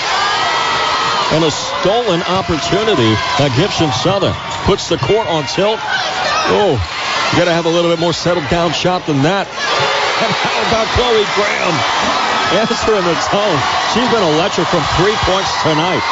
And 1.33 1.43
a 1.43 1.49
stolen 1.49 2.21
opportunity 2.29 3.09
by 3.41 3.49
Gibson 3.57 3.91
Southern. 3.91 4.33
Puts 4.69 4.89
the 4.89 4.97
court 4.97 5.25
on 5.25 5.43
tilt. 5.49 5.81
Oh, 5.81 6.77
you 6.77 7.39
got 7.39 7.49
to 7.49 7.55
have 7.57 7.65
a 7.65 7.73
little 7.73 7.89
bit 7.89 7.99
more 7.99 8.13
settled 8.13 8.47
down 8.53 8.71
shot 8.71 9.05
than 9.09 9.25
that. 9.25 9.49
And 9.49 10.29
how 10.29 10.57
about 10.69 10.85
Chloe 10.93 11.25
Graham? 11.33 11.73
Answering 12.61 13.01
the 13.01 13.17
tone. 13.33 13.59
She's 13.97 14.05
been 14.13 14.21
electric 14.37 14.69
from 14.69 14.85
three 15.01 15.17
points 15.25 15.49
tonight. 15.65 16.05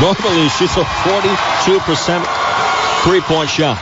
Normally, 0.00 0.48
she's 0.56 0.72
a 0.80 0.84
42% 1.04 2.24
three-point 3.04 3.50
shot. 3.52 3.76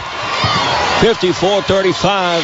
54-35. 0.98 2.42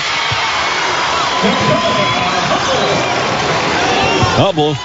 Hubble. 4.39 4.79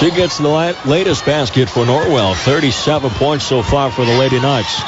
She 0.00 0.10
gets 0.10 0.38
the 0.38 0.48
latest 0.86 1.26
basket 1.26 1.68
for 1.68 1.84
Norwell. 1.84 2.34
37 2.34 3.10
points 3.10 3.44
so 3.44 3.62
far 3.62 3.90
for 3.90 4.06
the 4.06 4.16
Lady 4.16 4.40
Knights. 4.40 4.80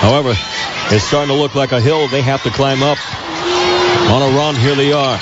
However, 0.00 0.30
it's 0.88 1.04
starting 1.04 1.28
to 1.28 1.38
look 1.38 1.54
like 1.54 1.72
a 1.72 1.80
hill 1.82 2.08
they 2.08 2.22
have 2.22 2.42
to 2.44 2.50
climb 2.50 2.82
up. 2.82 2.96
On 4.10 4.22
a 4.22 4.34
run, 4.34 4.56
here 4.56 4.74
they 4.74 4.90
are. 4.90 5.20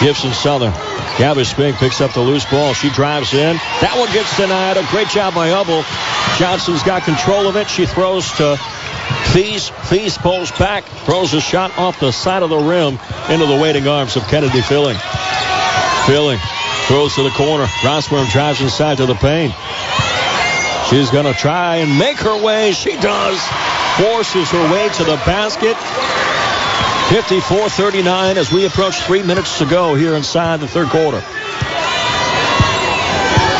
Gibson 0.00 0.32
Southern. 0.32 0.72
Gabby 1.18 1.44
Spink 1.44 1.76
picks 1.76 2.00
up 2.00 2.14
the 2.14 2.22
loose 2.22 2.46
ball. 2.46 2.72
She 2.72 2.88
drives 2.88 3.34
in. 3.34 3.56
That 3.82 3.94
one 3.98 4.10
gets 4.10 4.34
denied. 4.38 4.78
A 4.78 4.86
great 4.86 5.08
job 5.08 5.34
by 5.34 5.50
Hubble. 5.50 5.84
Johnson's 6.38 6.82
got 6.82 7.02
control 7.02 7.46
of 7.46 7.56
it. 7.56 7.68
She 7.68 7.84
throws 7.84 8.32
to 8.38 8.56
Feast. 9.34 9.70
Feast 9.74 10.20
pulls 10.20 10.50
back, 10.52 10.84
throws 11.04 11.34
a 11.34 11.42
shot 11.42 11.76
off 11.76 12.00
the 12.00 12.10
side 12.10 12.42
of 12.42 12.48
the 12.48 12.56
rim 12.56 12.98
into 13.28 13.44
the 13.44 13.60
waiting 13.60 13.86
arms 13.86 14.16
of 14.16 14.22
Kennedy 14.28 14.62
Filling. 14.62 14.96
Filling 16.06 16.38
throws 16.92 17.14
to 17.14 17.22
the 17.22 17.30
corner. 17.30 17.64
Rossworm 17.80 18.30
drives 18.30 18.60
inside 18.60 18.98
to 18.98 19.06
the 19.06 19.14
paint. 19.14 19.54
She's 20.90 21.10
going 21.10 21.24
to 21.24 21.32
try 21.32 21.76
and 21.76 21.98
make 21.98 22.18
her 22.18 22.44
way. 22.44 22.72
She 22.72 22.98
does. 22.98 23.40
Forces 23.96 24.50
her 24.50 24.70
way 24.70 24.90
to 24.90 25.04
the 25.04 25.16
basket. 25.24 25.74
54-39 27.08 28.36
as 28.36 28.52
we 28.52 28.66
approach 28.66 29.00
three 29.00 29.22
minutes 29.22 29.56
to 29.60 29.64
go 29.64 29.94
here 29.94 30.16
inside 30.16 30.60
the 30.60 30.68
third 30.68 30.88
quarter. 30.88 31.20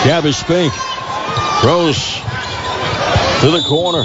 Gabby 0.05 0.33
Spink 0.33 0.75
throws 1.63 2.21
to 3.41 3.51
the 3.51 3.63
corner. 3.67 4.05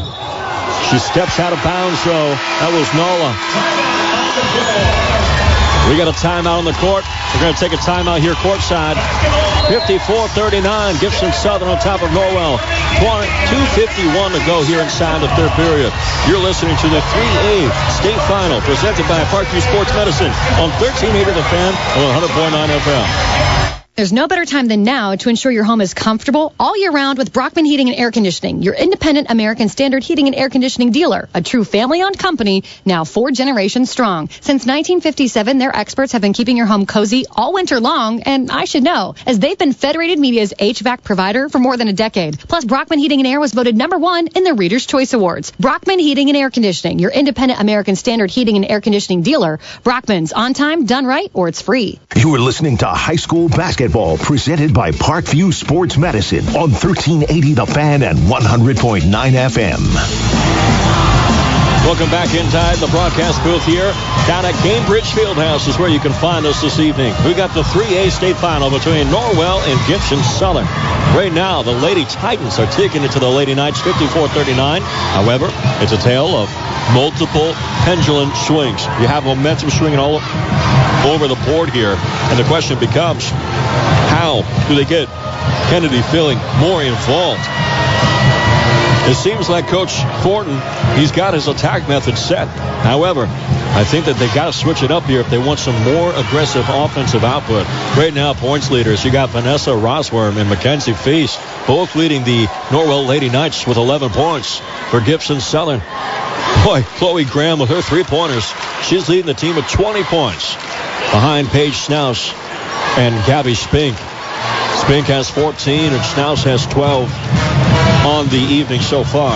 She 0.90 1.00
steps 1.00 1.38
out 1.42 1.52
of 1.52 1.62
bounds, 1.66 2.02
though. 2.06 2.32
That 2.32 2.72
was 2.72 2.88
Nala. 2.96 5.17
We 5.88 5.96
got 5.96 6.12
a 6.12 6.18
timeout 6.20 6.60
on 6.60 6.66
the 6.68 6.76
court. 6.84 7.08
We're 7.34 7.48
going 7.48 7.56
to 7.56 7.60
take 7.60 7.72
a 7.72 7.80
timeout 7.80 8.20
here 8.20 8.36
courtside. 8.44 9.00
54-39. 9.72 11.00
Gibson 11.00 11.32
Southern 11.32 11.70
on 11.70 11.80
top 11.80 12.04
of 12.04 12.12
Norwell. 12.12 12.60
251 13.00 14.32
to 14.36 14.42
go 14.44 14.64
here 14.64 14.82
inside 14.84 15.24
the 15.24 15.32
third 15.40 15.52
period. 15.56 15.94
You're 16.28 16.44
listening 16.44 16.76
to 16.84 16.90
the 16.92 17.00
3A 17.00 17.72
state 17.96 18.20
final 18.28 18.60
presented 18.62 19.08
by 19.08 19.24
Parkview 19.32 19.64
Sports 19.64 19.94
Medicine 19.96 20.32
on 20.60 20.76
1380 20.84 21.32
The 21.32 21.44
Fan 21.48 21.72
and 21.72 22.20
100.9 22.20 22.68
FM. 22.84 23.67
There's 23.98 24.14
no 24.14 24.28
better 24.28 24.46
time 24.46 24.68
than 24.68 24.84
now 24.84 25.16
to 25.16 25.28
ensure 25.28 25.52
your 25.52 25.64
home 25.64 25.82
is 25.82 25.96
comfortable 25.96 26.54
all 26.60 26.78
year 26.78 26.92
round 26.92 27.18
with 27.18 27.34
Brockman 27.34 27.66
Heating 27.66 27.90
and 27.90 27.98
Air 27.98 28.12
Conditioning, 28.12 28.62
your 28.62 28.76
independent 28.76 29.32
American 29.32 29.70
Standard 29.70 30.04
heating 30.04 30.28
and 30.28 30.36
air 30.36 30.52
conditioning 30.52 30.92
dealer, 30.92 31.28
a 31.34 31.42
true 31.42 31.64
family-owned 31.64 32.20
company, 32.20 32.64
now 32.86 33.06
four 33.06 33.32
generations 33.32 33.90
strong. 33.90 34.30
Since 34.30 34.68
1957, 34.68 35.58
their 35.58 35.76
experts 35.76 36.12
have 36.12 36.22
been 36.22 36.34
keeping 36.34 36.58
your 36.58 36.68
home 36.68 36.86
cozy 36.86 37.26
all 37.32 37.54
winter 37.54 37.80
long, 37.80 38.22
and 38.22 38.52
I 38.52 38.66
should 38.66 38.84
know, 38.84 39.16
as 39.26 39.40
they've 39.40 39.58
been 39.58 39.74
Federated 39.74 40.20
Media's 40.20 40.54
HVAC 40.54 41.04
provider 41.04 41.50
for 41.50 41.58
more 41.58 41.76
than 41.76 41.88
a 41.88 41.94
decade. 41.94 42.38
Plus, 42.38 42.66
Brockman 42.66 43.00
Heating 43.00 43.22
and 43.22 43.28
Air 43.28 43.40
was 43.40 43.52
voted 43.52 43.76
number 43.76 43.98
one 43.98 44.28
in 44.28 44.44
the 44.44 44.54
Reader's 44.54 44.86
Choice 44.86 45.14
Awards. 45.14 45.50
Brockman 45.60 45.98
Heating 45.98 46.30
and 46.30 46.38
Air 46.38 46.52
Conditioning, 46.52 47.00
your 47.00 47.10
independent 47.10 47.60
American 47.60 47.96
Standard 47.96 48.30
heating 48.30 48.58
and 48.58 48.70
air 48.70 48.80
conditioning 48.80 49.24
dealer. 49.24 49.60
Brockman's 49.82 50.34
on 50.34 50.54
time, 50.54 50.86
done 50.86 51.08
right, 51.08 51.32
or 51.34 51.48
it's 51.48 51.64
free. 51.64 52.00
You 52.16 52.36
are 52.36 52.40
listening 52.40 52.78
to 52.78 52.86
high 52.86 53.16
school 53.16 53.50
basketball 53.50 53.87
basketball 53.88 54.18
presented 54.18 54.74
by 54.74 54.92
Parkview 54.92 55.54
Sports 55.54 55.98
Medicine 55.98 56.46
on 56.50 56.72
1380 56.72 57.54
The 57.54 57.66
Fan 57.66 58.04
and 58.04 58.20
100.9 58.20 59.02
FM. 59.02 61.07
Welcome 61.88 62.12
back 62.12 62.36
inside 62.36 62.84
the 62.84 62.92
broadcast 62.92 63.42
booth 63.48 63.64
here. 63.64 63.96
Down 64.28 64.44
at 64.44 64.54
Gainbridge 64.60 65.08
Fieldhouse 65.16 65.70
is 65.70 65.80
where 65.80 65.88
you 65.88 66.02
can 66.02 66.12
find 66.12 66.46
us 66.46 66.62
this 66.62 66.80
evening. 66.80 67.16
We 67.24 67.34
got 67.34 67.54
the 67.56 67.64
3A 67.64 68.12
state 68.12 68.36
final 68.36 68.70
between 68.70 69.08
Norwell 69.08 69.64
and 69.64 69.80
Gibson 69.88 70.20
Southern. 70.20 70.66
Right 71.16 71.32
now, 71.32 71.64
the 71.64 71.72
Lady 71.72 72.04
Titans 72.04 72.60
are 72.60 72.70
taking 72.74 73.04
it 73.04 73.12
to 73.14 73.20
the 73.20 73.30
Lady 73.30 73.56
Knights 73.56 73.80
54-39. 73.80 74.82
However, 75.16 75.48
it's 75.80 75.94
a 75.94 75.98
tale 75.98 76.36
of 76.36 76.52
multiple 76.92 77.54
pendulum 77.88 78.36
swings. 78.36 78.84
You 79.00 79.08
have 79.08 79.24
momentum 79.24 79.70
swinging 79.70 79.98
all 79.98 80.20
over 81.08 81.30
the 81.30 81.40
board 81.48 81.70
here. 81.70 81.96
And 81.96 82.38
the 82.38 82.44
question 82.52 82.78
becomes, 82.80 83.30
how 84.12 84.44
do 84.68 84.76
they 84.76 84.84
get 84.84 85.08
Kennedy 85.72 86.02
Filling 86.12 86.38
more 86.60 86.84
involved? 86.84 87.48
It 89.08 89.16
seems 89.16 89.48
like 89.48 89.68
Coach 89.68 89.94
Thornton, 90.22 90.60
he's 91.00 91.14
got 91.14 91.34
his 91.34 91.48
attack 91.48 91.88
method 91.88 92.18
set. 92.18 92.46
However, 92.84 93.26
I 93.26 93.86
think 93.86 94.04
that 94.04 94.18
they 94.18 94.28
got 94.36 94.48
to 94.48 94.54
switch 94.54 94.84
it 94.84 94.92
up 94.92 95.04
here 95.04 95.22
if 95.22 95.30
they 95.30 95.38
want 95.38 95.60
some 95.60 95.82
more 95.84 96.10
aggressive 96.12 96.66
offensive 96.68 97.24
output. 97.24 97.66
Right 97.96 98.14
now, 98.14 98.34
points 98.34 98.70
leaders, 98.70 99.06
you 99.06 99.12
got 99.12 99.30
Vanessa 99.30 99.70
Rossworm 99.70 100.36
and 100.36 100.50
Mackenzie 100.50 100.92
Feast, 100.92 101.40
both 101.66 101.96
leading 101.96 102.26
the 102.26 102.48
Norwell 102.68 103.08
Lady 103.08 103.30
Knights 103.30 103.66
with 103.66 103.78
11 103.78 104.10
points 104.10 104.60
for 104.90 105.00
Gibson 105.00 105.40
Southern. 105.40 105.80
Boy, 106.66 106.82
Chloe 106.98 107.24
Graham 107.24 107.60
with 107.60 107.70
her 107.70 107.82
three-pointers. 107.82 108.52
She's 108.84 109.08
leading 109.08 109.28
the 109.28 109.34
team 109.34 109.56
with 109.56 109.70
20 109.70 110.04
points 110.04 110.56
behind 111.12 111.48
Paige 111.48 111.76
Schnaus 111.76 112.34
and 112.98 113.16
Gabby 113.26 113.56
Spink. 113.56 113.96
Spink 114.84 115.08
has 115.08 115.30
14 115.30 115.94
and 115.94 116.02
Schnaus 116.02 116.44
has 116.44 116.68
12 116.68 117.08
on 118.08 118.30
the 118.30 118.40
evening 118.40 118.80
so 118.80 119.04
far. 119.04 119.36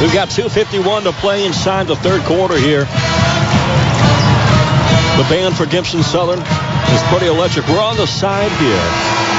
We've 0.00 0.16
got 0.16 0.32
2.51 0.32 1.04
to 1.04 1.12
play 1.20 1.44
inside 1.44 1.86
the 1.86 1.96
third 1.96 2.24
quarter 2.24 2.56
here. 2.56 2.88
The 5.20 5.26
band 5.28 5.52
for 5.52 5.66
Gibson 5.66 6.02
Southern 6.02 6.40
is 6.40 7.02
pretty 7.12 7.28
electric. 7.28 7.68
We're 7.68 7.84
on 7.84 8.00
the 8.00 8.06
side 8.06 8.50
here 8.56 8.86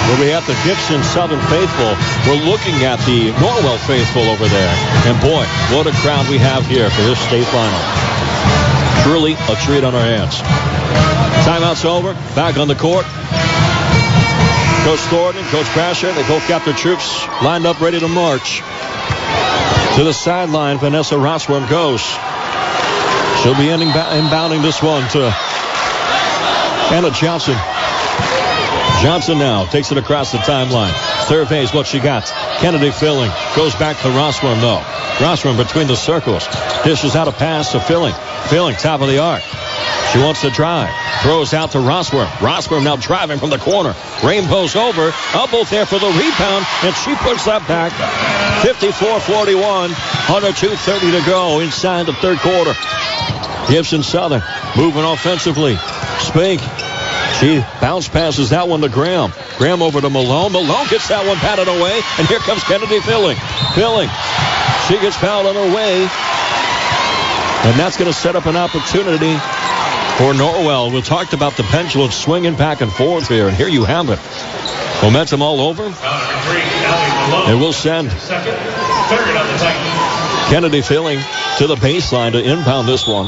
where 0.05 0.21
we 0.21 0.29
have 0.29 0.45
the 0.45 0.53
Gibson 0.61 1.01
Southern 1.01 1.41
faithful. 1.49 1.97
We're 2.29 2.45
looking 2.45 2.85
at 2.85 3.01
the 3.09 3.33
Norwell 3.41 3.81
faithful 3.89 4.21
over 4.29 4.45
there. 4.45 4.75
And 5.09 5.17
boy, 5.19 5.43
what 5.73 5.89
a 5.89 5.95
crowd 6.05 6.29
we 6.29 6.37
have 6.37 6.61
here 6.69 6.89
for 6.93 7.01
this 7.01 7.17
state 7.25 7.49
final. 7.49 7.81
Truly 9.01 9.33
a 9.33 9.55
treat 9.65 9.83
on 9.83 9.97
our 9.97 10.05
hands. 10.05 10.37
Timeout's 11.41 11.85
over. 11.85 12.13
Back 12.37 12.57
on 12.57 12.67
the 12.67 12.77
court. 12.77 13.05
Coach 14.85 14.99
Thornton, 15.09 15.43
Coach 15.45 15.65
Brasher, 15.73 16.13
they 16.13 16.21
both 16.27 16.47
got 16.47 16.63
their 16.63 16.75
troops 16.75 17.25
lined 17.41 17.65
up 17.65 17.81
ready 17.81 17.99
to 17.99 18.07
march. 18.07 18.61
To 19.95 20.03
the 20.03 20.13
sideline, 20.13 20.77
Vanessa 20.77 21.15
Rossworm 21.15 21.67
goes. 21.67 22.01
She'll 23.41 23.57
be 23.57 23.73
inbounding 23.73 24.61
this 24.61 24.83
one 24.83 25.09
to 25.09 25.33
Anna 26.93 27.09
Johnson. 27.09 27.55
Johnson 29.01 29.39
now 29.39 29.65
takes 29.65 29.91
it 29.91 29.97
across 29.97 30.31
the 30.31 30.37
timeline. 30.37 30.93
Surveys 31.25 31.73
what 31.73 31.87
she 31.87 31.99
got. 31.99 32.27
Kennedy 32.59 32.91
Filling. 32.91 33.31
Goes 33.55 33.73
back 33.73 33.97
to 33.97 34.09
Rossworm 34.09 34.61
though. 34.61 34.81
Rossworm 35.17 35.57
between 35.57 35.87
the 35.87 35.95
circles. 35.95 36.47
Dishes 36.83 37.15
out 37.15 37.27
a 37.27 37.31
pass 37.31 37.71
to 37.71 37.79
Filling. 37.79 38.13
Filling 38.49 38.75
top 38.75 39.01
of 39.01 39.07
the 39.07 39.17
arc. 39.17 39.41
She 40.15 40.21
wants 40.21 40.41
to 40.41 40.49
drive. 40.49 40.95
Throws 41.23 41.53
out 41.53 41.71
to 41.71 41.79
Rossworm. 41.79 42.27
Rossworm 42.39 42.85
now 42.85 42.95
driving 42.95 43.37
from 43.37 43.49
the 43.49 43.57
corner. 43.57 43.93
Rainbow's 44.23 44.73
over. 44.77 45.13
Elbow 45.33 45.65
there 45.65 45.85
for 45.85 45.99
the 45.99 46.07
rebound, 46.07 46.65
and 46.87 46.95
she 46.95 47.13
puts 47.15 47.43
that 47.43 47.67
back. 47.67 47.91
54-41. 48.63 49.89
102.30 49.89 51.19
to 51.19 51.29
go 51.29 51.59
inside 51.59 52.05
the 52.05 52.13
third 52.13 52.39
quarter. 52.39 52.71
Gibson 53.67 54.03
Southern 54.03 54.41
moving 54.77 55.03
offensively. 55.03 55.75
Spink. 56.19 56.61
She 57.41 57.59
bounce 57.81 58.07
passes 58.07 58.51
that 58.51 58.69
one 58.69 58.79
to 58.81 58.89
Graham. 58.89 59.33
Graham 59.57 59.81
over 59.81 59.99
to 59.99 60.09
Malone. 60.09 60.53
Malone 60.53 60.87
gets 60.87 61.09
that 61.09 61.27
one 61.27 61.35
patted 61.43 61.67
away, 61.67 61.99
and 62.17 62.25
here 62.27 62.39
comes 62.39 62.63
Kennedy 62.63 63.01
Filling. 63.01 63.35
Filling. 63.75 64.07
She 64.87 64.95
gets 64.95 65.17
fouled 65.17 65.47
on 65.47 65.55
her 65.55 65.75
way. 65.75 66.07
And 67.67 67.79
that's 67.79 67.97
going 67.97 68.07
to 68.07 68.15
set 68.15 68.37
up 68.37 68.45
an 68.45 68.55
opportunity 68.55 69.35
for 70.17 70.31
Norwell. 70.31 70.93
We 70.93 71.01
talked 71.01 71.33
about 71.33 71.57
the 71.57 71.63
pendulum 71.63 72.09
swinging 72.09 72.55
back 72.55 72.79
and 72.79 72.91
forth 72.91 73.27
here, 73.27 73.49
and 73.49 73.57
here 73.57 73.67
you 73.67 73.83
have 73.83 74.09
it. 74.09 74.19
Momentum 75.03 75.41
all 75.41 75.59
over. 75.59 75.83
It 75.83 77.59
will 77.59 77.73
send 77.73 78.09
Kennedy 80.49 80.81
Filling 80.81 81.19
to 81.57 81.67
the 81.67 81.75
baseline 81.75 82.31
to 82.31 82.39
inbound 82.41 82.87
this 82.87 83.05
one. 83.05 83.25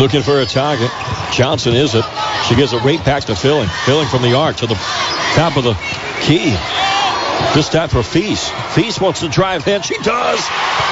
Looking 0.00 0.22
for 0.22 0.40
a 0.40 0.46
target. 0.46 0.90
Johnson 1.32 1.74
is 1.74 1.94
it. 1.94 2.04
She 2.48 2.56
gives 2.56 2.72
it 2.72 2.82
right 2.82 3.02
back 3.04 3.24
to 3.24 3.36
Filling. 3.36 3.68
Filling 3.86 4.08
from 4.08 4.22
the 4.22 4.34
arc 4.34 4.56
to 4.56 4.66
the 4.66 4.74
top 5.34 5.56
of 5.56 5.62
the 5.62 5.74
key. 6.22 6.56
This 7.52 7.68
time 7.68 7.88
for 7.88 8.02
Feast. 8.02 8.52
Feast 8.74 9.00
wants 9.00 9.20
to 9.20 9.28
drive 9.28 9.66
in. 9.68 9.82
She 9.82 9.98
does. 9.98 10.40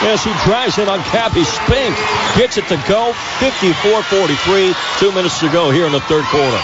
As 0.03 0.21
she 0.23 0.33
drives 0.45 0.79
in 0.79 0.89
on 0.89 0.99
Gabby 1.11 1.45
Spink. 1.45 1.97
Gets 2.37 2.59
it 2.59 2.67
to 2.69 2.77
go. 2.89 3.13
54-43. 3.39 4.99
Two 4.99 5.13
minutes 5.13 5.41
to 5.41 5.51
go 5.51 5.71
here 5.71 5.87
in 5.87 5.93
the 5.93 6.01
third 6.01 6.25
quarter. 6.27 6.61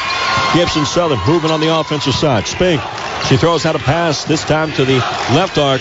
Gibson 0.55 0.87
Southern 0.87 1.19
moving 1.27 1.51
on 1.51 1.61
the 1.61 1.75
offensive 1.75 2.15
side. 2.15 2.47
Spink. 2.47 2.81
She 3.29 3.37
throws 3.37 3.67
out 3.67 3.77
a 3.77 3.81
pass, 3.81 4.25
this 4.25 4.45
time 4.45 4.73
to 4.73 4.85
the 4.85 4.99
left 5.35 5.59
arc. 5.59 5.81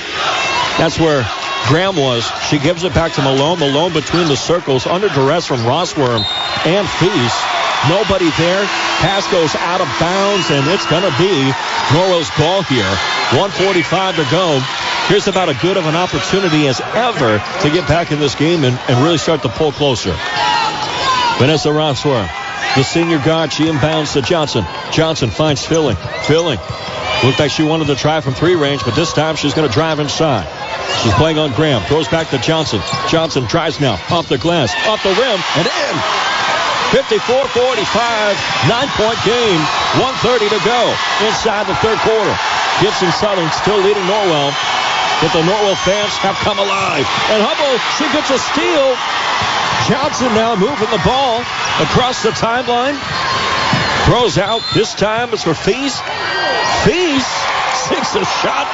That's 0.78 1.00
where 1.00 1.26
Graham 1.68 1.96
was. 1.96 2.30
She 2.50 2.60
gives 2.60 2.84
it 2.84 2.94
back 2.94 3.14
to 3.14 3.22
Malone. 3.22 3.60
Malone 3.60 3.94
between 3.94 4.28
the 4.28 4.36
circles, 4.36 4.86
under 4.86 5.10
duress 5.10 5.46
from 5.46 5.60
Rossworm 5.60 6.24
and 6.66 6.88
Feast. 6.88 7.57
Nobody 7.86 8.30
there. 8.42 8.66
Pass 9.00 9.30
goes 9.30 9.54
out 9.56 9.80
of 9.80 9.88
bounds, 10.02 10.50
and 10.50 10.66
it's 10.74 10.86
going 10.90 11.06
to 11.06 11.14
be 11.22 11.34
Norwell's 11.94 12.34
ball 12.34 12.66
here. 12.66 12.90
145 13.38 14.18
to 14.18 14.26
go. 14.34 14.60
Here's 15.08 15.28
about 15.28 15.50
as 15.50 15.62
good 15.62 15.78
of 15.78 15.86
an 15.86 15.96
opportunity 15.96 16.68
as 16.68 16.82
ever 16.82 17.38
to 17.62 17.70
get 17.70 17.88
back 17.88 18.12
in 18.12 18.20
this 18.20 18.36
game 18.36 18.64
and, 18.64 18.78
and 18.90 19.04
really 19.04 19.18
start 19.18 19.42
to 19.44 19.50
pull 19.50 19.72
closer. 19.72 20.16
Vanessa 21.38 21.70
Rossworm 21.70 22.28
the 22.78 22.84
senior 22.84 23.18
guard. 23.18 23.52
She 23.52 23.66
inbounds 23.66 24.14
to 24.14 24.22
Johnson. 24.22 24.64
Johnson 24.92 25.32
finds 25.32 25.66
Filling. 25.66 25.96
Filling. 26.24 26.60
Looked 27.24 27.40
like 27.40 27.50
she 27.50 27.64
wanted 27.64 27.88
to 27.88 27.96
try 27.96 28.22
from 28.22 28.36
three 28.36 28.56
range, 28.56 28.84
but 28.86 28.96
this 28.96 29.12
time 29.14 29.36
she's 29.36 29.56
going 29.56 29.68
to 29.68 29.74
drive 29.74 30.00
inside. 30.00 30.46
She's 31.02 31.14
playing 31.14 31.40
on 31.40 31.54
Graham. 31.54 31.82
Throws 31.84 32.08
back 32.08 32.30
to 32.30 32.38
Johnson. 32.38 32.80
Johnson 33.10 33.46
drives 33.46 33.80
now. 33.80 33.94
Off 34.12 34.30
the 34.30 34.38
glass. 34.38 34.74
Off 34.88 35.02
the 35.02 35.10
rim. 35.10 35.40
And 35.58 35.68
in. 35.68 36.57
54-45. 36.96 38.38
Nine-point 38.72 39.20
game. 39.28 39.62
130 40.00 40.48
to 40.56 40.62
go 40.64 40.82
inside 41.28 41.68
the 41.68 41.76
third 41.84 42.00
quarter. 42.08 42.36
Gibson 42.80 43.12
Southern 43.12 43.52
still 43.52 43.80
leading 43.84 44.04
Norwell. 44.08 44.56
But 45.20 45.34
the 45.34 45.42
Norwell 45.44 45.76
fans 45.84 46.16
have 46.22 46.38
come 46.46 46.60
alive. 46.60 47.04
And 47.34 47.42
Hubble, 47.42 47.76
she 47.98 48.06
gets 48.14 48.30
a 48.30 48.40
steal. 48.40 48.96
Johnson 49.90 50.32
now 50.36 50.56
moving 50.56 50.90
the 50.92 51.02
ball 51.04 51.42
across 51.82 52.24
the 52.24 52.32
timeline. 52.32 52.96
Throws 54.06 54.38
out. 54.38 54.62
This 54.74 54.94
time 54.94 55.34
it's 55.34 55.44
for 55.44 55.54
Feast. 55.54 56.04
Feast 56.86 57.34
sinks 57.90 58.16
a 58.16 58.24
shot. 58.24 58.68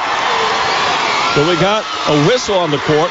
So 1.34 1.42
we 1.48 1.56
got 1.58 1.82
a 2.08 2.28
whistle 2.28 2.58
on 2.58 2.70
the 2.70 2.78
court. 2.78 3.10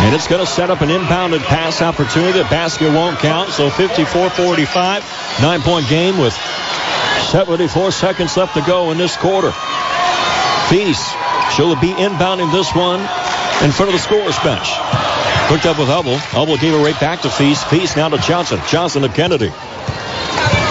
And 0.00 0.14
it's 0.14 0.26
going 0.28 0.40
to 0.40 0.46
set 0.50 0.70
up 0.70 0.80
an 0.80 0.88
inbounded 0.88 1.40
pass 1.40 1.82
opportunity. 1.82 2.38
The 2.38 2.44
basket 2.44 2.90
won't 2.92 3.18
count. 3.18 3.50
So 3.50 3.68
54-45. 3.68 5.42
Nine-point 5.42 5.88
game 5.88 6.18
with 6.18 6.32
74 7.30 7.90
seconds 7.90 8.36
left 8.36 8.54
to 8.54 8.62
go 8.62 8.90
in 8.90 8.98
this 8.98 9.16
quarter. 9.16 9.52
Feast. 10.70 11.14
She'll 11.54 11.74
be 11.76 11.92
inbounding 11.92 12.52
this 12.52 12.74
one 12.74 13.00
in 13.64 13.72
front 13.72 13.88
of 13.88 13.92
the 13.92 13.98
scorer's 13.98 14.38
bench. 14.40 14.68
Hooked 15.50 15.66
up 15.66 15.78
with 15.78 15.88
Hubble. 15.88 16.16
Hubble 16.18 16.56
gave 16.58 16.74
it 16.74 16.82
right 16.84 16.98
back 17.00 17.22
to 17.22 17.30
Feast. 17.30 17.66
Feast 17.66 17.96
now 17.96 18.08
to 18.08 18.18
Johnson. 18.18 18.60
Johnson 18.68 19.02
to 19.02 19.08
Kennedy. 19.08 19.52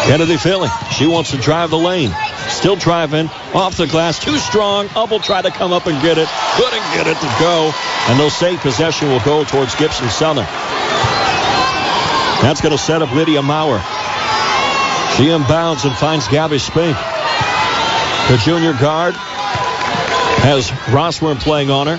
Kennedy 0.05 0.38
Filling. 0.38 0.71
She 0.91 1.05
wants 1.05 1.32
to 1.32 1.38
drive 1.38 1.69
the 1.69 1.78
lane. 1.78 2.11
Still 2.50 2.76
driving. 2.76 3.28
Off 3.54 3.78
the 3.78 3.88
glass. 3.88 4.20
Too 4.24 4.38
strong. 4.38 4.88
Hubble 4.88 5.20
tried 5.20 5.43
to 5.43 5.52
come 5.52 5.72
up 5.74 5.88
and 5.88 6.02
get 6.02 6.18
it. 6.18 6.28
Couldn't 6.56 6.84
get 6.93 7.08
it 7.08 7.18
to 7.20 7.36
go. 7.39 7.72
And 8.10 8.20
they'll 8.20 8.30
say 8.30 8.58
possession 8.58 9.10
will 9.10 9.22
go 9.22 9.43
towards 9.43 9.76
Gibson 9.76 10.10
Southern. 10.10 10.45
That's 12.41 12.62
going 12.62 12.72
to 12.72 12.78
set 12.78 13.02
up 13.02 13.12
Lydia 13.14 13.41
Maurer. 13.41 13.80
She 15.18 15.26
inbounds 15.26 15.86
and 15.86 15.95
finds 15.95 16.28
Gabby 16.28 16.60
Spink. 16.60 16.95
The 18.30 18.38
junior 18.43 18.74
guard 18.74 19.16
has 20.45 20.70
Rossworm 20.91 21.39
playing 21.39 21.72
on 21.72 21.88
her. 21.88 21.98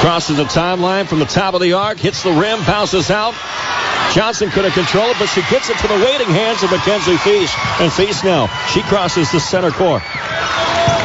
Crosses 0.00 0.36
the 0.36 0.44
timeline 0.44 1.06
from 1.06 1.18
the 1.18 1.26
top 1.26 1.54
of 1.54 1.60
the 1.60 1.74
arc, 1.74 1.98
hits 1.98 2.22
the 2.22 2.32
rim, 2.32 2.64
bounces 2.64 3.10
out. 3.10 3.34
Johnson 4.12 4.50
couldn't 4.50 4.72
control 4.72 5.08
it, 5.08 5.16
but 5.18 5.26
she 5.26 5.40
gets 5.48 5.70
it 5.70 5.78
to 5.78 5.88
the 5.88 5.96
waiting 6.04 6.28
hands 6.28 6.62
of 6.62 6.70
Mackenzie 6.70 7.16
Feast. 7.16 7.56
And 7.80 7.90
Feast 7.90 8.24
now, 8.24 8.46
she 8.68 8.82
crosses 8.82 9.32
the 9.32 9.40
center 9.40 9.70
court. 9.70 10.02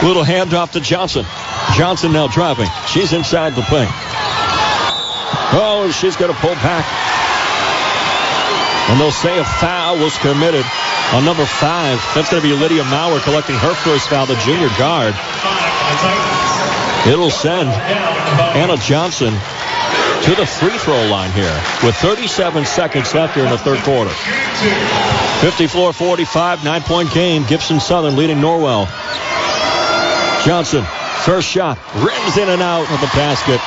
Little 0.04 0.28
handoff 0.28 0.72
to 0.74 0.82
Johnson. 0.82 1.26
Johnson 1.74 2.12
now 2.12 2.28
driving. 2.28 2.68
She's 2.88 3.14
inside 3.14 3.56
the 3.56 3.64
paint. 3.64 3.90
Oh, 5.56 5.90
she's 5.96 6.18
going 6.18 6.34
to 6.34 6.40
pull 6.40 6.54
back. 6.60 6.84
And 8.92 9.00
they'll 9.00 9.12
say 9.12 9.40
a 9.40 9.44
foul 9.44 9.96
was 10.04 10.18
committed 10.18 10.66
on 11.16 11.24
number 11.24 11.46
five. 11.46 12.04
That's 12.14 12.30
going 12.30 12.44
to 12.44 12.48
be 12.48 12.54
Lydia 12.56 12.84
Maurer 12.84 13.20
collecting 13.22 13.56
her 13.56 13.74
first 13.74 14.10
foul, 14.10 14.26
the 14.26 14.36
junior 14.44 14.70
guard. 14.76 15.16
It'll 17.08 17.32
send 17.32 17.70
Anna 18.52 18.76
Johnson 18.76 19.34
to 20.24 20.36
the 20.36 20.46
free 20.46 20.78
throw 20.78 21.08
line 21.08 21.32
here 21.32 21.54
with 21.84 21.96
37 21.96 22.66
seconds 22.66 23.14
left 23.14 23.36
here 23.36 23.46
in 23.46 23.52
the 23.52 23.58
third 23.58 23.80
quarter. 23.84 24.12
54-45, 25.42 26.64
nine-point 26.64 27.12
game. 27.14 27.46
Gibson 27.46 27.80
Southern 27.80 28.16
leading 28.16 28.38
Norwell. 28.38 28.88
Johnson, 30.46 30.84
first 31.24 31.48
shot, 31.48 31.78
rims 31.96 32.38
in 32.38 32.50
and 32.50 32.62
out 32.62 32.90
of 32.92 33.02
the 33.02 33.08
basket. 33.16 33.60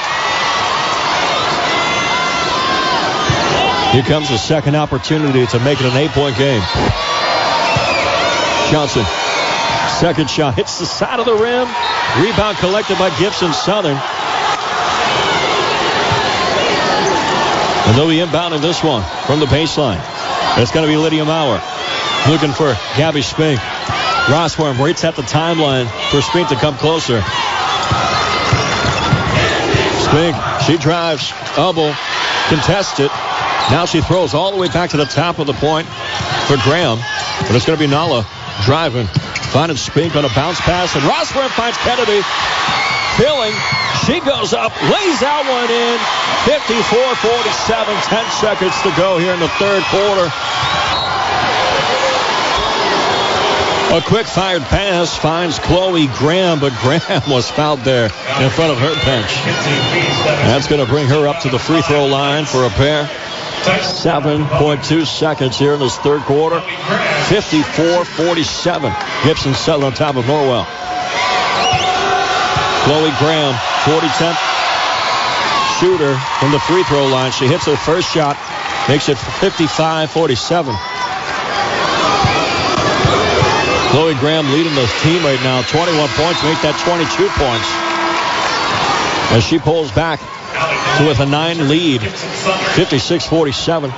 Here 3.93 4.03
comes 4.03 4.29
the 4.29 4.39
second 4.39 4.77
opportunity 4.77 5.47
to 5.47 5.59
make 5.61 5.81
it 5.81 5.87
an 5.87 5.97
eight-point 5.97 6.37
game. 6.37 6.63
Johnson, 8.71 9.05
second 9.99 10.31
shot, 10.31 10.55
hits 10.55 10.79
the 10.79 10.87
side 10.87 11.19
of 11.19 11.27
the 11.27 11.35
rim. 11.35 11.67
Rebound 12.23 12.57
collected 12.59 12.99
by 12.99 13.11
Gibson 13.19 13.53
Southern. 13.53 13.99
And 17.91 17.99
they'll 17.99 18.07
be 18.07 18.19
inbounding 18.19 18.61
this 18.63 18.85
one 18.85 19.03
from 19.27 19.41
the 19.41 19.47
baseline. 19.47 20.01
It's 20.63 20.71
going 20.71 20.87
to 20.87 20.89
be 20.89 20.97
Lydia 20.97 21.25
Maurer 21.25 21.61
looking 22.29 22.53
for 22.53 22.79
Gabby 22.97 23.21
Spink. 23.21 23.59
Rossworm 24.31 24.79
waits 24.79 25.03
at 25.03 25.17
the 25.17 25.23
timeline 25.23 25.91
for 26.09 26.23
Spink 26.23 26.51
to 26.51 26.55
come 26.55 26.77
closer. 26.77 27.21
Spink, 30.07 30.37
she 30.63 30.79
drives. 30.79 31.31
Hubble 31.59 31.93
contested. 32.47 33.11
Now 33.75 33.87
she 33.87 34.01
throws 34.01 34.35
all 34.35 34.53
the 34.53 34.59
way 34.59 34.69
back 34.69 34.91
to 34.91 34.97
the 34.97 35.05
top 35.05 35.41
of 35.41 35.49
the 35.49 35.55
point 35.55 35.89
for 36.47 36.59
Graham. 36.63 36.99
But 37.43 37.57
it's 37.57 37.67
going 37.67 37.77
to 37.77 37.85
be 37.85 37.91
Nala 37.91 38.25
driving. 38.63 39.09
Finding 39.51 39.77
Spink 39.77 40.15
on 40.15 40.25
a 40.25 40.29
bounce 40.29 40.61
pass. 40.61 40.95
And 40.95 41.03
Rossworm 41.03 41.49
finds 41.49 41.77
Kennedy. 41.79 42.23
Filling. 43.21 43.53
She 44.09 44.17
goes 44.25 44.55
up, 44.55 44.73
lays 44.81 45.23
out 45.23 45.45
one 45.45 45.69
in. 45.69 45.99
54-47. 46.49 48.09
10 48.09 48.31
seconds 48.41 48.73
to 48.81 48.89
go 48.97 49.19
here 49.19 49.35
in 49.35 49.41
the 49.41 49.49
third 49.61 49.83
quarter. 49.93 50.25
A 53.93 54.01
quick 54.01 54.27
fired 54.27 54.63
pass 54.63 55.15
finds 55.15 55.59
Chloe 55.59 56.07
Graham, 56.17 56.61
but 56.61 56.73
Graham 56.81 57.21
was 57.29 57.51
fouled 57.51 57.81
there 57.81 58.05
in 58.05 58.49
front 58.49 58.73
of 58.73 58.79
her 58.79 58.95
bench. 59.05 59.35
That's 60.25 60.67
going 60.67 60.83
to 60.83 60.91
bring 60.91 61.07
her 61.09 61.29
up 61.29 61.43
to 61.43 61.51
the 61.51 61.59
free 61.59 61.83
throw 61.83 62.07
line 62.07 62.47
for 62.47 62.65
a 62.65 62.71
pair. 62.71 63.05
7.2 63.65 65.07
seconds 65.07 65.59
here 65.59 65.75
in 65.75 65.81
this 65.81 65.99
third 65.99 66.23
quarter. 66.23 66.61
54-47. 66.61 69.25
Gibson 69.25 69.53
Southern 69.53 69.85
on 69.85 69.93
top 69.93 70.17
of 70.17 70.25
Norwell. 70.25 70.67
Chloe 72.85 73.13
Graham, 73.19 73.55
40-10 73.85 74.35
shooter 75.81 76.17
from 76.39 76.53
the 76.53 76.61
free 76.61 76.85
throw 76.85 77.07
line. 77.07 77.33
She 77.33 77.47
hits 77.47 77.65
her 77.67 77.77
first 77.77 78.13
shot, 78.13 78.37
makes 78.89 79.09
it 79.09 79.17
55-47. 79.17 80.77
Chloe 83.91 84.15
Graham 84.15 84.47
leading 84.53 84.75
the 84.75 84.87
team 85.03 85.25
right 85.25 85.41
now. 85.43 85.63
21 85.63 86.09
points, 86.11 86.43
make 86.45 86.61
that 86.63 86.77
22 86.85 87.29
points. 87.35 87.67
As 89.33 89.45
she 89.45 89.59
pulls 89.59 89.91
back 89.93 90.21
with 91.07 91.21
a 91.21 91.27
nine 91.27 91.69
lead, 91.69 92.01
56-47. 92.01 93.91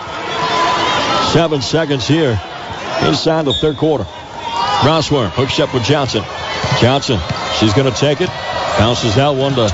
Seven 1.32 1.62
seconds 1.62 2.06
here 2.06 2.40
inside 3.06 3.44
the 3.44 3.52
third 3.54 3.76
quarter. 3.76 4.04
Rossworm 4.84 5.30
hooks 5.30 5.58
up 5.60 5.72
with 5.74 5.84
Johnson. 5.84 6.22
Johnson, 6.80 7.18
she's 7.58 7.72
going 7.74 7.90
to 7.90 7.98
take 7.98 8.20
it. 8.20 8.30
Bounces 8.78 9.18
out 9.18 9.36
one 9.36 9.54
to 9.54 9.68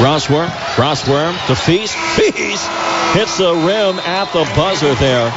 Rossworm. 0.00 0.48
Rossworm 0.80 1.36
to 1.46 1.54
Feast. 1.54 1.94
Feast 2.16 2.66
hits 3.12 3.36
the 3.36 3.52
rim 3.52 3.98
at 4.00 4.32
the 4.32 4.44
buzzer 4.56 4.94
there. 4.94 5.30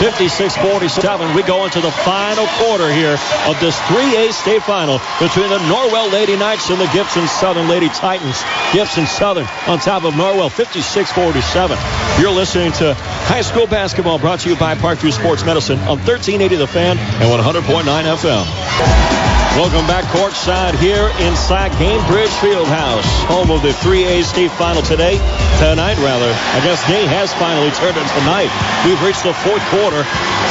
56-47. 0.00 1.34
We 1.36 1.42
go 1.42 1.64
into 1.64 1.80
the 1.80 1.90
final 1.90 2.46
quarter 2.58 2.90
here 2.90 3.18
of 3.46 3.60
this 3.60 3.78
3A 3.92 4.32
state 4.32 4.62
final 4.62 4.98
between 5.20 5.50
the 5.50 5.58
Norwell 5.68 6.10
Lady 6.12 6.36
Knights 6.36 6.70
and 6.70 6.80
the 6.80 6.88
Gibson 6.94 7.26
Southern 7.26 7.68
Lady 7.68 7.88
Titans. 7.88 8.42
Gibson 8.72 9.06
Southern 9.06 9.46
on 9.66 9.78
top 9.78 10.04
of 10.04 10.14
Norwell, 10.14 10.48
56-47. 10.48 12.20
You're 12.20 12.32
listening 12.32 12.72
to 12.72 12.94
high 12.94 13.42
school 13.42 13.66
basketball 13.66 14.18
brought 14.18 14.40
to 14.40 14.48
you 14.48 14.56
by 14.56 14.74
Parkview 14.74 15.12
Sports 15.12 15.44
Medicine 15.44 15.78
on 15.80 15.98
1380 15.98 16.56
The 16.56 16.66
Fan 16.66 16.96
and 16.96 17.44
100.9 17.44 17.84
FM. 17.84 19.35
Welcome 19.56 19.86
back 19.86 20.04
courtside 20.12 20.78
here 20.78 21.08
inside 21.26 21.72
Gainbridge 21.80 22.28
Fieldhouse, 22.44 23.08
home 23.24 23.50
of 23.50 23.62
the 23.62 23.70
3A 23.70 24.22
state 24.22 24.50
final 24.50 24.82
today. 24.82 25.16
Tonight, 25.56 25.96
rather. 25.96 26.28
I 26.28 26.60
guess 26.60 26.86
day 26.86 27.06
has 27.06 27.32
finally 27.32 27.70
turned 27.70 27.96
into 27.96 28.20
night. 28.28 28.52
We've 28.84 29.00
reached 29.00 29.24
the 29.24 29.32
fourth 29.32 29.64
quarter. 29.72 30.02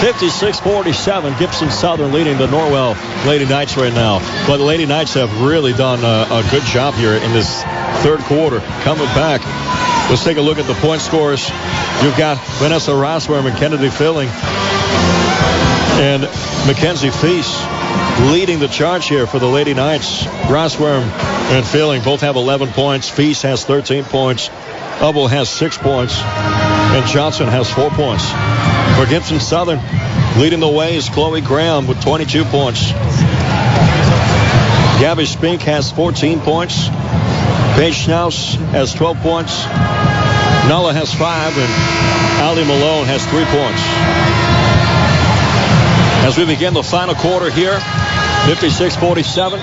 56-47. 0.02 1.38
Gibson 1.38 1.70
Southern 1.70 2.14
leading 2.14 2.40
the 2.40 2.48
Norwell 2.48 2.98
Lady 3.28 3.46
Knights 3.46 3.78
right 3.78 3.94
now. 3.94 4.18
But 4.48 4.58
the 4.58 4.64
Lady 4.64 4.88
Knights 4.88 5.14
have 5.14 5.30
really 5.40 5.74
done 5.74 6.00
a, 6.04 6.26
a 6.34 6.44
good 6.50 6.64
job 6.64 6.96
here 6.96 7.14
in 7.14 7.32
this 7.32 7.62
third 8.02 8.22
quarter. 8.22 8.60
Coming 8.82 9.06
back. 9.14 9.46
Let's 10.10 10.24
take 10.24 10.38
a 10.38 10.42
look 10.42 10.58
at 10.58 10.66
the 10.66 10.74
point 10.82 11.02
scores. 11.02 11.48
You've 12.02 12.18
got 12.18 12.44
Vanessa 12.58 12.90
Rossworm 12.90 13.46
and 13.46 13.56
Kennedy 13.56 13.92
Filling 13.92 14.30
and 16.02 16.24
Mackenzie 16.66 17.12
Feast 17.12 17.62
leading 18.22 18.60
the 18.60 18.68
charge 18.68 19.08
here 19.08 19.28
for 19.28 19.40
the 19.40 19.48
Lady 19.48 19.74
Knights. 19.74 20.24
Rossworm 20.48 21.04
and 21.52 21.66
Filling 21.66 22.02
both 22.02 22.22
have 22.22 22.36
11 22.36 22.70
points. 22.70 23.10
Feast 23.10 23.44
has 23.44 23.66
13 23.66 24.04
points. 24.06 24.48
Hubble 24.48 25.28
has 25.28 25.50
six 25.50 25.78
points, 25.78 26.22
and 26.22 27.06
Johnson 27.08 27.48
has 27.48 27.70
four 27.70 27.90
points. 27.90 28.26
For 28.96 29.06
Gibson 29.06 29.42
Southern, 29.42 29.80
leading 30.40 30.62
the 30.62 30.70
way 30.70 30.96
is 30.96 31.10
Chloe 31.10 31.42
Graham 31.42 31.88
with 31.88 32.02
22 32.02 32.46
points. 32.46 32.92
Gabby 35.02 35.26
Spink 35.26 35.62
has 35.64 35.92
14 35.92 36.40
points. 36.40 36.88
Paige 37.76 38.06
Schnaus 38.06 38.56
has 38.72 38.94
12 38.94 39.18
points. 39.18 39.66
Nala 40.70 40.94
has 40.94 41.14
five, 41.14 41.54
and 41.58 42.42
Ali 42.42 42.64
Malone 42.64 43.06
has 43.06 43.26
three 43.28 43.46
points. 43.46 44.55
As 46.26 46.40
we 46.40 46.46
begin 46.46 46.74
the 46.74 46.82
final 46.82 47.14
quarter 47.14 47.52
here, 47.52 47.78
56-47. 48.50 49.62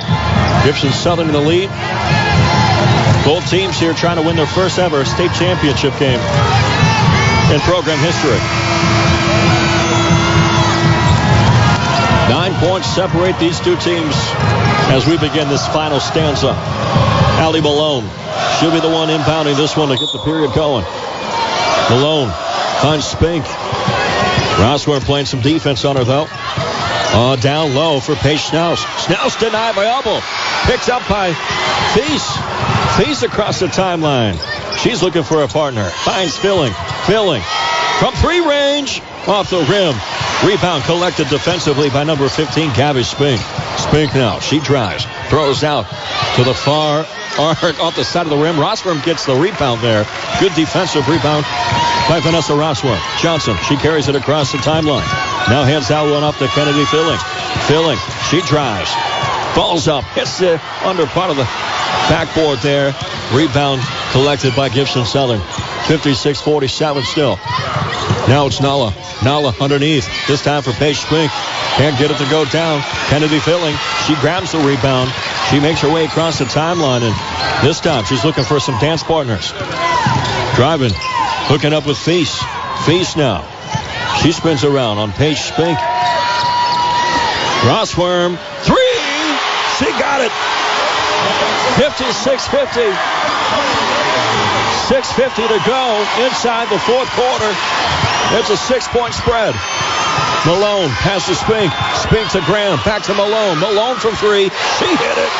Gibson 0.64 0.92
Southern 0.92 1.26
in 1.26 1.32
the 1.32 1.40
lead. 1.40 1.68
Both 3.26 3.50
teams 3.50 3.80
here 3.80 3.92
trying 3.92 4.14
to 4.14 4.22
win 4.22 4.36
their 4.36 4.46
first 4.46 4.78
ever 4.78 5.04
state 5.04 5.34
championship 5.34 5.90
game 5.98 6.20
in 7.50 7.58
program 7.66 7.98
history. 7.98 8.38
Nine 12.30 12.54
points 12.62 12.86
separate 12.86 13.36
these 13.40 13.58
two 13.58 13.74
teams 13.78 14.14
as 14.94 15.04
we 15.04 15.18
begin 15.18 15.48
this 15.48 15.66
final 15.66 15.98
stanza. 15.98 16.54
Ali 17.42 17.60
Malone 17.60 18.08
should 18.60 18.72
be 18.72 18.78
the 18.78 18.88
one 18.88 19.10
impounding 19.10 19.56
this 19.56 19.76
one 19.76 19.88
to 19.88 19.96
get 19.96 20.12
the 20.12 20.22
period 20.22 20.54
going. 20.54 20.84
Malone 21.90 22.30
finds 22.80 23.04
Spink. 23.04 23.44
Rossworm 24.58 25.00
playing 25.00 25.26
some 25.26 25.40
defense 25.40 25.84
on 25.84 25.96
her 25.96 26.04
though. 26.04 26.26
Uh, 27.14 27.36
down 27.36 27.74
low 27.74 28.00
for 28.00 28.14
Paige 28.14 28.40
Schnaus. 28.40 28.78
Schnaus 29.04 29.38
denied 29.38 29.74
by 29.74 29.86
elbow. 29.86 30.20
Picked 30.64 30.88
up 30.88 31.06
by 31.08 31.34
Feast. 31.94 32.38
Feast 32.96 33.22
across 33.22 33.60
the 33.60 33.66
timeline. 33.66 34.38
She's 34.78 35.02
looking 35.02 35.22
for 35.22 35.42
a 35.42 35.48
partner. 35.48 35.90
Finds 35.90 36.36
Filling. 36.38 36.72
Filling. 37.06 37.42
From 37.98 38.14
three 38.14 38.40
range. 38.40 39.02
Off 39.26 39.50
the 39.50 39.60
rim. 39.68 39.94
Rebound 40.48 40.82
collected 40.84 41.28
defensively 41.28 41.90
by 41.90 42.02
number 42.02 42.28
15, 42.28 42.72
Gabby 42.72 43.02
Spink. 43.04 43.40
Spink 43.76 44.14
now. 44.14 44.40
She 44.40 44.58
drives. 44.58 45.06
Throws 45.28 45.62
out 45.62 45.86
to 46.36 46.44
the 46.44 46.54
far 46.54 47.06
arc 47.38 47.78
off 47.78 47.94
the 47.94 48.04
side 48.04 48.26
of 48.26 48.30
the 48.30 48.36
rim. 48.36 48.56
Rossworm 48.56 49.04
gets 49.04 49.26
the 49.26 49.34
rebound 49.34 49.82
there. 49.82 50.04
Good 50.40 50.54
defensive 50.54 51.06
rebound 51.08 51.44
by 52.08 52.20
Vanessa 52.20 52.52
Rossworm. 52.52 53.00
Johnson. 53.20 53.56
She 53.68 53.76
carries 53.76 54.08
it 54.08 54.16
across 54.16 54.52
the 54.52 54.58
timeline. 54.58 55.06
Now 55.48 55.64
hands 55.64 55.90
out 55.90 56.10
one 56.10 56.22
up 56.22 56.36
to 56.36 56.46
Kennedy 56.48 56.84
Filling. 56.86 57.18
Filling. 57.66 57.98
She 58.30 58.40
drives. 58.42 58.90
Falls 59.54 59.88
up. 59.88 60.04
Hits 60.14 60.38
the 60.38 60.60
under 60.84 61.06
part 61.06 61.30
of 61.30 61.36
the 61.36 61.44
backboard 62.08 62.58
there. 62.60 62.94
Rebound 63.32 63.82
collected 64.12 64.54
by 64.56 64.68
Gibson 64.68 65.04
Southern. 65.04 65.40
56-47 65.88 67.04
still. 67.04 67.36
Now 68.28 68.46
it's 68.46 68.60
Nala. 68.60 68.94
Nala 69.24 69.54
underneath. 69.60 70.08
This 70.26 70.42
time 70.42 70.62
for 70.62 70.72
Paige 70.72 70.96
Spink. 70.96 71.30
Can't 71.76 71.98
get 71.98 72.10
it 72.10 72.18
to 72.18 72.28
go 72.30 72.44
down. 72.46 72.82
Kennedy 73.08 73.38
Filling. 73.40 73.74
She 74.06 74.14
grabs 74.16 74.52
the 74.52 74.58
rebound. 74.58 75.10
She 75.50 75.60
makes 75.60 75.80
her 75.80 75.92
way 75.92 76.04
across 76.04 76.38
the 76.38 76.44
timeline. 76.44 77.02
And 77.02 77.66
this 77.66 77.80
time 77.80 78.04
she's 78.04 78.24
looking 78.24 78.44
for 78.44 78.60
some 78.60 78.78
dance 78.78 79.02
partners. 79.02 79.52
Driving. 80.54 80.92
Hooking 81.52 81.76
up 81.76 81.84
with 81.84 82.00
Feast. 82.00 82.40
Feast 82.88 83.20
now. 83.20 83.44
She 84.24 84.32
spins 84.32 84.64
around 84.64 84.96
on 84.96 85.12
Paige 85.12 85.36
Spink. 85.36 85.76
Rossworm. 87.68 88.40
Three. 88.64 88.96
She 89.76 89.84
got 90.00 90.24
it. 90.24 90.32
56-50. 91.76 92.88
6.50 94.88 95.52
to 95.52 95.60
go 95.68 96.00
inside 96.24 96.72
the 96.72 96.80
fourth 96.88 97.12
quarter. 97.12 97.52
It's 98.40 98.48
a 98.48 98.56
six-point 98.56 99.12
spread. 99.12 99.52
Malone 100.48 100.88
passes 101.04 101.36
Spink. 101.36 101.68
Spink 102.00 102.32
to 102.32 102.40
Graham. 102.48 102.80
Back 102.80 103.04
to 103.12 103.14
Malone. 103.14 103.60
Malone 103.60 104.00
from 104.00 104.16
three. 104.16 104.48
She 104.80 104.88
hit 104.88 105.18
it. 105.20 105.32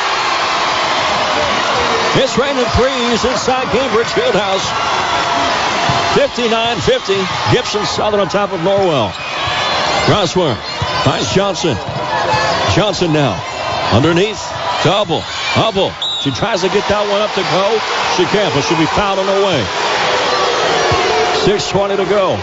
It's 2.21 2.37
raining 2.37 2.69
threes 2.77 3.25
inside 3.25 3.65
Gainbridge 3.73 4.13
Fieldhouse. 4.13 4.69
59-50. 6.13 7.53
Gibson 7.53 7.85
Southern 7.87 8.21
on 8.21 8.29
top 8.29 8.53
of 8.53 8.61
Norwell. 8.61 9.11
Rossworm 10.13 10.57
finds 11.05 11.33
Johnson. 11.33 11.77
Johnson 12.75 13.13
now. 13.13 13.41
Underneath. 13.93 14.41
Double. 14.85 15.23
Hubble. 15.25 15.93
She 16.21 16.31
tries 16.31 16.61
to 16.63 16.69
get 16.69 16.87
that 16.89 17.03
one 17.09 17.23
up 17.25 17.33
to 17.33 17.43
go. 17.49 17.65
She 18.17 18.25
can't, 18.29 18.53
but 18.55 18.63
she'll 18.63 18.79
be 18.79 18.87
fouled 18.93 19.19
on 19.19 19.27
her 19.27 19.41
way. 19.41 19.61
6.20 21.49 21.97
to 21.97 22.05
go. 22.05 22.37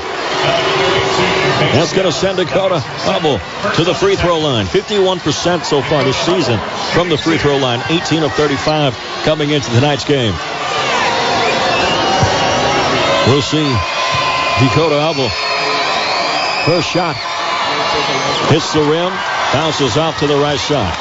That's 1.76 1.93
going 1.93 2.05
to 2.05 2.11
send 2.11 2.38
Dakota 2.38 2.80
Hubble 2.82 3.39
to 3.76 3.84
the 3.84 3.93
free 3.93 4.15
throw 4.15 4.39
line. 4.39 4.65
51% 4.65 5.63
so 5.63 5.82
far 5.82 6.03
this 6.03 6.17
season 6.17 6.59
from 6.93 7.09
the 7.09 7.17
free 7.17 7.38
throw 7.38 7.57
line. 7.57 7.84
18 7.89 8.24
of 8.24 8.34
35 8.34 8.95
coming 9.24 9.51
into 9.51 9.70
tonight's 9.72 10.05
game. 10.05 10.34
We'll 13.30 13.41
see 13.41 13.63
Dakota 14.59 14.99
Hubble. 14.99 15.30
First 16.65 16.89
shot 16.89 17.15
hits 18.49 18.73
the 18.73 18.82
rim, 18.82 19.13
bounces 19.53 19.97
off 19.97 20.19
to 20.19 20.27
the 20.27 20.36
right 20.36 20.59
side. 20.59 20.93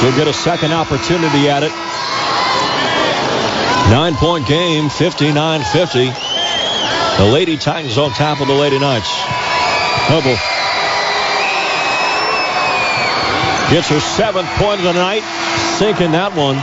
She'll 0.00 0.16
get 0.16 0.28
a 0.28 0.32
second 0.32 0.72
opportunity 0.72 1.48
at 1.48 1.62
it. 1.62 1.72
Nine-point 3.90 4.46
game, 4.46 4.88
59-50. 4.88 7.18
The 7.18 7.26
Lady 7.26 7.56
Titans 7.56 7.98
on 7.98 8.12
top 8.12 8.40
of 8.40 8.46
the 8.46 8.54
Lady 8.54 8.78
Knights. 8.78 9.10
Hubble 10.06 10.36
gets 13.74 13.88
her 13.88 13.98
seventh 13.98 14.48
point 14.50 14.78
of 14.78 14.84
the 14.84 14.92
night, 14.92 15.24
sinking 15.78 16.12
that 16.12 16.36
one. 16.36 16.62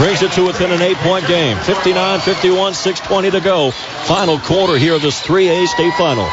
Brings 0.00 0.22
it 0.22 0.32
to 0.32 0.46
within 0.46 0.72
an 0.72 0.80
eight-point 0.80 1.26
game. 1.26 1.58
59-51, 1.58 2.72
6.20 2.72 3.32
to 3.32 3.40
go. 3.40 3.70
Final 3.70 4.38
quarter 4.38 4.78
here 4.78 4.94
of 4.94 5.02
this 5.02 5.20
3A 5.20 5.66
state 5.66 5.92
final. 5.92 6.24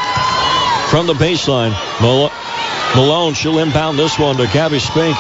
From 0.90 1.06
the 1.06 1.14
baseline, 1.14 1.76
Malone, 2.96 3.34
she'll 3.34 3.60
inbound 3.60 4.00
this 4.00 4.18
one 4.18 4.38
to 4.38 4.48
Gabby 4.48 4.80
Spink. 4.80 5.18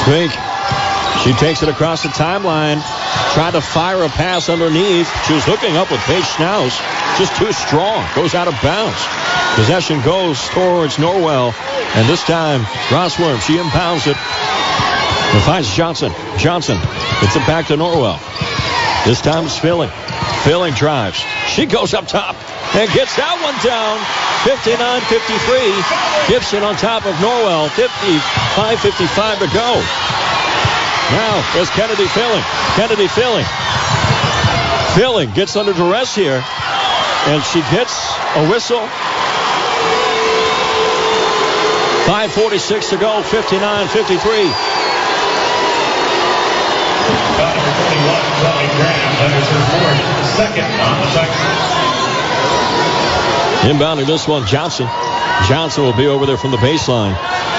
Spink, 0.00 0.32
she 1.24 1.32
takes 1.34 1.62
it 1.62 1.68
across 1.68 2.02
the 2.02 2.08
timeline. 2.08 2.80
Tried 3.34 3.50
to 3.50 3.60
fire 3.60 4.02
a 4.02 4.08
pass 4.08 4.48
underneath. 4.48 5.10
She 5.26 5.34
was 5.34 5.44
hooking 5.44 5.76
up 5.76 5.90
with 5.90 6.00
Paige 6.08 6.24
Schnaus. 6.24 6.80
Just 7.18 7.36
too 7.36 7.52
strong. 7.52 8.02
Goes 8.14 8.34
out 8.34 8.48
of 8.48 8.54
bounds. 8.62 8.96
Possession 9.56 10.00
goes 10.00 10.40
towards 10.48 10.96
Norwell. 10.96 11.52
And 11.96 12.08
this 12.08 12.22
time, 12.22 12.62
Rossworm, 12.88 13.40
she 13.42 13.58
impounds 13.58 14.06
it. 14.06 14.16
Finds 15.46 15.74
Johnson. 15.74 16.12
Johnson 16.38 16.76
gets 17.20 17.36
it 17.36 17.46
back 17.46 17.66
to 17.66 17.76
Norwell. 17.76 18.18
This 19.06 19.20
time 19.20 19.44
it's 19.44 19.58
Filling. 19.58 19.90
Filling 20.42 20.74
drives. 20.74 21.22
She 21.46 21.66
goes 21.66 21.94
up 21.94 22.08
top 22.08 22.34
and 22.74 22.90
gets 22.90 23.14
that 23.14 23.38
one 23.38 23.54
down. 23.62 24.02
59-53. 24.42 26.28
Gibson 26.28 26.62
on 26.62 26.74
top 26.74 27.06
of 27.06 27.14
Norwell. 27.22 27.68
55-55 27.78 29.38
to 29.38 29.48
go. 29.54 29.78
Now 31.14 31.38
there's 31.54 31.70
Kennedy 31.70 32.06
Filling. 32.10 32.42
Kennedy 32.74 33.06
Filling. 33.06 33.46
Filling 34.98 35.30
gets 35.30 35.54
under 35.54 35.72
duress 35.72 36.14
here. 36.14 36.42
And 37.30 37.42
she 37.44 37.60
gets 37.70 37.94
a 38.34 38.50
whistle. 38.50 38.82
5.46 42.06 42.90
to 42.90 42.96
go. 42.98 43.22
59-53. 50.36 51.56
Inbounding 53.66 54.06
this 54.06 54.28
one, 54.28 54.46
Johnson. 54.46 54.86
Johnson 55.48 55.84
will 55.84 55.96
be 55.96 56.06
over 56.06 56.26
there 56.26 56.36
from 56.36 56.50
the 56.50 56.58
baseline. 56.58 57.16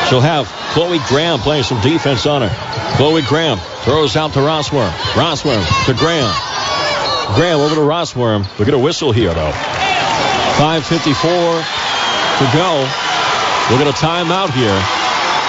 She'll 0.07 0.21
have 0.21 0.47
Chloe 0.71 0.99
Graham 1.07 1.39
playing 1.39 1.63
some 1.63 1.81
defense 1.81 2.25
on 2.25 2.41
her. 2.41 2.49
Chloe 2.95 3.21
Graham 3.23 3.57
throws 3.83 4.15
out 4.15 4.33
to 4.33 4.39
Rossworm. 4.39 4.91
Rossworm 5.13 5.63
to 5.85 5.93
Graham. 5.93 6.31
Graham 7.35 7.59
over 7.59 7.75
to 7.75 7.81
Rossworm. 7.81 8.47
We'll 8.57 8.65
get 8.65 8.73
a 8.73 8.79
whistle 8.79 9.11
here, 9.11 9.33
though. 9.33 9.51
5.54 10.57 11.61
to 12.39 12.45
go. 12.55 12.87
We'll 13.69 13.79
get 13.79 13.87
a 13.87 13.97
timeout 13.97 14.51
here. 14.55 14.79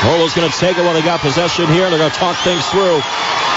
Norwell's 0.05 0.35
going 0.35 0.51
to 0.51 0.59
take 0.59 0.77
it 0.77 0.83
while 0.83 0.95
they 0.95 1.03
got 1.03 1.21
possession 1.21 1.67
here. 1.69 1.89
They're 1.91 1.99
going 1.99 2.11
to 2.11 2.19
talk 2.19 2.37
things 2.43 2.67
through. 2.69 3.01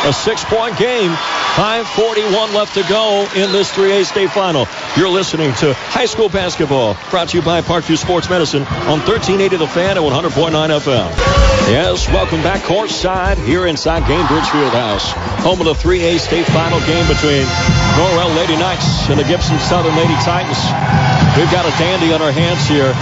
A 0.06 0.14
six-point 0.14 0.78
game. 0.78 1.12
5.41 1.56 2.56
left 2.56 2.76
to 2.76 2.84
go 2.88 3.28
in 3.36 3.52
this 3.52 3.70
3A 3.76 4.06
state 4.06 4.32
final. 4.32 4.68
You're 4.96 5.12
listening 5.12 5.54
to 5.56 5.74
high 5.92 6.08
school 6.08 6.30
basketball 6.30 6.96
brought 7.12 7.36
to 7.36 7.38
you 7.38 7.44
by 7.44 7.60
Parkview 7.60 7.98
Sports 7.98 8.30
Medicine 8.30 8.64
on 8.88 9.04
1380 9.04 9.58
The 9.60 9.68
Fan 9.68 10.00
and 10.00 10.08
100.9 10.08 10.32
FM. 10.32 11.12
Yes, 11.68 12.08
welcome 12.08 12.42
back 12.42 12.64
courtside 12.64 13.36
here 13.44 13.68
inside 13.68 14.04
Gainbridge 14.08 14.48
Fieldhouse. 14.48 15.12
Home 15.44 15.60
of 15.60 15.68
the 15.68 15.76
3A 15.76 16.24
state 16.24 16.48
final 16.56 16.80
game 16.88 17.04
between 17.12 17.44
Norwell 18.00 18.32
Lady 18.40 18.56
Knights 18.56 19.12
and 19.12 19.20
the 19.20 19.28
Gibson 19.28 19.60
Southern 19.60 19.96
Lady 20.00 20.16
Titans. 20.24 20.56
We've 21.36 21.52
got 21.52 21.68
a 21.68 21.74
dandy 21.76 22.16
on 22.16 22.22
our 22.22 22.32
hands 22.32 22.64
here. 22.64 22.96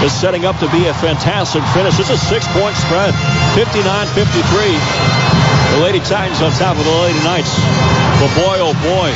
Is 0.00 0.16
setting 0.16 0.46
up 0.46 0.56
to 0.64 0.70
be 0.72 0.86
a 0.86 0.94
fantastic 0.94 1.62
finish. 1.76 2.00
It's 2.00 2.08
a 2.08 2.16
six-point 2.16 2.74
spread, 2.76 3.12
59-53. 3.52 5.39
The 5.74 5.80
Lady 5.82 6.00
Titans 6.00 6.42
on 6.42 6.50
top 6.52 6.76
of 6.76 6.84
the 6.84 6.96
Lady 7.06 7.18
Knights. 7.22 7.54
But 8.18 8.30
boy, 8.34 8.56
oh 8.58 8.74
boy, 8.82 9.10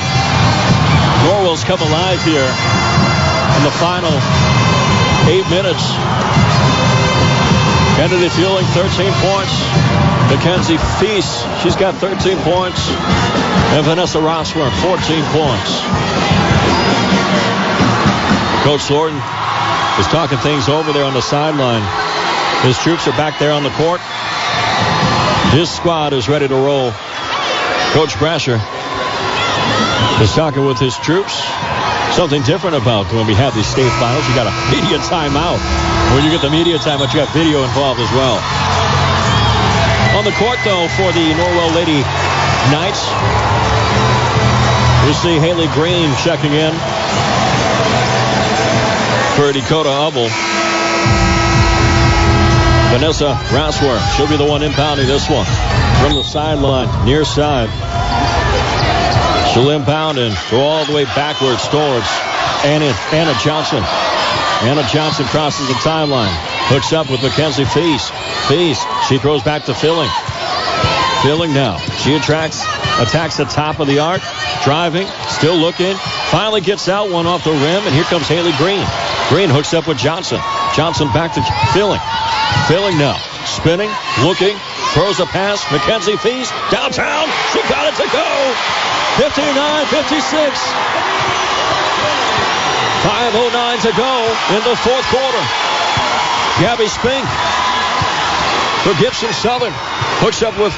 Norwell's 1.27 1.65
come 1.65 1.81
alive 1.81 2.23
here 2.23 2.47
in 2.47 3.63
the 3.67 3.75
final 3.79 4.15
eight 5.29 5.47
minutes. 5.51 5.83
Kennedy 7.97 8.29
Filling, 8.29 8.67
13 8.75 9.13
points. 9.23 9.55
Mackenzie 10.31 10.79
Feast, 10.99 11.47
she's 11.63 11.77
got 11.77 11.95
13 11.97 12.37
points. 12.43 12.91
And 13.75 13.85
Vanessa 13.87 14.19
Rossworm, 14.19 14.71
14 14.83 15.23
points. 15.31 15.71
Coach 18.65 18.83
Thornton 18.83 19.21
is 19.99 20.07
talking 20.09 20.39
things 20.39 20.69
over 20.69 20.93
there 20.93 21.05
on 21.05 21.15
the 21.15 21.23
sideline. 21.23 21.85
His 22.63 22.79
troops 22.79 23.07
are 23.07 23.17
back 23.17 23.39
there 23.39 23.53
on 23.53 23.63
the 23.63 23.71
court. 23.71 24.01
His 25.53 25.71
squad 25.71 26.13
is 26.13 26.29
ready 26.29 26.49
to 26.49 26.55
roll. 26.55 26.91
Coach 27.93 28.15
Brasher 28.19 28.59
is 30.21 30.33
talking 30.35 30.65
with 30.65 30.79
his 30.79 30.97
troops. 30.99 31.43
Something 32.15 32.43
different 32.43 32.77
about 32.77 33.11
when 33.13 33.27
we 33.27 33.35
have 33.35 33.55
these 33.55 33.67
state 33.67 33.91
finals. 33.99 34.27
You 34.29 34.35
got 34.35 34.47
a 34.47 34.55
media 34.75 34.99
timeout. 34.99 35.59
When 36.15 36.25
you 36.25 36.31
get 36.31 36.43
the 36.43 36.51
media 36.51 36.79
timeout, 36.79 37.13
you 37.13 37.21
got 37.21 37.33
video 37.35 37.63
involved 37.63 38.01
as 38.01 38.11
well. 38.13 38.39
On 40.19 40.25
the 40.25 40.35
court, 40.39 40.59
though, 40.65 40.87
for 40.95 41.11
the 41.11 41.27
Norwell 41.35 41.75
Lady 41.75 42.03
Knights, 42.71 43.03
we 45.07 45.13
see 45.13 45.39
Haley 45.39 45.67
Green 45.75 46.15
checking 46.23 46.53
in 46.53 46.73
for 49.35 49.53
Dakota 49.53 49.91
Hubble. 49.91 50.31
Vanessa 52.95 53.35
Rossworm. 53.51 53.99
She'll 54.15 54.29
be 54.29 54.37
the 54.37 54.47
one 54.47 54.63
impounding 54.63 55.09
this 55.09 55.29
one 55.29 55.45
from 55.99 56.15
the 56.15 56.23
sideline, 56.23 56.87
near 57.05 57.25
side. 57.25 57.67
She'll 59.51 59.71
impound 59.71 60.19
and 60.19 60.33
go 60.49 60.61
all 60.61 60.85
the 60.85 60.95
way 60.95 61.05
backwards 61.05 61.67
towards 61.67 62.07
Anna, 62.63 62.95
Anna 63.11 63.35
Johnson. 63.43 63.83
Anna 64.63 64.87
Johnson 64.87 65.27
crosses 65.27 65.67
the 65.67 65.75
timeline. 65.83 66.31
Hooks 66.71 66.93
up 66.93 67.11
with 67.11 67.21
Mackenzie 67.21 67.65
Feast. 67.65 68.15
Feast, 68.47 68.87
she 69.09 69.19
throws 69.19 69.43
back 69.43 69.65
to 69.65 69.75
Filling. 69.75 70.11
Filling 71.25 71.53
now. 71.53 71.79
She 71.99 72.15
attracts, 72.15 72.63
attacks 73.01 73.39
the 73.39 73.45
top 73.45 73.81
of 73.81 73.89
the 73.89 73.99
arc. 73.99 74.23
Driving, 74.63 75.09
still 75.27 75.57
looking. 75.57 75.97
Finally 76.31 76.61
gets 76.61 76.89
out 76.89 77.11
one 77.11 77.27
off 77.27 77.43
the 77.43 77.51
rim, 77.51 77.83
and 77.83 77.93
here 77.93 78.05
comes 78.05 78.29
Haley 78.29 78.53
Green. 78.57 78.87
Green 79.29 79.51
hooks 79.51 79.75
up 79.75 79.89
with 79.89 79.99
Johnson. 79.99 80.39
Johnson 80.77 81.09
back 81.09 81.33
to 81.35 81.43
Filling. 81.73 82.01
Filling 82.69 82.97
now. 82.97 83.19
Spinning, 83.45 83.91
looking, 84.25 84.57
throws 84.97 85.21
a 85.21 85.27
pass. 85.27 85.65
Mackenzie 85.71 86.17
Feast 86.17 86.53
downtown. 86.71 87.29
She 87.53 87.61
got 87.69 87.85
it 87.87 87.97
to 88.01 88.09
go. 88.09 88.29
59 89.21 89.87
56. 89.93 90.25
5.09 93.05 93.85
to 93.85 93.93
go 94.01 94.13
in 94.57 94.63
the 94.65 94.77
fourth 94.81 95.07
quarter. 95.13 95.45
Gabby 96.57 96.89
Spink 96.89 97.27
for 98.85 98.97
Gibson 98.97 99.33
Southern. 99.33 99.73
Hooks 100.25 100.41
up 100.41 100.57
with 100.57 100.73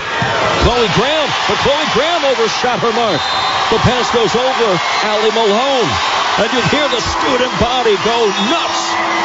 Chloe 0.67 0.91
Graham, 0.99 1.29
but 1.47 1.59
Chloe 1.63 1.87
Graham 1.95 2.23
overshot 2.27 2.83
her 2.83 2.95
mark. 2.99 3.23
The 3.71 3.79
pass 3.83 4.11
goes 4.11 4.35
over 4.35 4.69
Allie 5.07 5.35
Malone. 5.35 5.91
And 6.39 6.49
you 6.53 6.63
hear 6.69 6.87
the 6.91 7.01
student 7.01 7.53
body 7.59 7.95
go 8.05 8.19
nuts 8.51 9.16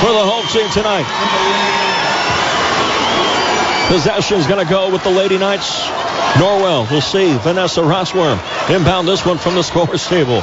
for 0.00 0.12
the 0.12 0.24
home 0.24 0.46
team 0.48 0.68
tonight. 0.70 1.06
Possession's 3.88 4.46
going 4.46 4.64
to 4.64 4.70
go 4.70 4.92
with 4.92 5.02
the 5.02 5.10
Lady 5.10 5.38
Knights. 5.38 5.88
Norwell, 6.36 6.90
we'll 6.90 7.00
see. 7.00 7.36
Vanessa 7.38 7.80
Rossworm 7.80 8.38
inbound 8.68 9.08
this 9.08 9.24
one 9.24 9.38
from 9.38 9.54
the 9.54 9.62
scorer's 9.62 10.06
table. 10.06 10.42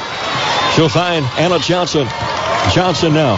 She'll 0.74 0.90
find 0.90 1.24
Anna 1.38 1.60
Johnson. 1.60 2.08
Johnson 2.74 3.14
now 3.14 3.38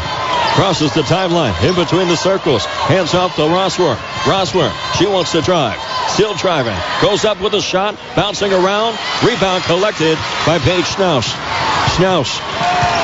crosses 0.55 0.93
the 0.93 1.01
timeline 1.03 1.53
in 1.67 1.75
between 1.75 2.07
the 2.07 2.15
circles. 2.15 2.65
Hands 2.65 3.13
off 3.13 3.35
to 3.35 3.41
Rossworm. 3.41 3.95
Rossworm, 4.23 4.71
she 4.97 5.05
wants 5.05 5.33
to 5.33 5.41
drive. 5.41 5.77
Still 6.09 6.33
driving. 6.35 6.77
Goes 7.01 7.25
up 7.25 7.41
with 7.41 7.53
a 7.53 7.61
shot. 7.61 7.95
Bouncing 8.15 8.53
around. 8.53 8.97
Rebound 9.23 9.63
collected 9.65 10.17
by 10.45 10.57
Paige 10.59 10.85
Schnaus. 10.85 11.66
Schnaus 11.97 12.37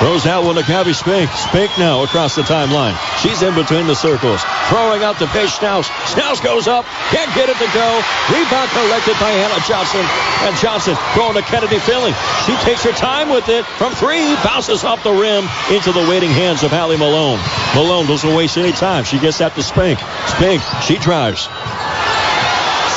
Throws 0.04 0.28
out 0.28 0.44
one 0.44 0.56
to 0.56 0.64
Gabby 0.64 0.92
Spink. 0.92 1.32
Spink 1.32 1.72
now 1.80 2.04
across 2.04 2.36
the 2.36 2.42
timeline. 2.42 2.92
She's 3.24 3.42
in 3.42 3.56
between 3.56 3.88
the 3.88 3.96
circles. 3.96 4.44
Throwing 4.68 5.02
out 5.02 5.18
to 5.20 5.28
Paige 5.28 5.50
Schnaus. 5.50 5.88
Schnaus 6.12 6.44
goes 6.44 6.68
up. 6.68 6.84
Can't 7.10 7.34
get 7.34 7.48
it 7.48 7.56
to 7.56 7.70
go. 7.72 7.88
Rebound 8.28 8.70
collected 8.76 9.16
by 9.18 9.32
Anna 9.32 9.64
Johnson. 9.66 10.04
And 10.44 10.58
Johnson 10.58 10.98
throwing 11.14 11.36
to 11.36 11.42
Kennedy 11.42 11.80
Filling. 11.80 12.14
She 12.46 12.54
takes 12.68 12.84
her 12.84 12.92
time 12.92 13.30
with 13.30 13.48
it 13.48 13.66
from 13.80 13.94
three. 13.94 14.36
Bounces 14.44 14.84
off 14.84 15.02
the 15.04 15.14
rim 15.14 15.48
into 15.72 15.94
the 15.94 16.06
waiting 16.10 16.32
hands 16.32 16.64
of 16.64 16.74
Allie 16.74 16.98
Malone. 16.98 17.40
Malone 17.74 18.06
doesn't 18.06 18.36
waste 18.36 18.58
any 18.58 18.74
time. 18.74 19.06
She 19.06 19.20
gets 19.20 19.38
that 19.38 19.56
to 19.56 19.64
Spink. 19.64 20.00
Spink, 20.28 20.62
she 20.84 20.98
drives. 20.98 21.48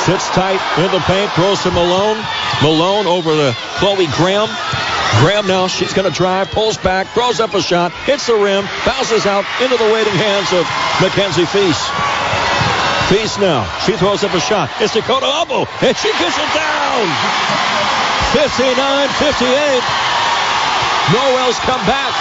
Sits 0.03 0.27
tight 0.35 0.59
in 0.77 0.91
the 0.91 0.99
paint. 1.07 1.31
Throws 1.31 1.63
to 1.63 1.71
Malone. 1.71 2.19
Malone 2.61 3.07
over 3.07 3.31
to 3.31 3.55
Chloe 3.79 4.07
Graham. 4.17 4.49
Graham 5.19 5.47
now, 5.47 5.67
she's 5.67 5.93
going 5.93 6.09
to 6.09 6.13
drive, 6.13 6.51
pulls 6.51 6.77
back, 6.77 7.07
throws 7.13 7.39
up 7.39 7.53
a 7.53 7.61
shot, 7.61 7.91
hits 8.05 8.27
the 8.27 8.35
rim, 8.35 8.65
bounces 8.85 9.25
out 9.25 9.45
into 9.61 9.77
the 9.77 9.89
waiting 9.91 10.13
hands 10.13 10.53
of 10.53 10.67
Mackenzie 11.01 11.47
Feast. 11.49 11.87
Feast 13.09 13.39
now, 13.39 13.63
she 13.87 13.95
throws 13.95 14.23
up 14.23 14.33
a 14.35 14.39
shot. 14.39 14.69
It's 14.83 14.93
Dakota 14.93 15.25
Hubble, 15.25 15.65
and 15.81 15.95
she 15.95 16.11
gets 16.19 16.37
it 16.37 16.51
down. 16.51 17.07
59-58. 18.35 19.81
Norwell's 21.15 21.57
come 21.63 21.79
back 21.87 22.11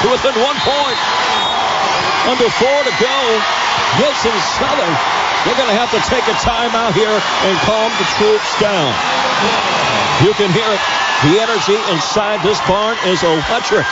to 0.00 0.08
within 0.08 0.32
one 0.40 0.56
point. 0.64 0.98
Under 2.26 2.48
four 2.48 2.78
to 2.88 2.94
go. 2.96 3.18
Gibson 4.00 4.32
Southern. 4.56 4.94
They're 5.44 5.58
going 5.58 5.68
to 5.68 5.76
have 5.76 5.92
to 5.92 6.00
take 6.08 6.24
a 6.24 6.36
timeout 6.40 6.96
here 6.96 7.12
and 7.12 7.54
calm 7.68 7.92
the 8.00 8.08
troops 8.16 8.50
down. 8.56 8.88
You 10.24 10.32
can 10.34 10.48
hear 10.54 10.70
it 10.72 10.80
the 11.22 11.38
energy 11.38 11.78
inside 11.94 12.42
this 12.42 12.58
barn 12.66 12.96
is 13.06 13.22
electric. 13.22 13.86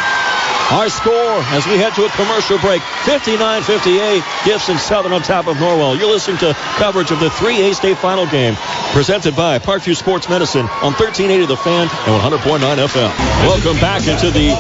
Our 0.71 0.89
score 0.89 1.43
as 1.55 1.67
we 1.67 1.79
head 1.79 1.95
to 1.95 2.05
a 2.05 2.11
commercial 2.11 2.59
break 2.59 2.83
59 3.07 3.63
58. 3.63 4.23
Gibson 4.45 4.79
Southern 4.79 5.13
on 5.13 5.23
top 5.23 5.49
of 5.49 5.57
Norwell. 5.57 5.99
You're 5.99 6.11
listening 6.11 6.39
to 6.39 6.55
coverage 6.79 7.11
of 7.11 7.19
the 7.19 7.29
3A 7.29 7.75
state 7.75 7.99
final 7.99 8.27
game 8.27 8.55
presented 8.93 9.35
by 9.35 9.59
Parkview 9.59 9.97
Sports 9.97 10.29
Medicine 10.29 10.67
on 10.83 10.95
1380 10.95 11.47
The 11.47 11.57
Fan 11.57 11.89
and 12.07 12.39
100.9 12.39 12.59
FM. 12.59 13.11
Welcome 13.47 13.81
back 13.81 14.07
into 14.07 14.31
the 14.31 14.51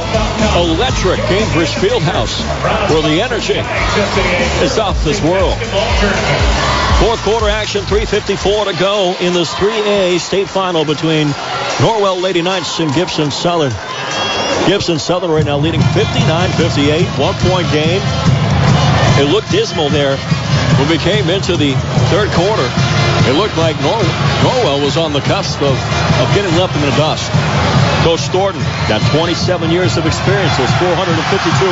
electric 0.58 1.20
Gainbridge 1.30 1.74
Fieldhouse 1.78 2.42
where 2.90 3.02
the 3.02 3.20
energy 3.20 3.58
is 4.64 4.78
off 4.78 5.02
this 5.04 5.20
world. 5.22 6.69
Fourth 7.00 7.22
quarter 7.22 7.48
action, 7.48 7.82
3.54 7.84 8.72
to 8.72 8.78
go 8.78 9.16
in 9.20 9.32
this 9.32 9.54
3A 9.54 10.20
state 10.20 10.48
final 10.48 10.84
between 10.84 11.28
Norwell 11.80 12.20
Lady 12.20 12.42
Knights 12.42 12.78
and 12.78 12.92
Gibson 12.92 13.30
Southern. 13.30 13.72
Gibson 14.68 14.98
Southern 14.98 15.30
right 15.30 15.44
now 15.44 15.56
leading 15.56 15.80
59-58, 15.80 17.18
one-point 17.18 17.72
game. 17.72 18.02
It 19.16 19.32
looked 19.32 19.50
dismal 19.50 19.88
there 19.88 20.18
when 20.76 20.88
we 20.90 20.98
came 20.98 21.30
into 21.30 21.56
the 21.56 21.72
third 22.12 22.28
quarter. 22.36 22.68
It 23.28 23.34
looked 23.34 23.56
like 23.56 23.80
Nor- 23.80 24.04
Norwell 24.44 24.84
was 24.84 24.98
on 24.98 25.14
the 25.14 25.20
cusp 25.20 25.62
of, 25.62 25.72
of 25.72 26.26
getting 26.36 26.54
left 26.60 26.76
in 26.76 26.82
the 26.82 26.94
dust. 27.00 27.32
Coach 28.02 28.32
Thornton 28.32 28.64
got 28.88 29.04
27 29.12 29.68
years 29.68 30.00
of 30.00 30.08
experience, 30.08 30.56
those 30.56 30.72
452 30.80 31.12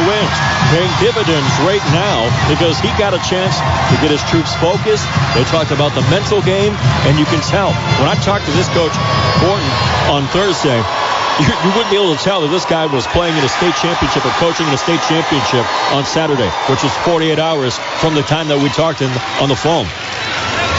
wins, 0.04 0.36
paying 0.68 0.92
dividends 1.00 1.48
right 1.64 1.82
now 1.96 2.28
because 2.52 2.76
he 2.80 2.92
got 3.00 3.16
a 3.16 3.22
chance 3.24 3.56
to 3.88 3.94
get 4.04 4.12
his 4.12 4.20
troops 4.28 4.52
focused. 4.60 5.08
They 5.32 5.44
talked 5.48 5.72
about 5.72 5.96
the 5.96 6.04
mental 6.12 6.44
game, 6.44 6.76
and 7.08 7.16
you 7.16 7.24
can 7.32 7.40
tell. 7.48 7.72
When 7.96 8.08
I 8.12 8.16
talked 8.20 8.44
to 8.44 8.52
this 8.52 8.68
coach, 8.76 8.92
Thornton, 9.40 9.72
on 10.12 10.28
Thursday, 10.28 10.76
you, 11.40 11.48
you, 11.48 11.70
wouldn't 11.72 11.92
be 11.92 11.96
able 11.96 12.12
to 12.12 12.20
tell 12.20 12.44
that 12.44 12.52
this 12.52 12.68
guy 12.68 12.84
was 12.84 13.06
playing 13.08 13.36
in 13.36 13.44
a 13.44 13.48
state 13.48 13.74
championship 13.80 14.20
or 14.26 14.34
coaching 14.36 14.68
in 14.68 14.74
a 14.74 14.80
state 14.80 15.00
championship 15.08 15.64
on 15.96 16.04
Saturday, 16.04 16.50
which 16.68 16.84
was 16.84 16.92
48 17.08 17.38
hours 17.38 17.78
from 18.04 18.14
the 18.14 18.22
time 18.22 18.48
that 18.52 18.60
we 18.60 18.68
talked 18.68 19.00
in, 19.00 19.10
on 19.40 19.48
the 19.48 19.56
phone. 19.56 19.88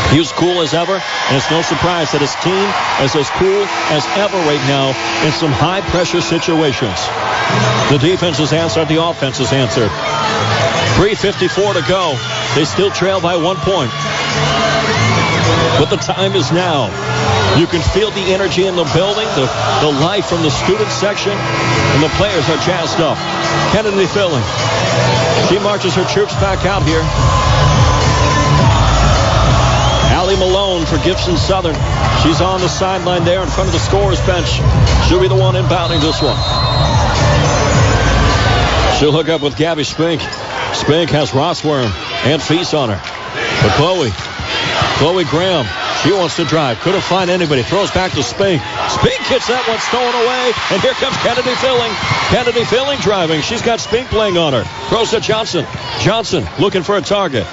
He's 0.10 0.32
cool 0.32 0.62
as 0.62 0.74
ever, 0.74 0.98
and 0.98 1.38
it's 1.38 1.52
no 1.52 1.62
surprise 1.62 2.12
that 2.12 2.22
his 2.22 2.34
team 2.42 2.66
is 3.06 3.14
as 3.14 3.30
cool 3.38 3.62
as 3.94 4.02
ever 4.18 4.38
right 4.50 4.62
now 4.66 4.90
in 5.22 5.32
some 5.32 5.54
high-pressure 5.54 6.22
situations. 6.22 6.98
The 7.94 8.02
defense 8.02 8.42
has 8.42 8.52
answered, 8.52 8.90
the 8.90 8.98
offense 8.98 9.38
has 9.38 9.54
answered. 9.54 9.94
3.54 10.98 11.78
to 11.78 11.86
go. 11.86 12.18
They 12.58 12.66
still 12.66 12.90
trail 12.90 13.22
by 13.22 13.38
one 13.38 13.58
point. 13.62 13.94
But 15.78 15.94
the 15.94 16.02
time 16.02 16.34
is 16.34 16.52
now. 16.52 16.90
You 17.58 17.68
can 17.68 17.82
feel 17.94 18.10
the 18.12 18.34
energy 18.34 18.66
in 18.66 18.76
the 18.76 18.90
building, 18.98 19.30
the, 19.38 19.46
the 19.86 19.94
life 20.02 20.26
from 20.26 20.42
the 20.42 20.50
student 20.50 20.90
section, 20.90 21.32
and 21.38 22.02
the 22.02 22.10
players 22.18 22.50
are 22.50 22.58
jazzed 22.66 23.00
up. 23.00 23.18
Kennedy 23.72 24.10
Filling. 24.10 24.44
She 25.48 25.62
marches 25.62 25.94
her 25.94 26.06
troops 26.10 26.34
back 26.42 26.66
out 26.66 26.82
here. 26.84 27.06
Malone 30.40 30.86
for 30.86 30.98
Gibson 31.04 31.36
Southern. 31.38 31.76
She's 32.24 32.42
on 32.42 32.62
the 32.62 32.70
sideline 32.70 33.26
there 33.26 33.44
in 33.44 33.50
front 33.50 33.68
of 33.68 33.74
the 33.74 33.80
scorer's 33.80 34.20
bench. 34.26 34.48
She'll 35.08 35.20
be 35.20 35.28
the 35.28 35.36
one 35.36 35.56
inbounding 35.56 36.00
this 36.00 36.22
one. 36.22 36.36
She'll 38.98 39.12
hook 39.12 39.30
up 39.30 39.42
with 39.42 39.56
Gabby 39.56 39.84
Spink. 39.84 40.22
Spink 40.74 41.10
has 41.12 41.32
Rossworm 41.32 41.92
and 42.26 42.42
Feast 42.42 42.74
on 42.74 42.90
her. 42.90 43.00
But 43.62 43.76
Chloe, 43.76 44.12
Chloe 45.00 45.26
Graham, 45.26 45.68
she 46.04 46.12
wants 46.12 46.38
to 46.38 46.46
drive. 46.46 46.80
Couldn't 46.80 47.04
find 47.04 47.30
anybody. 47.30 47.64
Throws 47.64 47.92
back 47.92 48.12
to 48.14 48.24
Spink. 48.24 48.62
Spink 48.88 49.20
gets 49.28 49.48
that 49.48 49.68
one 49.68 49.80
stolen 49.80 50.16
away. 50.16 50.52
And 50.72 50.82
here 50.82 50.96
comes 50.96 51.16
Kennedy 51.20 51.56
Filling. 51.60 51.92
Kennedy 52.32 52.64
Filling 52.64 53.00
driving. 53.00 53.42
She's 53.42 53.62
got 53.62 53.80
Spink 53.80 54.08
playing 54.08 54.38
on 54.38 54.54
her. 54.54 54.64
Throws 54.88 55.12
to 55.12 55.20
Johnson. 55.20 55.66
Johnson 56.00 56.48
looking 56.60 56.84
for 56.84 56.96
a 56.96 57.02
target. 57.02 57.46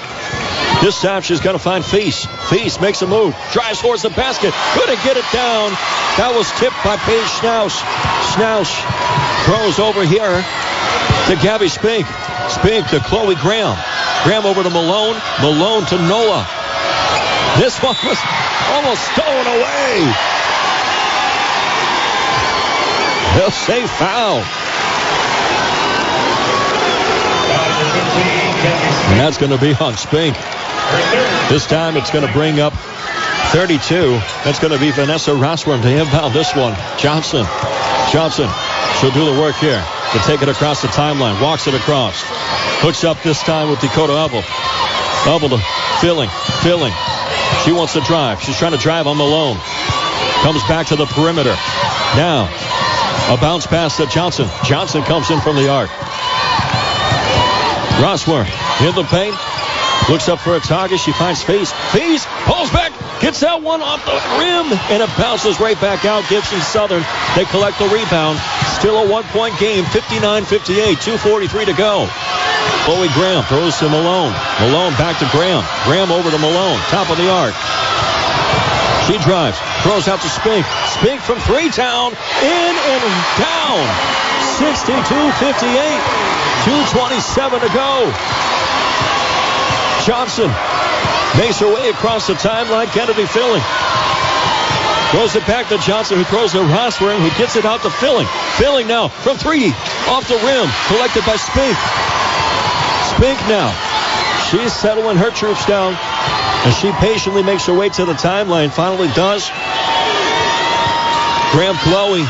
This 0.81 1.01
time 1.01 1.23
she's 1.23 1.41
going 1.41 1.57
to 1.57 1.63
find 1.63 1.83
Feast. 1.83 2.29
Feast 2.49 2.79
makes 2.79 3.01
a 3.01 3.07
move. 3.07 3.35
Drives 3.51 3.81
towards 3.81 4.03
the 4.03 4.11
basket. 4.11 4.53
Couldn't 4.77 5.01
get 5.03 5.17
it 5.17 5.25
down. 5.33 5.71
That 6.21 6.31
was 6.37 6.45
tipped 6.61 6.77
by 6.85 6.97
Paige 7.01 7.25
Schnaus. 7.41 7.73
Schnaus 8.29 8.69
throws 9.49 9.81
over 9.81 10.05
here 10.05 10.37
to 11.27 11.33
Gabby 11.41 11.67
Spink. 11.67 12.05
Spink 12.53 12.87
to 12.93 13.01
Chloe 13.01 13.33
Graham. 13.41 13.73
Graham 14.23 14.45
over 14.45 14.61
to 14.61 14.69
Malone. 14.69 15.17
Malone 15.41 15.85
to 15.89 15.97
Noah. 15.97 16.45
This 17.57 17.81
one 17.81 17.97
was 18.05 18.21
almost 18.69 19.01
stolen 19.17 19.47
away. 19.49 20.05
They'll 23.33 23.49
say 23.49 23.81
foul. 23.97 24.45
And 29.09 29.19
that's 29.19 29.37
going 29.37 29.51
to 29.51 29.57
be 29.57 29.73
on 29.73 29.97
Spink. 29.97 30.37
This 31.49 31.65
time 31.65 31.97
it's 31.97 32.11
going 32.11 32.25
to 32.25 32.33
bring 32.33 32.59
up 32.59 32.73
32. 33.51 33.79
That's 34.43 34.59
going 34.59 34.73
to 34.73 34.79
be 34.79 34.91
Vanessa 34.91 35.31
Rossworm 35.31 35.81
to 35.81 35.89
inbound 35.89 36.33
this 36.33 36.55
one. 36.55 36.75
Johnson. 36.99 37.45
Johnson. 38.11 38.49
She'll 38.99 39.11
do 39.11 39.25
the 39.25 39.39
work 39.39 39.55
here 39.55 39.79
to 40.13 40.19
take 40.19 40.41
it 40.41 40.49
across 40.49 40.81
the 40.81 40.89
timeline. 40.89 41.41
Walks 41.41 41.67
it 41.67 41.73
across. 41.73 42.21
Hooks 42.83 43.03
up 43.03 43.21
this 43.23 43.41
time 43.43 43.69
with 43.69 43.79
Dakota 43.79 44.13
Hubble. 44.13 44.43
Hubble 44.43 45.49
to 45.49 45.59
Filling. 45.99 46.29
Filling. 46.63 46.93
She 47.63 47.71
wants 47.71 47.93
to 47.93 48.01
drive. 48.01 48.41
She's 48.41 48.57
trying 48.57 48.73
to 48.73 48.77
drive 48.77 49.07
on 49.07 49.17
Malone. 49.17 49.57
Comes 50.43 50.61
back 50.67 50.87
to 50.87 50.95
the 50.95 51.05
perimeter. 51.05 51.55
Now, 52.15 52.47
a 53.33 53.37
bounce 53.37 53.67
pass 53.67 53.97
to 53.97 54.05
Johnson. 54.07 54.47
Johnson 54.63 55.03
comes 55.03 55.31
in 55.31 55.39
from 55.41 55.55
the 55.55 55.69
arc. 55.69 55.89
Rossworm 57.99 58.45
in 58.85 58.95
the 58.95 59.03
paint. 59.03 59.35
Looks 60.09 60.29
up 60.29 60.39
for 60.39 60.55
a 60.55 60.59
target. 60.59 60.99
She 60.99 61.11
finds 61.11 61.43
Feast. 61.43 61.75
Feast 61.91 62.27
pulls 62.47 62.71
back. 62.71 62.95
Gets 63.19 63.41
that 63.41 63.61
one 63.61 63.81
off 63.81 64.05
the 64.05 64.15
rim. 64.39 64.71
And 64.87 65.03
it 65.03 65.11
bounces 65.17 65.59
right 65.59 65.79
back 65.81 66.05
out. 66.05 66.23
Gibson 66.29 66.61
Southern. 66.61 67.03
They 67.35 67.43
collect 67.45 67.79
the 67.79 67.91
rebound. 67.91 68.39
Still 68.79 69.03
a 69.03 69.09
one-point 69.09 69.59
game. 69.59 69.83
59-58. 69.83 70.95
2.43 71.19 71.65
to 71.65 71.73
go. 71.73 72.07
Chloe 72.87 73.11
Graham 73.11 73.43
throws 73.51 73.75
to 73.83 73.89
Malone. 73.91 74.31
Malone 74.63 74.95
back 74.95 75.19
to 75.19 75.27
Graham. 75.35 75.59
Graham 75.83 76.07
over 76.07 76.31
to 76.31 76.39
Malone. 76.39 76.79
Top 76.87 77.11
of 77.11 77.17
the 77.19 77.27
arc. 77.27 77.51
She 79.11 79.19
drives. 79.27 79.59
Throws 79.83 80.07
out 80.07 80.23
to 80.23 80.29
Spink. 80.29 80.63
Spink 80.95 81.19
from 81.19 81.39
three 81.43 81.67
down. 81.75 82.15
In 82.43 82.73
and 82.79 83.03
down. 83.35 83.83
62-58. 84.55 85.99
2.27 86.63 87.59
to 87.59 87.69
go. 87.75 88.11
Johnson 90.07 90.47
makes 91.35 91.59
her 91.59 91.67
way 91.67 91.89
across 91.89 92.27
the 92.27 92.33
timeline. 92.39 92.87
Kennedy 92.95 93.25
Filling. 93.27 93.61
Throws 95.11 95.35
it 95.35 95.45
back 95.45 95.67
to 95.67 95.77
Johnson, 95.79 96.17
who 96.17 96.23
throws 96.23 96.53
to 96.53 96.59
Rossworm, 96.59 97.19
who 97.19 97.27
gets 97.37 97.57
it 97.57 97.65
out 97.65 97.81
to 97.83 97.89
Filling. 97.89 98.25
Filling 98.55 98.87
now 98.87 99.09
from 99.09 99.35
three, 99.35 99.67
off 100.07 100.23
the 100.31 100.39
rim, 100.47 100.71
collected 100.87 101.27
by 101.27 101.35
Spink. 101.35 101.75
Spink 103.11 103.35
now. 103.51 103.67
She's 104.47 104.71
settling 104.71 105.17
her 105.17 105.29
troops 105.29 105.65
down 105.65 105.91
as 106.63 106.77
she 106.79 106.89
patiently 107.03 107.43
makes 107.43 107.65
her 107.65 107.73
way 107.73 107.89
to 107.89 108.05
the 108.05 108.13
timeline. 108.13 108.71
Finally 108.71 109.09
does. 109.11 109.43
Graham 111.51 111.75
Chloe 111.83 112.23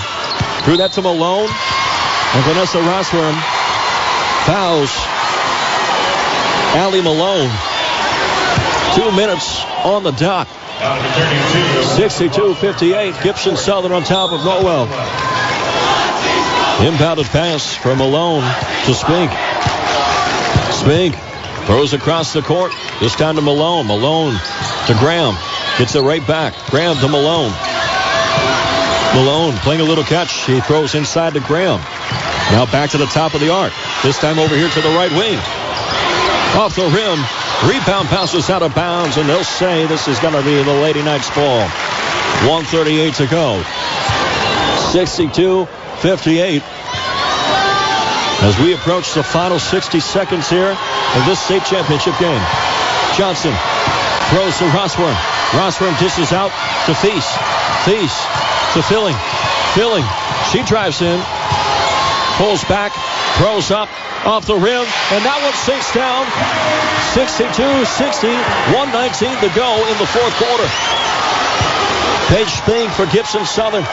threw 0.66 0.78
that 0.78 0.94
to 0.94 1.04
Malone. 1.04 1.50
And 2.34 2.44
Vanessa 2.44 2.80
Rossworm 2.82 3.38
fouls 4.50 4.90
Allie 6.76 7.02
Malone. 7.02 7.50
Two 8.96 9.12
minutes 9.12 9.64
on 9.84 10.04
the 10.04 10.12
dot. 10.12 10.48
62-58. 11.98 13.24
Gibson 13.24 13.58
Southern 13.58 13.92
on 13.92 14.04
top 14.04 14.32
of 14.32 14.42
Norwell. 14.42 14.88
Impounded 16.86 17.26
pass 17.28 17.76
from 17.76 17.98
Malone 17.98 18.44
to 18.86 18.94
Spink. 18.94 19.32
Spink 20.72 21.16
throws 21.66 21.94
across 21.94 22.34
the 22.34 22.42
court. 22.42 22.72
This 23.00 23.16
time 23.16 23.36
to 23.36 23.42
Malone. 23.42 23.88
Malone 23.88 24.34
to 24.88 24.94
Graham. 25.00 25.36
Gets 25.78 25.96
it 25.96 26.02
right 26.02 26.26
back. 26.26 26.54
Graham 26.70 26.96
to 26.98 27.08
Malone. 27.08 27.52
Malone 29.16 29.54
playing 29.66 29.82
a 29.82 29.84
little 29.84 30.04
catch. 30.04 30.46
He 30.46 30.62
throws 30.62 30.94
inside 30.94 31.34
to 31.34 31.40
Graham. 31.40 31.80
Now 32.52 32.66
back 32.72 32.92
to 32.92 32.98
the 32.98 33.08
top 33.08 33.34
of 33.34 33.42
the 33.42 33.52
arc. 33.52 33.74
This 34.04 34.20
time 34.20 34.38
over 34.38 34.56
here 34.56 34.70
to 34.70 34.82
the 34.82 34.90
right 34.90 35.12
wing. 35.12 35.38
Off 36.56 36.76
the 36.76 36.88
rim. 36.94 37.20
Rebound 37.66 38.08
passes 38.10 38.51
out 38.51 38.62
of 38.62 38.76
bounds, 38.76 39.18
and 39.18 39.28
they'll 39.28 39.43
say 39.43 39.88
this 39.88 40.08
is 40.08 40.20
going 40.20 40.36
to 40.36 40.43
be 40.43 40.62
the 40.62 40.74
Lady 40.74 41.01
Knights 41.01 41.34
ball. 41.34 41.66
138 42.45 43.16
to 43.16 43.26
go. 43.26 43.64
62-58. 44.93 46.62
As 48.45 48.60
we 48.60 48.76
approach 48.76 49.14
the 49.16 49.24
final 49.24 49.58
60 49.58 49.99
seconds 49.99 50.47
here 50.47 50.70
of 50.70 51.26
this 51.26 51.39
state 51.39 51.66
championship 51.66 52.14
game. 52.20 52.41
Johnson 53.18 53.55
throws 54.30 54.53
to 54.60 54.70
Rossworm. 54.78 55.18
Rossworm 55.58 55.97
dishes 55.99 56.32
out 56.32 56.51
to 56.86 56.93
Feast. 56.93 57.34
Feast 57.89 58.22
to 58.74 58.84
Filling. 58.84 59.16
Filling. 59.74 60.05
She 60.51 60.62
drives 60.62 61.01
in. 61.01 61.20
Pulls 62.38 62.64
back. 62.66 62.93
Throws 63.38 63.70
up 63.70 63.90
off 64.26 64.46
the 64.46 64.58
rim, 64.58 64.82
and 65.14 65.22
that 65.22 65.38
one 65.46 65.54
sinks 65.54 65.94
down. 65.94 66.26
62-60, 67.14 68.34
119 68.74 69.14
to 69.46 69.50
go 69.54 69.78
in 69.86 69.96
the 70.02 70.10
fourth 70.10 70.34
quarter. 70.42 70.68
Paige 72.34 72.50
Spink 72.50 72.92
for 72.92 73.06
Gibson 73.06 73.46
Southern. 73.46 73.86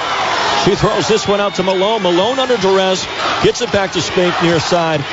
She 0.65 0.75
throws 0.75 1.07
this 1.07 1.29
one 1.29 1.41
out 1.41 1.55
to 1.57 1.63
Malone. 1.63 2.03
Malone 2.03 2.39
under 2.39 2.57
duress. 2.57 3.05
Gets 3.45 3.61
it 3.61 3.71
back 3.71 3.93
to 3.93 4.01
Spink 4.01 4.35
near 4.43 4.59
side. 4.59 5.05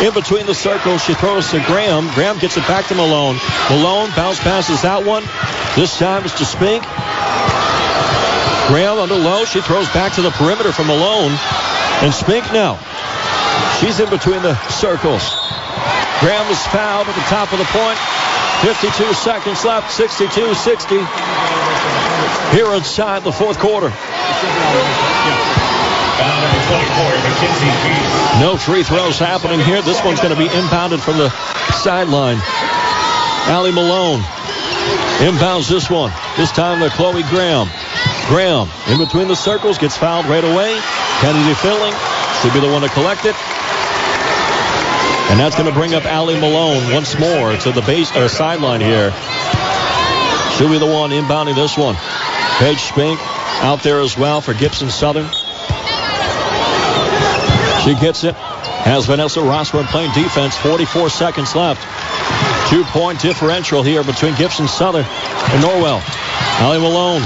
In 0.00 0.14
between 0.14 0.46
the 0.46 0.54
circles, 0.54 1.02
she 1.02 1.14
throws 1.14 1.50
to 1.50 1.58
Graham. 1.66 2.08
Graham 2.14 2.38
gets 2.38 2.56
it 2.56 2.66
back 2.68 2.86
to 2.86 2.94
Malone. 2.94 3.36
Malone 3.68 4.10
bounce 4.14 4.38
passes 4.38 4.82
that 4.82 5.04
one. 5.04 5.24
This 5.74 5.98
time 5.98 6.24
it's 6.24 6.38
to 6.38 6.44
Spink. 6.44 6.84
Graham 8.70 9.02
under 9.02 9.18
low. 9.18 9.44
She 9.44 9.60
throws 9.60 9.88
back 9.90 10.14
to 10.14 10.22
the 10.22 10.30
perimeter 10.30 10.70
for 10.70 10.84
Malone. 10.84 11.34
And 12.06 12.14
Spink 12.14 12.50
now 12.52 12.78
She's 13.80 13.98
in 13.98 14.10
between 14.10 14.42
the 14.42 14.54
circles. 14.68 15.24
Graham 16.20 16.46
was 16.48 16.60
fouled 16.68 17.08
at 17.08 17.14
the 17.16 17.26
top 17.32 17.50
of 17.50 17.58
the 17.58 17.64
point. 17.72 17.96
52 18.60 19.14
seconds 19.14 19.64
left, 19.64 19.88
62-60. 19.96 21.00
Here 22.52 22.68
inside 22.74 23.24
the 23.24 23.32
fourth 23.32 23.58
quarter. 23.58 23.88
No 28.38 28.58
free 28.58 28.82
throws 28.82 29.18
happening 29.18 29.60
here. 29.60 29.80
This 29.80 30.04
one's 30.04 30.20
going 30.20 30.36
to 30.36 30.38
be 30.38 30.52
impounded 30.54 31.00
from 31.00 31.16
the 31.16 31.30
sideline. 31.72 32.36
Allie 33.48 33.72
Malone 33.72 34.20
inbounds 35.24 35.70
this 35.70 35.88
one. 35.88 36.12
This 36.36 36.52
time 36.52 36.80
to 36.80 36.90
Chloe 36.94 37.22
Graham. 37.30 37.66
Graham 38.28 38.68
in 38.88 38.98
between 38.98 39.28
the 39.28 39.36
circles 39.36 39.78
gets 39.78 39.96
fouled 39.96 40.26
right 40.26 40.44
away. 40.44 40.78
Kennedy 41.20 41.54
Filling 41.54 41.94
should 42.42 42.52
be 42.52 42.60
the 42.60 42.70
one 42.70 42.82
to 42.82 42.88
collect 42.90 43.24
it. 43.24 43.34
And 45.30 45.38
that's 45.38 45.54
going 45.54 45.68
to 45.68 45.72
bring 45.72 45.94
up 45.94 46.04
Allie 46.06 46.38
Malone 46.40 46.92
once 46.92 47.16
more 47.16 47.56
to 47.56 47.70
the 47.70 47.82
base 47.82 48.14
or 48.16 48.28
sideline 48.28 48.80
here. 48.80 49.12
She'll 50.56 50.68
be 50.68 50.78
the 50.78 50.90
one 50.90 51.10
inbounding 51.10 51.54
this 51.54 51.78
one. 51.78 51.94
Paige 52.58 52.80
Spink 52.80 53.20
out 53.62 53.80
there 53.84 54.00
as 54.00 54.18
well 54.18 54.40
for 54.40 54.54
Gibson 54.54 54.90
Southern. 54.90 55.26
She 57.84 57.94
gets 57.94 58.24
it. 58.24 58.34
Has 58.34 59.06
Vanessa 59.06 59.38
Rossman 59.38 59.86
playing 59.86 60.12
defense. 60.14 60.56
44 60.56 61.08
seconds 61.10 61.54
left. 61.54 61.80
Two-point 62.68 63.20
differential 63.20 63.84
here 63.84 64.02
between 64.02 64.34
Gibson 64.34 64.66
Southern 64.66 65.04
and 65.04 65.62
Norwell. 65.62 66.02
Allie 66.58 66.80
Malone. 66.80 67.22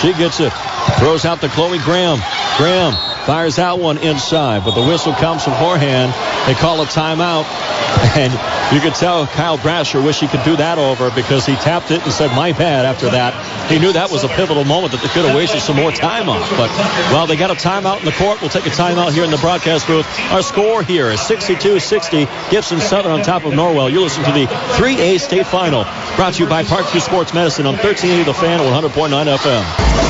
She 0.00 0.12
gets 0.14 0.38
it. 0.38 0.52
Throws 1.00 1.24
out 1.24 1.40
to 1.40 1.48
Chloe 1.48 1.78
Graham. 1.80 2.20
Graham 2.56 3.11
fires 3.26 3.58
out 3.58 3.78
one 3.80 3.98
inside, 3.98 4.64
but 4.64 4.74
the 4.74 4.86
whistle 4.86 5.12
comes 5.12 5.44
from 5.44 5.54
forehand. 5.54 6.12
They 6.46 6.58
call 6.58 6.82
a 6.82 6.86
timeout. 6.86 7.46
And 8.14 8.32
you 8.72 8.80
could 8.80 8.94
tell 8.94 9.26
Kyle 9.26 9.58
Brasher 9.58 10.02
wish 10.02 10.20
he 10.20 10.28
could 10.28 10.42
do 10.44 10.56
that 10.56 10.78
over 10.78 11.10
because 11.14 11.44
he 11.44 11.54
tapped 11.56 11.90
it 11.90 12.02
and 12.02 12.12
said, 12.12 12.34
my 12.34 12.52
bad 12.52 12.86
after 12.86 13.10
that. 13.10 13.36
He 13.68 13.78
knew 13.78 13.92
that 13.92 14.10
was 14.10 14.24
a 14.24 14.28
pivotal 14.28 14.64
moment 14.64 14.92
that 14.92 15.02
they 15.02 15.08
could 15.12 15.28
have 15.28 15.36
wasted 15.36 15.60
some 15.60 15.76
more 15.76 15.92
time 15.92 16.28
on. 16.28 16.40
But, 16.56 16.72
well, 17.12 17.26
they 17.26 17.36
got 17.36 17.50
a 17.50 17.54
timeout 17.54 18.00
in 18.00 18.06
the 18.06 18.16
court. 18.16 18.40
We'll 18.40 18.48
take 18.48 18.64
a 18.64 18.72
timeout 18.72 19.12
here 19.12 19.24
in 19.24 19.30
the 19.30 19.36
broadcast 19.44 19.86
booth. 19.86 20.08
Our 20.32 20.40
score 20.40 20.82
here 20.82 21.10
is 21.10 21.20
62-60. 21.20 22.50
Gibson 22.50 22.80
Southern 22.80 23.12
on 23.12 23.22
top 23.22 23.44
of 23.44 23.52
Norwell. 23.52 23.92
You're 23.92 24.00
listening 24.00 24.26
to 24.26 24.32
the 24.32 24.46
3A 24.80 25.20
state 25.20 25.46
final 25.46 25.84
brought 26.16 26.34
to 26.34 26.44
you 26.44 26.48
by 26.48 26.64
Parkview 26.64 27.00
Sports 27.00 27.34
Medicine 27.34 27.66
on 27.66 27.74
1380 27.76 28.24
The 28.24 28.34
Fan 28.34 28.60
100.9 28.60 29.36
FM. 29.36 29.64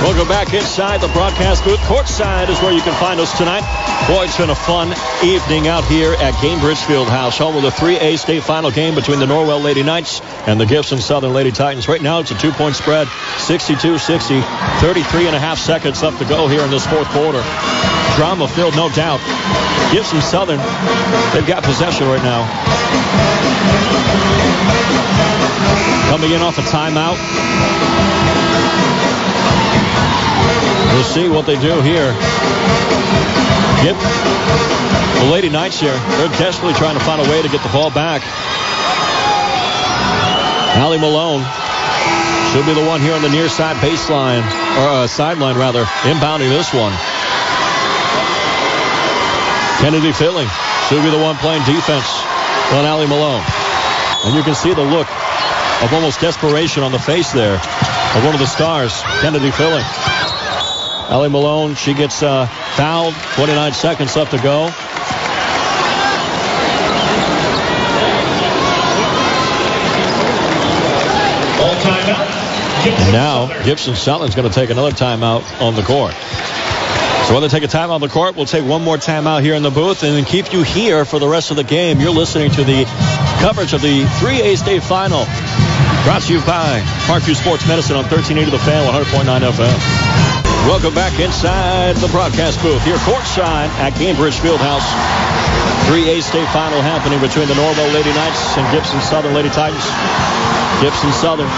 Welcome 0.06 0.28
back 0.28 0.54
inside 0.54 1.00
the 1.00 1.08
broadcast 1.08 1.64
booth. 1.64 1.78
Courtside 1.90 2.48
is 2.48 2.60
where 2.62 2.72
you 2.72 2.82
can 2.82 2.94
find 2.98 3.18
us 3.18 3.36
tonight. 3.36 3.62
Boy, 4.06 4.24
it's 4.24 4.36
been 4.36 4.50
a 4.50 4.54
fun 4.54 4.94
evening 5.22 5.68
out 5.68 5.84
here 5.84 6.14
at 6.14 6.34
Gainbridge 6.34 6.82
Fieldhouse, 6.86 7.38
home 7.38 7.56
of 7.56 7.62
the 7.62 7.70
3A 7.70 8.18
state 8.18 8.42
final 8.42 8.51
game 8.52 8.94
between 8.94 9.18
the 9.18 9.24
Norwell 9.24 9.64
Lady 9.64 9.82
Knights 9.82 10.20
and 10.46 10.60
the 10.60 10.66
Gibson 10.66 10.98
Southern 10.98 11.32
Lady 11.32 11.50
Titans. 11.50 11.88
Right 11.88 12.02
now, 12.02 12.20
it's 12.20 12.32
a 12.32 12.38
two-point 12.38 12.76
spread, 12.76 13.06
62-60, 13.38 14.44
33 14.80 15.26
and 15.26 15.34
a 15.34 15.40
half 15.40 15.58
seconds 15.58 16.02
left 16.02 16.18
to 16.18 16.26
go 16.26 16.48
here 16.48 16.60
in 16.60 16.70
this 16.70 16.86
fourth 16.86 17.08
quarter. 17.08 17.42
Drama 18.14 18.46
filled, 18.46 18.76
no 18.76 18.90
doubt. 18.90 19.20
Gibson 19.90 20.20
Southern, 20.20 20.58
they've 21.32 21.46
got 21.46 21.64
possession 21.64 22.06
right 22.08 22.22
now. 22.22 22.44
Coming 26.10 26.32
in 26.32 26.42
off 26.42 26.58
a 26.58 26.62
timeout. 26.68 27.16
We'll 30.92 31.04
see 31.04 31.28
what 31.30 31.46
they 31.46 31.58
do 31.58 31.80
here. 31.80 33.51
Yep. 33.82 33.98
The 33.98 35.30
Lady 35.30 35.48
Knights 35.48 35.80
here, 35.80 35.96
they're 36.18 36.28
desperately 36.38 36.74
trying 36.74 36.96
to 36.96 37.04
find 37.04 37.20
a 37.20 37.28
way 37.28 37.42
to 37.42 37.48
get 37.48 37.62
the 37.62 37.68
ball 37.70 37.90
back. 37.90 38.22
Allie 40.78 40.98
Malone 40.98 41.42
should 42.52 42.64
be 42.66 42.74
the 42.74 42.86
one 42.86 43.00
here 43.00 43.14
on 43.14 43.22
the 43.22 43.28
near 43.28 43.48
side 43.48 43.76
baseline, 43.76 44.42
or 44.78 44.88
uh, 45.02 45.06
sideline 45.06 45.56
rather, 45.56 45.84
inbounding 46.06 46.48
this 46.48 46.72
one. 46.72 46.92
Kennedy 49.82 50.12
Filling 50.12 50.48
should 50.86 51.02
be 51.02 51.10
the 51.10 51.18
one 51.18 51.34
playing 51.36 51.64
defense 51.64 52.06
on 52.70 52.84
Allie 52.84 53.08
Malone. 53.08 53.42
And 54.24 54.34
you 54.34 54.44
can 54.44 54.54
see 54.54 54.72
the 54.72 54.84
look 54.84 55.08
of 55.82 55.92
almost 55.92 56.20
desperation 56.20 56.84
on 56.84 56.92
the 56.92 57.00
face 57.00 57.32
there 57.32 57.56
of 57.56 58.24
one 58.24 58.34
of 58.34 58.38
the 58.38 58.46
stars, 58.46 59.02
Kennedy 59.20 59.50
Filling. 59.50 59.84
Allie 61.12 61.28
Malone, 61.28 61.74
she 61.74 61.92
gets 61.92 62.22
uh, 62.22 62.46
fouled. 62.46 63.12
29 63.34 63.74
seconds 63.74 64.16
left 64.16 64.30
to 64.30 64.38
go. 64.38 64.64
And 72.84 73.12
now 73.12 73.62
Gibson 73.62 73.94
Southern's 73.94 74.34
going 74.34 74.48
to 74.48 74.54
take 74.54 74.70
another 74.70 74.90
timeout 74.90 75.44
on 75.60 75.74
the 75.74 75.82
court. 75.82 76.14
So 77.26 77.34
when 77.34 77.42
they 77.42 77.48
take 77.48 77.62
a 77.62 77.68
time 77.68 77.90
on 77.90 78.00
the 78.00 78.08
court, 78.08 78.34
we'll 78.34 78.46
take 78.46 78.64
one 78.64 78.82
more 78.82 78.96
timeout 78.96 79.42
here 79.42 79.54
in 79.54 79.62
the 79.62 79.70
booth 79.70 80.04
and 80.04 80.16
then 80.16 80.24
keep 80.24 80.50
you 80.50 80.62
here 80.62 81.04
for 81.04 81.18
the 81.18 81.28
rest 81.28 81.50
of 81.50 81.58
the 81.58 81.64
game. 81.64 82.00
You're 82.00 82.10
listening 82.10 82.50
to 82.52 82.64
the 82.64 82.84
coverage 83.38 83.74
of 83.74 83.82
the 83.82 84.04
3A 84.04 84.56
state 84.56 84.82
final. 84.82 85.26
Brought 86.04 86.22
to 86.22 86.32
you 86.32 86.40
by 86.46 86.80
Parkview 87.04 87.36
Sports 87.36 87.68
Medicine 87.68 87.96
on 87.96 88.04
1380 88.04 88.50
The 88.50 88.58
Fan, 88.64 88.90
100.9 88.90 89.52
FM. 89.52 90.41
Welcome 90.62 90.94
back 90.94 91.18
inside 91.18 91.98
the 91.98 92.06
broadcast 92.14 92.62
booth 92.62 92.78
here 92.86 92.94
courtside 93.02 93.66
at 93.82 93.98
Gainbridge 93.98 94.38
Fieldhouse. 94.38 94.86
3A 95.90 96.22
state 96.22 96.46
final 96.54 96.78
happening 96.78 97.18
between 97.18 97.50
the 97.50 97.58
Norwell 97.58 97.90
Lady 97.90 98.14
Knights 98.14 98.54
and 98.54 98.62
Gibson 98.70 99.02
Southern 99.02 99.34
Lady 99.34 99.50
Titans. 99.50 99.82
Gibson 100.78 101.10
Southern 101.18 101.50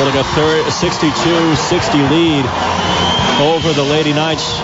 holding 0.00 0.16
a 0.16 0.24
62-60 0.24 2.08
lead 2.08 2.44
over 3.52 3.68
the 3.76 3.84
Lady 3.84 4.16
Knights. 4.16 4.56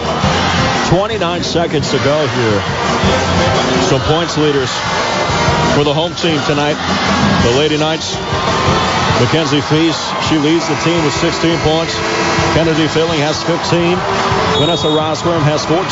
29 0.88 1.44
seconds 1.44 1.92
to 1.92 2.00
go 2.08 2.24
here. 2.40 2.60
Some 3.84 4.00
points 4.08 4.40
leaders 4.40 4.72
for 5.76 5.84
the 5.84 5.92
home 5.92 6.16
team 6.16 6.40
tonight. 6.48 6.80
The 7.44 7.52
Lady 7.60 7.76
Knights. 7.76 8.16
Mackenzie 9.20 9.60
Feast, 9.60 10.00
she 10.26 10.40
leads 10.40 10.66
the 10.72 10.74
team 10.80 11.04
with 11.04 11.14
16 11.20 11.60
points. 11.60 11.94
Kennedy 12.54 12.86
Filling 12.86 13.18
has 13.18 13.42
15. 13.42 13.98
Vanessa 14.62 14.86
Rossworm 14.86 15.42
has 15.42 15.66
14. 15.66 15.82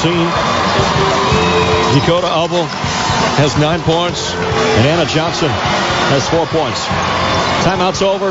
Dakota 1.98 2.30
Hubble 2.30 2.70
has 3.34 3.58
9 3.58 3.82
points. 3.82 4.30
And 4.78 4.86
Anna 4.86 5.04
Johnson 5.10 5.50
has 6.14 6.22
4 6.30 6.46
points. 6.46 6.86
Timeout's 7.66 8.00
over. 8.00 8.30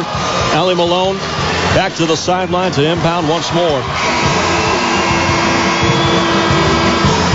Allie 0.55 0.75
Malone 0.75 1.17
back 1.75 1.93
to 1.95 2.05
the 2.05 2.15
sideline 2.15 2.71
to 2.71 2.83
impound 2.83 3.27
once 3.27 3.51
more. 3.53 3.83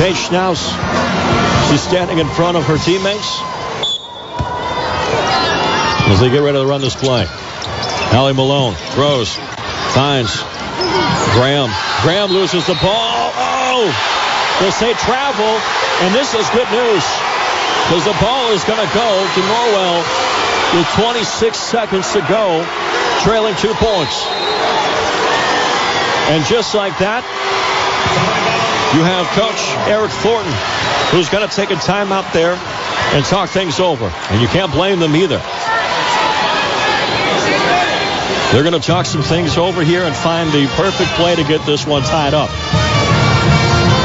Paige 0.00 0.16
Schnaus, 0.16 0.72
she's 1.68 1.80
standing 1.80 2.18
in 2.18 2.28
front 2.28 2.56
of 2.56 2.64
her 2.64 2.78
teammates 2.78 3.40
as 6.08 6.20
they 6.20 6.30
get 6.30 6.40
ready 6.40 6.56
to 6.56 6.66
run 6.66 6.80
this 6.80 6.96
play. 6.96 7.26
Allie 8.16 8.32
Malone 8.32 8.74
throws, 8.96 9.36
finds 9.92 10.40
Graham. 11.36 11.68
Graham 12.00 12.32
loses 12.32 12.66
the 12.66 12.78
ball. 12.80 13.28
Oh! 13.36 13.84
They 14.64 14.70
say 14.72 14.94
travel, 14.94 15.52
and 16.00 16.14
this 16.16 16.32
is 16.32 16.48
good 16.56 16.64
news 16.72 17.04
because 17.84 18.08
the 18.08 18.16
ball 18.24 18.50
is 18.56 18.64
going 18.64 18.80
to 18.80 18.94
go 18.96 19.10
to 19.20 19.40
Norwell 19.44 20.00
with 20.74 20.88
26 20.96 21.56
seconds 21.56 22.10
to 22.14 22.24
go, 22.26 22.64
trailing 23.20 23.54
two 23.56 23.74
points. 23.76 24.24
And 26.32 26.42
just 26.46 26.74
like 26.74 26.96
that, 26.98 27.20
you 28.96 29.04
have 29.04 29.28
Coach 29.36 29.60
Eric 29.92 30.10
Thornton, 30.24 30.52
who's 31.12 31.28
going 31.28 31.46
to 31.46 31.54
take 31.54 31.70
a 31.70 31.76
timeout 31.76 32.32
there 32.32 32.56
and 33.14 33.24
talk 33.26 33.50
things 33.50 33.78
over. 33.78 34.10
And 34.30 34.40
you 34.40 34.48
can't 34.48 34.72
blame 34.72 34.98
them 34.98 35.14
either. 35.14 35.40
They're 38.52 38.62
going 38.62 38.78
to 38.78 38.86
talk 38.86 39.06
some 39.06 39.22
things 39.22 39.58
over 39.58 39.82
here 39.82 40.02
and 40.04 40.14
find 40.14 40.50
the 40.52 40.66
perfect 40.76 41.10
play 41.18 41.34
to 41.36 41.44
get 41.44 41.64
this 41.66 41.86
one 41.86 42.02
tied 42.02 42.32
up. 42.32 42.48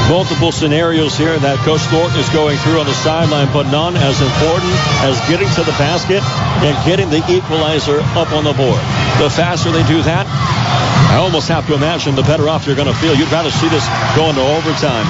Multiple 0.10 0.52
scenarios 0.52 1.16
here 1.16 1.40
that 1.40 1.56
Coach 1.64 1.80
Thornton 1.88 2.20
is 2.20 2.28
going 2.36 2.58
through 2.66 2.84
on 2.84 2.86
the 2.90 2.98
sideline, 3.00 3.48
but 3.54 3.70
none 3.72 3.96
as 3.96 4.20
important 4.20 4.74
as 5.08 5.16
getting 5.32 5.48
to 5.56 5.64
the 5.64 5.72
basket 5.80 6.20
and 6.68 6.76
getting 6.84 7.08
the 7.08 7.24
equalizer 7.32 8.04
up 8.20 8.34
on 8.36 8.44
the 8.44 8.52
board. 8.52 8.82
The 9.24 9.32
faster 9.32 9.72
they 9.72 9.88
do 9.88 10.04
that, 10.04 10.28
I 10.28 11.16
almost 11.16 11.48
have 11.48 11.64
to 11.72 11.74
imagine 11.78 12.18
the 12.18 12.28
better 12.28 12.50
off 12.50 12.68
you're 12.68 12.76
going 12.76 12.92
to 12.92 13.00
feel. 13.00 13.16
You'd 13.16 13.32
rather 13.32 13.52
see 13.56 13.70
this 13.72 13.88
go 14.18 14.28
into 14.28 14.44
overtime. 14.44 15.08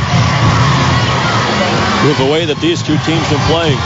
With 2.06 2.22
the 2.22 2.30
way 2.30 2.46
that 2.46 2.62
these 2.62 2.86
two 2.86 3.00
teams 3.08 3.26
are 3.34 3.44
playing, 3.50 3.80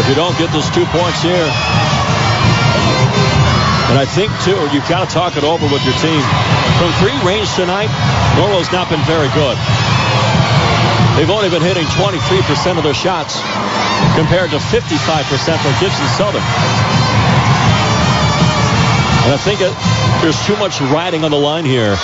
if 0.00 0.08
you 0.08 0.16
don't 0.16 0.36
get 0.40 0.48
those 0.54 0.70
two 0.72 0.86
points 0.96 1.20
here, 1.20 1.44
and 3.90 3.98
I 3.98 4.04
think, 4.04 4.34
too, 4.42 4.58
you've 4.74 4.88
got 4.90 5.06
to 5.06 5.10
talk 5.10 5.38
it 5.38 5.44
over 5.44 5.62
with 5.70 5.82
your 5.86 5.94
team. 6.02 6.22
From 6.78 6.90
three 6.98 7.14
range 7.22 7.46
tonight, 7.54 7.86
Norwell's 8.34 8.70
not 8.74 8.90
been 8.90 9.02
very 9.06 9.30
good. 9.30 9.56
They've 11.14 11.30
only 11.30 11.48
been 11.48 11.62
hitting 11.62 11.86
23% 11.96 12.76
of 12.76 12.84
their 12.84 12.92
shots 12.92 13.40
compared 14.18 14.50
to 14.50 14.58
55% 14.58 14.82
for 14.82 15.72
Gibson 15.80 16.08
Southern. 16.18 16.44
And 19.24 19.32
I 19.32 19.38
think 19.38 19.60
it, 19.62 19.72
there's 20.22 20.38
too 20.46 20.56
much 20.58 20.80
riding 20.92 21.24
on 21.24 21.30
the 21.30 21.38
line 21.38 21.64
here 21.64 21.96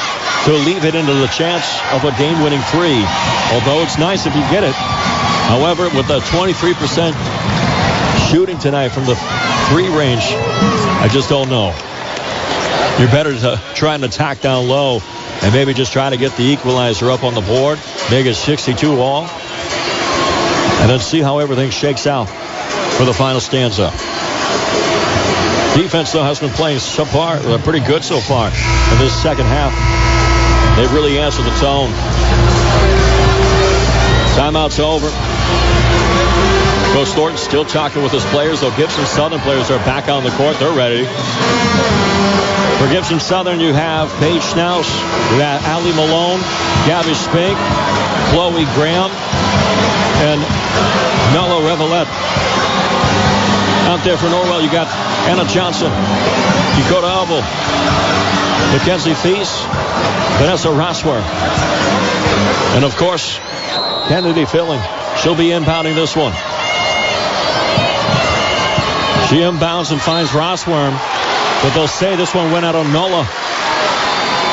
to 0.45 0.53
leave 0.67 0.85
it 0.85 0.95
into 0.95 1.15
the 1.15 1.29
chance 1.29 1.67
of 1.93 2.03
a 2.05 2.11
game-winning 2.19 2.63
three. 2.73 3.05
Although 3.53 3.83
it's 3.83 3.99
nice 3.99 4.27
if 4.27 4.35
you 4.35 4.43
get 4.51 4.65
it. 4.65 4.75
However, 5.47 5.85
with 5.95 6.09
the 6.09 6.21
23% 6.31 7.13
shooting 8.31 8.59
tonight 8.59 8.89
from 8.89 9.05
the 9.05 9.15
three 9.71 9.89
range, 9.95 10.25
I 11.03 11.09
just 11.09 11.29
don't 11.29 11.51
know. 11.51 11.75
You're 13.01 13.11
better 13.11 13.37
to 13.37 13.61
try 13.75 13.97
and 13.97 14.05
attack 14.05 14.41
down 14.41 14.69
low 14.69 15.01
and 15.43 15.53
maybe 15.53 15.75
just 15.75 15.93
try 15.93 16.09
to 16.09 16.17
get 16.17 16.37
the 16.37 16.45
equalizer 16.45 17.11
up 17.11 17.25
on 17.25 17.35
the 17.35 17.41
board, 17.41 17.81
make 18.09 18.27
it 18.27 18.35
62 18.37 19.01
all, 19.01 19.25
and 19.25 20.89
then 20.89 21.01
see 21.01 21.21
how 21.21 21.41
everything 21.41 21.71
shakes 21.71 22.07
out 22.07 22.29
for 22.97 23.05
the 23.05 23.13
final 23.13 23.41
stanza. 23.41 23.91
Defense, 25.75 26.13
though, 26.13 26.23
has 26.23 26.39
been 26.39 26.51
playing 26.51 26.79
so 26.79 27.05
far, 27.05 27.35
uh, 27.35 27.59
pretty 27.65 27.81
good 27.81 28.05
so 28.05 28.21
far 28.21 28.47
in 28.47 28.99
this 28.99 29.13
second 29.21 29.47
half. 29.47 29.75
They've 30.77 30.93
really 30.93 31.19
answered 31.19 31.45
the 31.45 31.57
tone. 31.59 31.91
Timeout's 34.37 34.79
over. 34.79 35.09
Coach 36.93 37.09
Thornton 37.09 37.39
still 37.39 37.65
talking 37.65 38.03
with 38.03 38.13
his 38.13 38.25
players, 38.27 38.61
though 38.61 38.75
Gibson 38.77 39.07
Southern 39.07 39.41
players 39.41 39.71
are 39.71 39.79
back 39.79 40.09
on 40.09 40.25
the 40.25 40.31
court. 40.37 40.59
They're 40.59 40.77
ready. 40.77 41.09
For 42.77 42.87
Gibson 42.93 43.19
Southern, 43.19 43.61
you 43.61 43.73
have 43.73 44.13
Paige 44.21 44.43
Schnaus, 44.43 44.85
you 45.33 45.41
have 45.41 45.65
Allie 45.65 45.97
Malone, 45.97 46.41
Gabby 46.85 47.15
Spink, 47.15 47.57
Chloe 48.29 48.69
Graham, 48.77 49.09
and 50.21 50.41
Nola 51.33 51.65
Revelette. 51.65 52.09
Out 53.89 54.05
there 54.05 54.19
for 54.19 54.27
Norwell, 54.27 54.63
you 54.63 54.71
got 54.71 54.87
Anna 55.25 55.49
Johnson, 55.49 55.89
Dakota 56.77 57.09
Elbow, 57.09 57.41
Mackenzie 58.77 59.15
Feast, 59.15 59.65
Vanessa 60.37 60.69
Rossworm, 60.69 61.25
and 62.77 62.85
of 62.85 62.95
course, 62.97 63.39
Kennedy 64.09 64.45
Filling. 64.45 64.81
She'll 65.17 65.37
be 65.37 65.49
inbounding 65.57 65.95
this 65.95 66.15
one. 66.15 66.33
She 69.33 69.39
inbounds 69.39 69.91
and 69.91 69.97
finds 69.99 70.29
Rossworm, 70.37 70.93
but 70.93 71.73
they'll 71.73 71.89
say 71.89 72.17
this 72.17 72.35
one 72.35 72.53
went 72.53 72.67
out 72.67 72.75
on 72.75 72.93
Nola. 72.93 73.25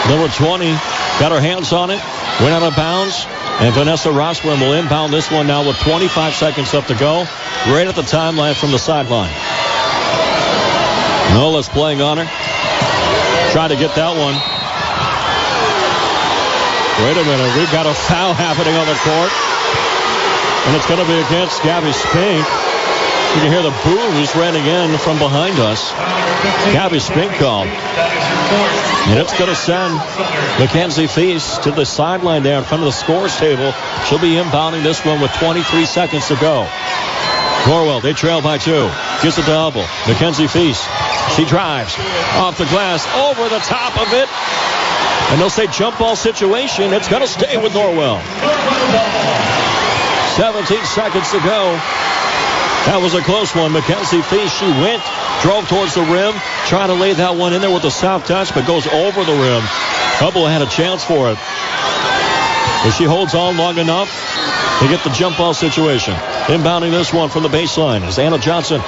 Number 0.07 0.31
20 0.31 0.71
got 1.19 1.35
her 1.35 1.41
hands 1.43 1.73
on 1.73 1.91
it, 1.91 1.99
went 2.39 2.55
out 2.55 2.63
of 2.63 2.77
bounds, 2.79 3.27
and 3.59 3.75
Vanessa 3.75 4.07
Rossworm 4.07 4.63
will 4.63 4.71
inbound 4.79 5.11
this 5.11 5.29
one 5.29 5.47
now 5.47 5.67
with 5.67 5.75
25 5.83 6.33
seconds 6.33 6.73
left 6.73 6.87
to 6.87 6.95
go, 6.95 7.27
right 7.67 7.91
at 7.91 7.95
the 7.99 8.07
timeline 8.07 8.55
from 8.55 8.71
the 8.71 8.79
sideline. 8.79 9.35
Nola's 11.35 11.67
playing 11.67 11.99
on 11.99 12.15
her. 12.15 12.27
Try 13.51 13.67
to 13.67 13.75
get 13.75 13.91
that 13.99 14.15
one. 14.15 14.39
Wait 17.03 17.19
a 17.19 17.25
minute. 17.27 17.51
We've 17.59 17.71
got 17.75 17.83
a 17.83 17.93
foul 17.93 18.31
happening 18.47 18.79
on 18.79 18.87
the 18.87 18.95
court. 19.03 19.31
And 20.71 20.71
it's 20.79 20.87
going 20.87 21.03
to 21.03 21.09
be 21.11 21.19
against 21.19 21.63
Gabby 21.63 21.91
Spink. 21.91 22.78
You 23.35 23.41
can 23.45 23.51
hear 23.51 23.61
the 23.61 23.75
boos 23.85 24.35
running 24.35 24.65
in 24.65 24.97
from 24.97 25.19
behind 25.19 25.59
us. 25.59 25.91
Gabby 26.73 26.99
Spink 26.99 27.31
called. 27.33 27.67
And 27.67 29.19
it's 29.19 29.37
going 29.37 29.49
to 29.49 29.55
send 29.55 29.93
Mackenzie 30.59 31.05
Feast 31.05 31.63
to 31.63 31.71
the 31.71 31.85
sideline 31.85 32.41
there 32.41 32.57
in 32.57 32.63
front 32.63 32.81
of 32.81 32.85
the 32.85 32.91
scores 32.91 33.37
table. 33.37 33.71
She'll 34.05 34.19
be 34.19 34.33
inbounding 34.33 34.81
this 34.81 35.05
one 35.05 35.21
with 35.21 35.31
23 35.33 35.85
seconds 35.85 36.27
to 36.29 36.35
go. 36.37 36.67
Norwell, 37.69 38.01
they 38.01 38.13
trail 38.13 38.41
by 38.41 38.57
two. 38.57 38.89
Gives 39.21 39.37
it 39.37 39.45
to 39.45 39.53
Hubble. 39.53 39.85
Mackenzie 40.07 40.47
Feast. 40.47 40.89
She 41.37 41.45
drives 41.45 41.93
off 42.41 42.57
the 42.57 42.65
glass, 42.65 43.05
over 43.13 43.47
the 43.47 43.59
top 43.59 43.93
of 44.01 44.11
it. 44.11 44.27
And 45.29 45.39
they'll 45.39 45.51
say 45.51 45.67
jump 45.67 45.99
ball 45.99 46.15
situation. 46.15 46.93
It's 46.93 47.07
going 47.07 47.21
to 47.21 47.27
stay 47.27 47.61
with 47.61 47.73
Norwell. 47.73 48.17
17 50.33 50.85
seconds 50.85 51.29
to 51.31 51.39
go. 51.41 51.77
That 52.87 53.01
was 53.01 53.13
a 53.13 53.21
close 53.21 53.53
one. 53.53 53.71
Mackenzie 53.71 54.21
Feast, 54.21 54.57
she 54.57 54.65
went, 54.65 55.03
drove 55.41 55.67
towards 55.67 55.93
the 55.95 56.01
rim, 56.01 56.33
trying 56.65 56.87
to 56.87 56.95
lay 56.95 57.13
that 57.13 57.35
one 57.35 57.53
in 57.53 57.61
there 57.61 57.73
with 57.73 57.83
a 57.83 57.91
soft 57.91 58.27
touch, 58.27 58.53
but 58.53 58.65
goes 58.65 58.87
over 58.87 59.23
the 59.23 59.35
rim. 59.35 59.61
Hubble 60.21 60.47
had 60.47 60.61
a 60.61 60.69
chance 60.69 61.03
for 61.03 61.29
it. 61.29 61.37
But 62.83 62.91
she 62.95 63.03
holds 63.03 63.35
on 63.35 63.57
long 63.57 63.77
enough 63.77 64.09
to 64.79 64.87
get 64.87 65.03
the 65.03 65.11
jump 65.11 65.37
ball 65.37 65.53
situation. 65.53 66.15
Inbounding 66.47 66.91
this 66.91 67.11
one 67.13 67.29
from 67.29 67.43
the 67.43 67.49
baseline 67.49 68.07
is 68.07 68.17
Anna 68.17 68.39
Johnson. 68.39 68.81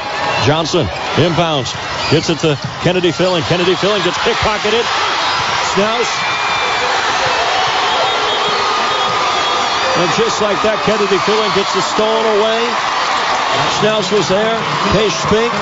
Johnson 0.48 0.88
inbounds, 1.20 1.76
gets 2.10 2.30
it 2.30 2.40
to 2.40 2.56
Kennedy 2.82 3.12
Filling. 3.12 3.44
Kennedy 3.44 3.76
Filling 3.76 4.02
gets 4.04 4.18
pickpocketed. 4.18 4.82
Schnaus. 5.76 6.10
And 10.02 10.10
just 10.18 10.42
like 10.42 10.58
that, 10.64 10.82
Kennedy 10.88 11.20
Filling 11.28 11.52
gets 11.54 11.76
the 11.76 11.82
stolen 11.84 12.26
away. 12.40 12.91
Schnaus 13.80 14.12
was 14.12 14.28
there. 14.30 14.58
Paige 14.94 15.12
Spink. 15.12 15.54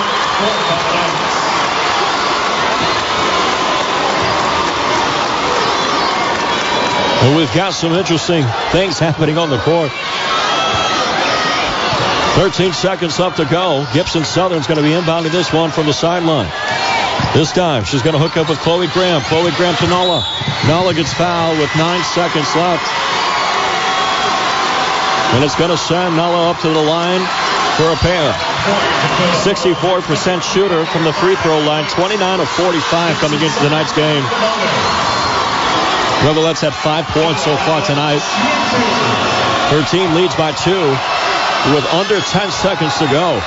And 7.22 7.36
we've 7.36 7.54
got 7.54 7.74
some 7.74 7.92
interesting 7.94 8.46
things 8.72 8.98
happening 8.98 9.38
on 9.38 9.50
the 9.50 9.60
court. 9.60 9.92
13 12.40 12.72
seconds 12.72 13.20
left 13.20 13.38
to 13.38 13.46
go. 13.46 13.86
Gibson 13.94 14.24
Southern's 14.24 14.68
going 14.68 14.78
to 14.78 14.84
be 14.84 14.96
inbounding 14.96 15.32
this 15.32 15.52
one 15.52 15.70
from 15.70 15.86
the 15.86 15.94
sideline. 15.94 16.50
This 17.34 17.52
time, 17.52 17.84
she's 17.84 18.02
going 18.02 18.14
to 18.14 18.20
hook 18.20 18.38
up 18.38 18.48
with 18.48 18.58
Chloe 18.60 18.88
Graham. 18.88 19.22
Chloe 19.24 19.52
Graham 19.60 19.76
to 19.76 19.88
Nala. 19.88 20.24
Nala 20.66 20.94
gets 20.94 21.14
fouled 21.14 21.60
with 21.60 21.70
nine 21.76 22.04
seconds 22.04 22.48
left. 22.56 22.88
And 25.36 25.44
it's 25.44 25.56
going 25.56 25.72
to 25.72 25.78
send 25.78 26.16
Nala 26.16 26.52
up 26.52 26.60
to 26.62 26.70
the 26.70 26.82
line 26.82 27.22
for 27.80 27.96
a 27.96 28.00
pair. 28.04 28.36
64% 29.40 30.44
shooter 30.44 30.84
from 30.92 31.06
the 31.08 31.14
free 31.14 31.40
throw 31.40 31.64
line. 31.64 31.88
29 31.88 32.40
of 32.44 32.50
45 32.60 33.16
coming 33.24 33.40
into 33.40 33.60
tonight's 33.64 33.96
game. 33.96 34.24
Revelette's 36.28 36.60
had 36.60 36.76
five 36.76 37.08
points 37.08 37.48
so 37.48 37.56
far 37.64 37.80
tonight. 37.80 38.20
Her 39.72 39.80
team 39.88 40.12
leads 40.12 40.36
by 40.36 40.52
two 40.52 40.92
with 41.72 41.88
under 41.96 42.20
10 42.20 42.52
seconds 42.52 43.00
to 43.00 43.08
go. 43.08 43.40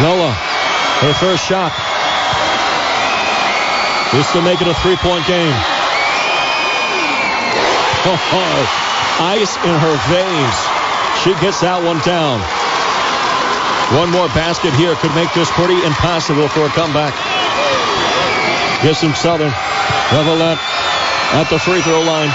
Nola, 0.00 0.32
her 1.04 1.12
first 1.20 1.44
shot. 1.44 1.76
Just 4.16 4.32
to 4.32 4.40
make 4.40 4.64
it 4.64 4.68
a 4.68 4.74
three-point 4.80 5.26
game. 5.28 5.52
Ice 9.20 9.56
in 9.60 9.76
her 9.76 9.96
veins. 10.08 10.56
She 11.20 11.34
gets 11.44 11.60
that 11.60 11.82
one 11.84 12.00
down. 12.00 12.40
One 13.94 14.10
more 14.10 14.26
basket 14.34 14.74
here 14.74 14.96
could 14.96 15.14
make 15.14 15.32
this 15.32 15.50
pretty 15.52 15.78
impossible 15.86 16.48
for 16.48 16.66
a 16.66 16.68
comeback. 16.70 17.14
Gibson 18.82 19.14
Southern. 19.14 19.52
Revelette 20.12 20.58
at 21.32 21.46
the 21.50 21.58
free 21.58 21.80
throw 21.82 22.02
line. 22.02 22.30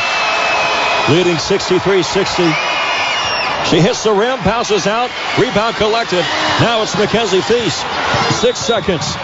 Leading 1.09 1.35
63-60. 1.35 2.47
She 3.69 3.79
hits 3.79 4.03
the 4.03 4.13
rim, 4.13 4.39
bounces 4.43 4.87
out, 4.87 5.11
rebound 5.37 5.75
collected. 5.75 6.23
Now 6.59 6.81
it's 6.83 6.97
Mackenzie 6.97 7.41
Feast. 7.41 7.85
Six 8.39 8.57
seconds. 8.57 9.15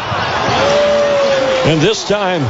And 1.68 1.82
this 1.82 2.08
time, 2.08 2.42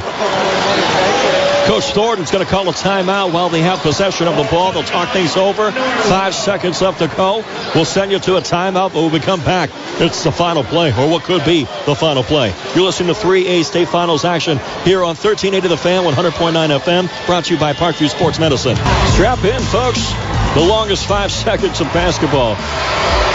Coach 1.68 1.92
Thornton's 1.92 2.30
going 2.30 2.46
to 2.46 2.50
call 2.50 2.70
a 2.70 2.72
timeout 2.72 3.34
while 3.34 3.50
they 3.50 3.62
have 3.62 3.80
possession 3.80 4.28
of 4.28 4.38
the 4.38 4.44
ball. 4.44 4.72
They'll 4.72 4.84
talk 4.84 5.12
things 5.12 5.36
over. 5.36 5.72
Five 5.72 6.36
seconds 6.36 6.82
left 6.84 7.00
to 7.00 7.08
go. 7.08 7.44
We'll 7.74 7.84
send 7.84 8.12
you 8.12 8.20
to 8.20 8.38
a 8.38 8.42
timeout, 8.42 8.94
but 8.94 9.02
when 9.02 9.12
we 9.12 9.20
come 9.20 9.44
back, 9.44 9.72
it's 10.00 10.24
the 10.24 10.32
final 10.32 10.64
play, 10.64 10.92
or 10.92 11.10
what 11.10 11.24
could 11.24 11.44
be 11.44 11.64
the 11.88 11.96
final 11.96 12.22
play. 12.22 12.54
You're 12.76 12.86
listening 12.86 13.14
to 13.14 13.20
3A 13.20 13.66
State 13.66 13.90
Finals 13.90 14.24
action 14.24 14.60
here 14.86 15.00
on 15.00 15.16
1380 15.18 15.68
The 15.68 15.78
Fan, 15.78 16.04
100.9 16.04 16.80
FM, 16.80 17.26
brought 17.26 17.46
to 17.46 17.56
you 17.56 17.60
by 17.60 17.74
Parkview 17.74 18.10
Sports 18.10 18.38
Medicine. 18.40 18.76
Strap 19.16 19.44
in, 19.44 19.62
folks. 19.64 20.12
The 20.54 20.64
longest 20.64 21.08
five 21.08 21.32
seconds 21.48 21.82
of 21.82 21.88
basketball 21.88 22.56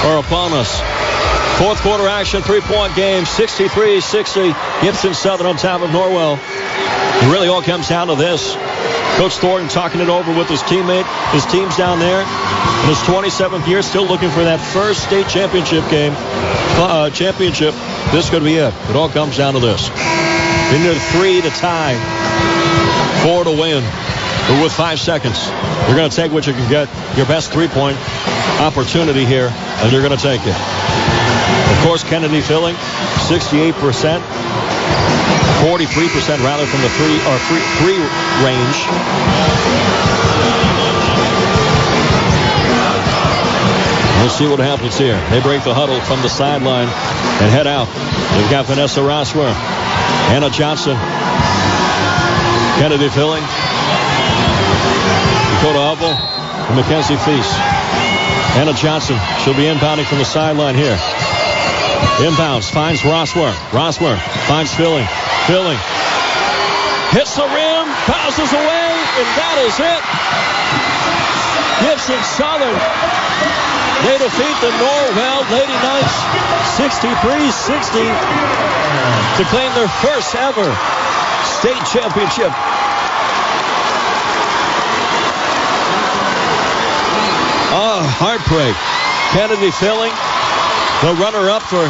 are 0.09 0.19
upon 0.21 0.53
us. 0.53 0.81
Fourth 1.59 1.81
quarter 1.83 2.09
action, 2.09 2.43
three-point 2.43 2.95
game, 2.97 3.25
63-60. 3.25 4.83
Gibson 4.83 5.15
Southern 5.15 5.47
on 5.47 5.57
top 5.57 5.83
of 5.83 5.91
Norwell. 5.91 6.39
It 6.39 7.31
really 7.31 7.49
all 7.49 7.63
comes 7.63 7.89
down 7.89 8.09
to 8.09 8.15
this. 8.15 8.57
Coach 9.17 9.37
Thornton 9.37 9.69
talking 9.69 10.01
it 10.01 10.09
over 10.09 10.37
with 10.37 10.49
his 10.49 10.63
teammate, 10.63 11.05
his 11.33 11.45
team's 11.47 11.77
down 11.77 11.99
there. 11.99 12.23
In 12.23 12.89
his 12.89 12.99
27th 12.99 13.67
year, 13.69 13.83
still 13.83 14.07
looking 14.07 14.31
for 14.31 14.43
that 14.43 14.59
first 14.59 15.05
state 15.05 15.29
championship 15.29 15.89
game, 15.91 16.15
uh, 16.81 17.11
championship. 17.11 17.75
This 18.11 18.31
could 18.31 18.43
be 18.43 18.57
it. 18.57 18.75
It 18.91 18.97
all 18.97 19.11
comes 19.11 19.37
down 19.37 19.55
to 19.55 19.61
this. 19.61 19.89
Need 20.73 20.97
three 21.13 21.43
to 21.43 21.51
tie, 21.51 21.95
four 23.23 23.45
to 23.45 23.51
win. 23.51 23.85
But 24.49 24.63
with 24.65 24.73
five 24.73 24.99
seconds, 24.99 25.47
you're 25.87 25.97
going 25.97 26.11
to 26.11 26.17
take 26.17 26.33
what 26.33 26.47
you 26.47 26.55
can 26.55 26.69
get, 26.69 26.89
your 27.17 27.27
best 27.27 27.53
three-point 27.53 27.97
opportunity 28.59 29.25
here, 29.25 29.53
and 29.53 29.93
you're 29.93 30.03
going 30.03 30.17
to 30.17 30.23
take 30.23 30.41
it. 30.45 31.02
Of 31.83 31.89
course, 31.89 32.05
Kennedy 32.05 32.41
Filling, 32.41 32.77
68%, 33.27 33.73
43% 33.75 34.23
rather 36.47 36.65
from 36.65 36.81
the 36.81 36.89
three 36.95 37.19
or 37.27 37.37
three, 37.51 37.59
three 37.83 37.99
range. 38.39 38.87
We'll 44.23 44.31
see 44.31 44.47
what 44.47 44.61
happens 44.61 44.97
here. 44.97 45.19
They 45.31 45.41
break 45.43 45.65
the 45.65 45.75
huddle 45.75 46.01
from 46.03 46.23
the 46.23 46.29
sideline 46.29 46.87
and 46.87 47.51
head 47.51 47.67
out. 47.67 47.89
They've 48.39 48.49
got 48.49 48.67
Vanessa 48.67 49.01
Rossworm, 49.01 49.53
Anna 50.31 50.51
Johnson, 50.51 50.95
Kennedy 52.79 53.09
Filling, 53.11 53.43
Dakota 55.59 55.83
Hubble, 55.83 56.15
and 56.15 56.77
Mackenzie 56.79 57.19
Feast. 57.19 57.59
Anna 58.55 58.73
Johnson, 58.73 59.19
she'll 59.43 59.59
be 59.59 59.67
inbounding 59.67 60.07
from 60.07 60.19
the 60.19 60.25
sideline 60.25 60.77
here. 60.77 60.97
Inbounds 62.19 62.71
finds 62.71 63.03
Rossworm. 63.03 63.55
Rossworm 63.71 64.19
finds 64.47 64.75
Filling. 64.75 65.07
Filling 65.47 65.79
hits 67.13 67.37
the 67.37 67.45
rim, 67.45 67.85
passes 68.09 68.49
away, 68.57 68.89
and 69.21 69.29
that 69.37 69.57
is 69.61 69.77
it. 69.77 70.03
Gibson 71.85 72.17
Southern. 72.25 72.73
They 74.01 74.17
defeat 74.17 74.57
the 74.65 74.73
Norwell 74.81 75.45
Lady 75.53 75.77
Knights 75.85 76.17
63-60 76.81 78.01
to 79.37 79.45
claim 79.53 79.69
their 79.77 79.93
first 80.01 80.35
ever 80.41 80.65
state 81.45 81.85
championship. 81.85 82.49
Oh, 87.77 88.01
heartbreak. 88.17 88.75
Kennedy 89.37 89.71
Filling, 89.71 90.13
the 91.03 91.15
runner-up 91.19 91.63
for 91.63 91.83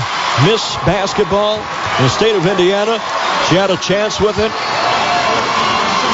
Miss 0.48 0.64
Basketball 0.88 1.60
in 1.60 2.02
the 2.02 2.08
state 2.08 2.34
of 2.34 2.46
Indiana. 2.46 2.96
She 3.48 3.60
had 3.60 3.68
a 3.70 3.76
chance 3.76 4.18
with 4.18 4.38
it. 4.40 4.50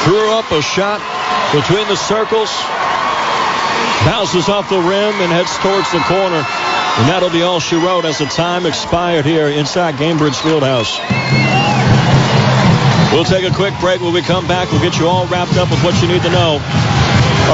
Threw 0.02 0.34
up 0.34 0.50
a 0.50 0.60
shot 0.60 0.98
between 1.54 1.86
the 1.86 1.94
circles. 1.94 2.50
Bounces 4.02 4.48
off 4.48 4.68
the 4.68 4.82
rim 4.82 5.14
and 5.22 5.30
heads 5.30 5.54
towards 5.62 5.90
the 5.94 6.02
corner. 6.10 6.42
And 6.42 7.06
that'll 7.06 7.30
be 7.30 7.42
all 7.42 7.60
she 7.60 7.76
wrote 7.76 8.04
as 8.04 8.18
the 8.18 8.26
time 8.26 8.66
expired 8.66 9.24
here 9.24 9.46
inside 9.46 9.94
Gainbridge 9.94 10.34
Fieldhouse. 10.42 10.98
We'll 13.14 13.24
take 13.24 13.46
a 13.46 13.54
quick 13.54 13.78
break. 13.78 14.00
When 14.00 14.12
we 14.12 14.22
come 14.22 14.48
back, 14.48 14.72
we'll 14.72 14.82
get 14.82 14.98
you 14.98 15.06
all 15.06 15.26
wrapped 15.26 15.56
up 15.56 15.70
with 15.70 15.82
what 15.84 15.94
you 16.02 16.08
need 16.08 16.22
to 16.22 16.30
know. 16.30 16.58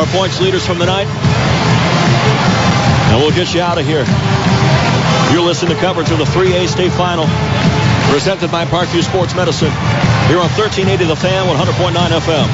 Our 0.01 0.07
points 0.07 0.41
leaders 0.41 0.67
from 0.67 0.79
the 0.79 0.87
night. 0.87 1.07
And 3.13 3.21
we'll 3.21 3.37
get 3.37 3.53
you 3.53 3.61
out 3.61 3.79
of 3.79 3.85
here. 3.85 4.05
You're 5.33 5.43
listening 5.43 5.75
to 5.75 5.81
coverage 5.81 6.11
of 6.11 6.19
the 6.19 6.25
3A 6.25 6.69
state 6.69 6.93
final. 6.93 7.27
Presented 8.11 8.51
by 8.51 8.65
Parkview 8.65 9.03
Sports 9.03 9.35
Medicine. 9.35 9.73
Here 10.29 10.39
on 10.39 10.49
1380 10.55 11.05
The 11.05 11.17
Fan, 11.17 11.47
100.9 11.47 11.93
FM. 11.93 12.47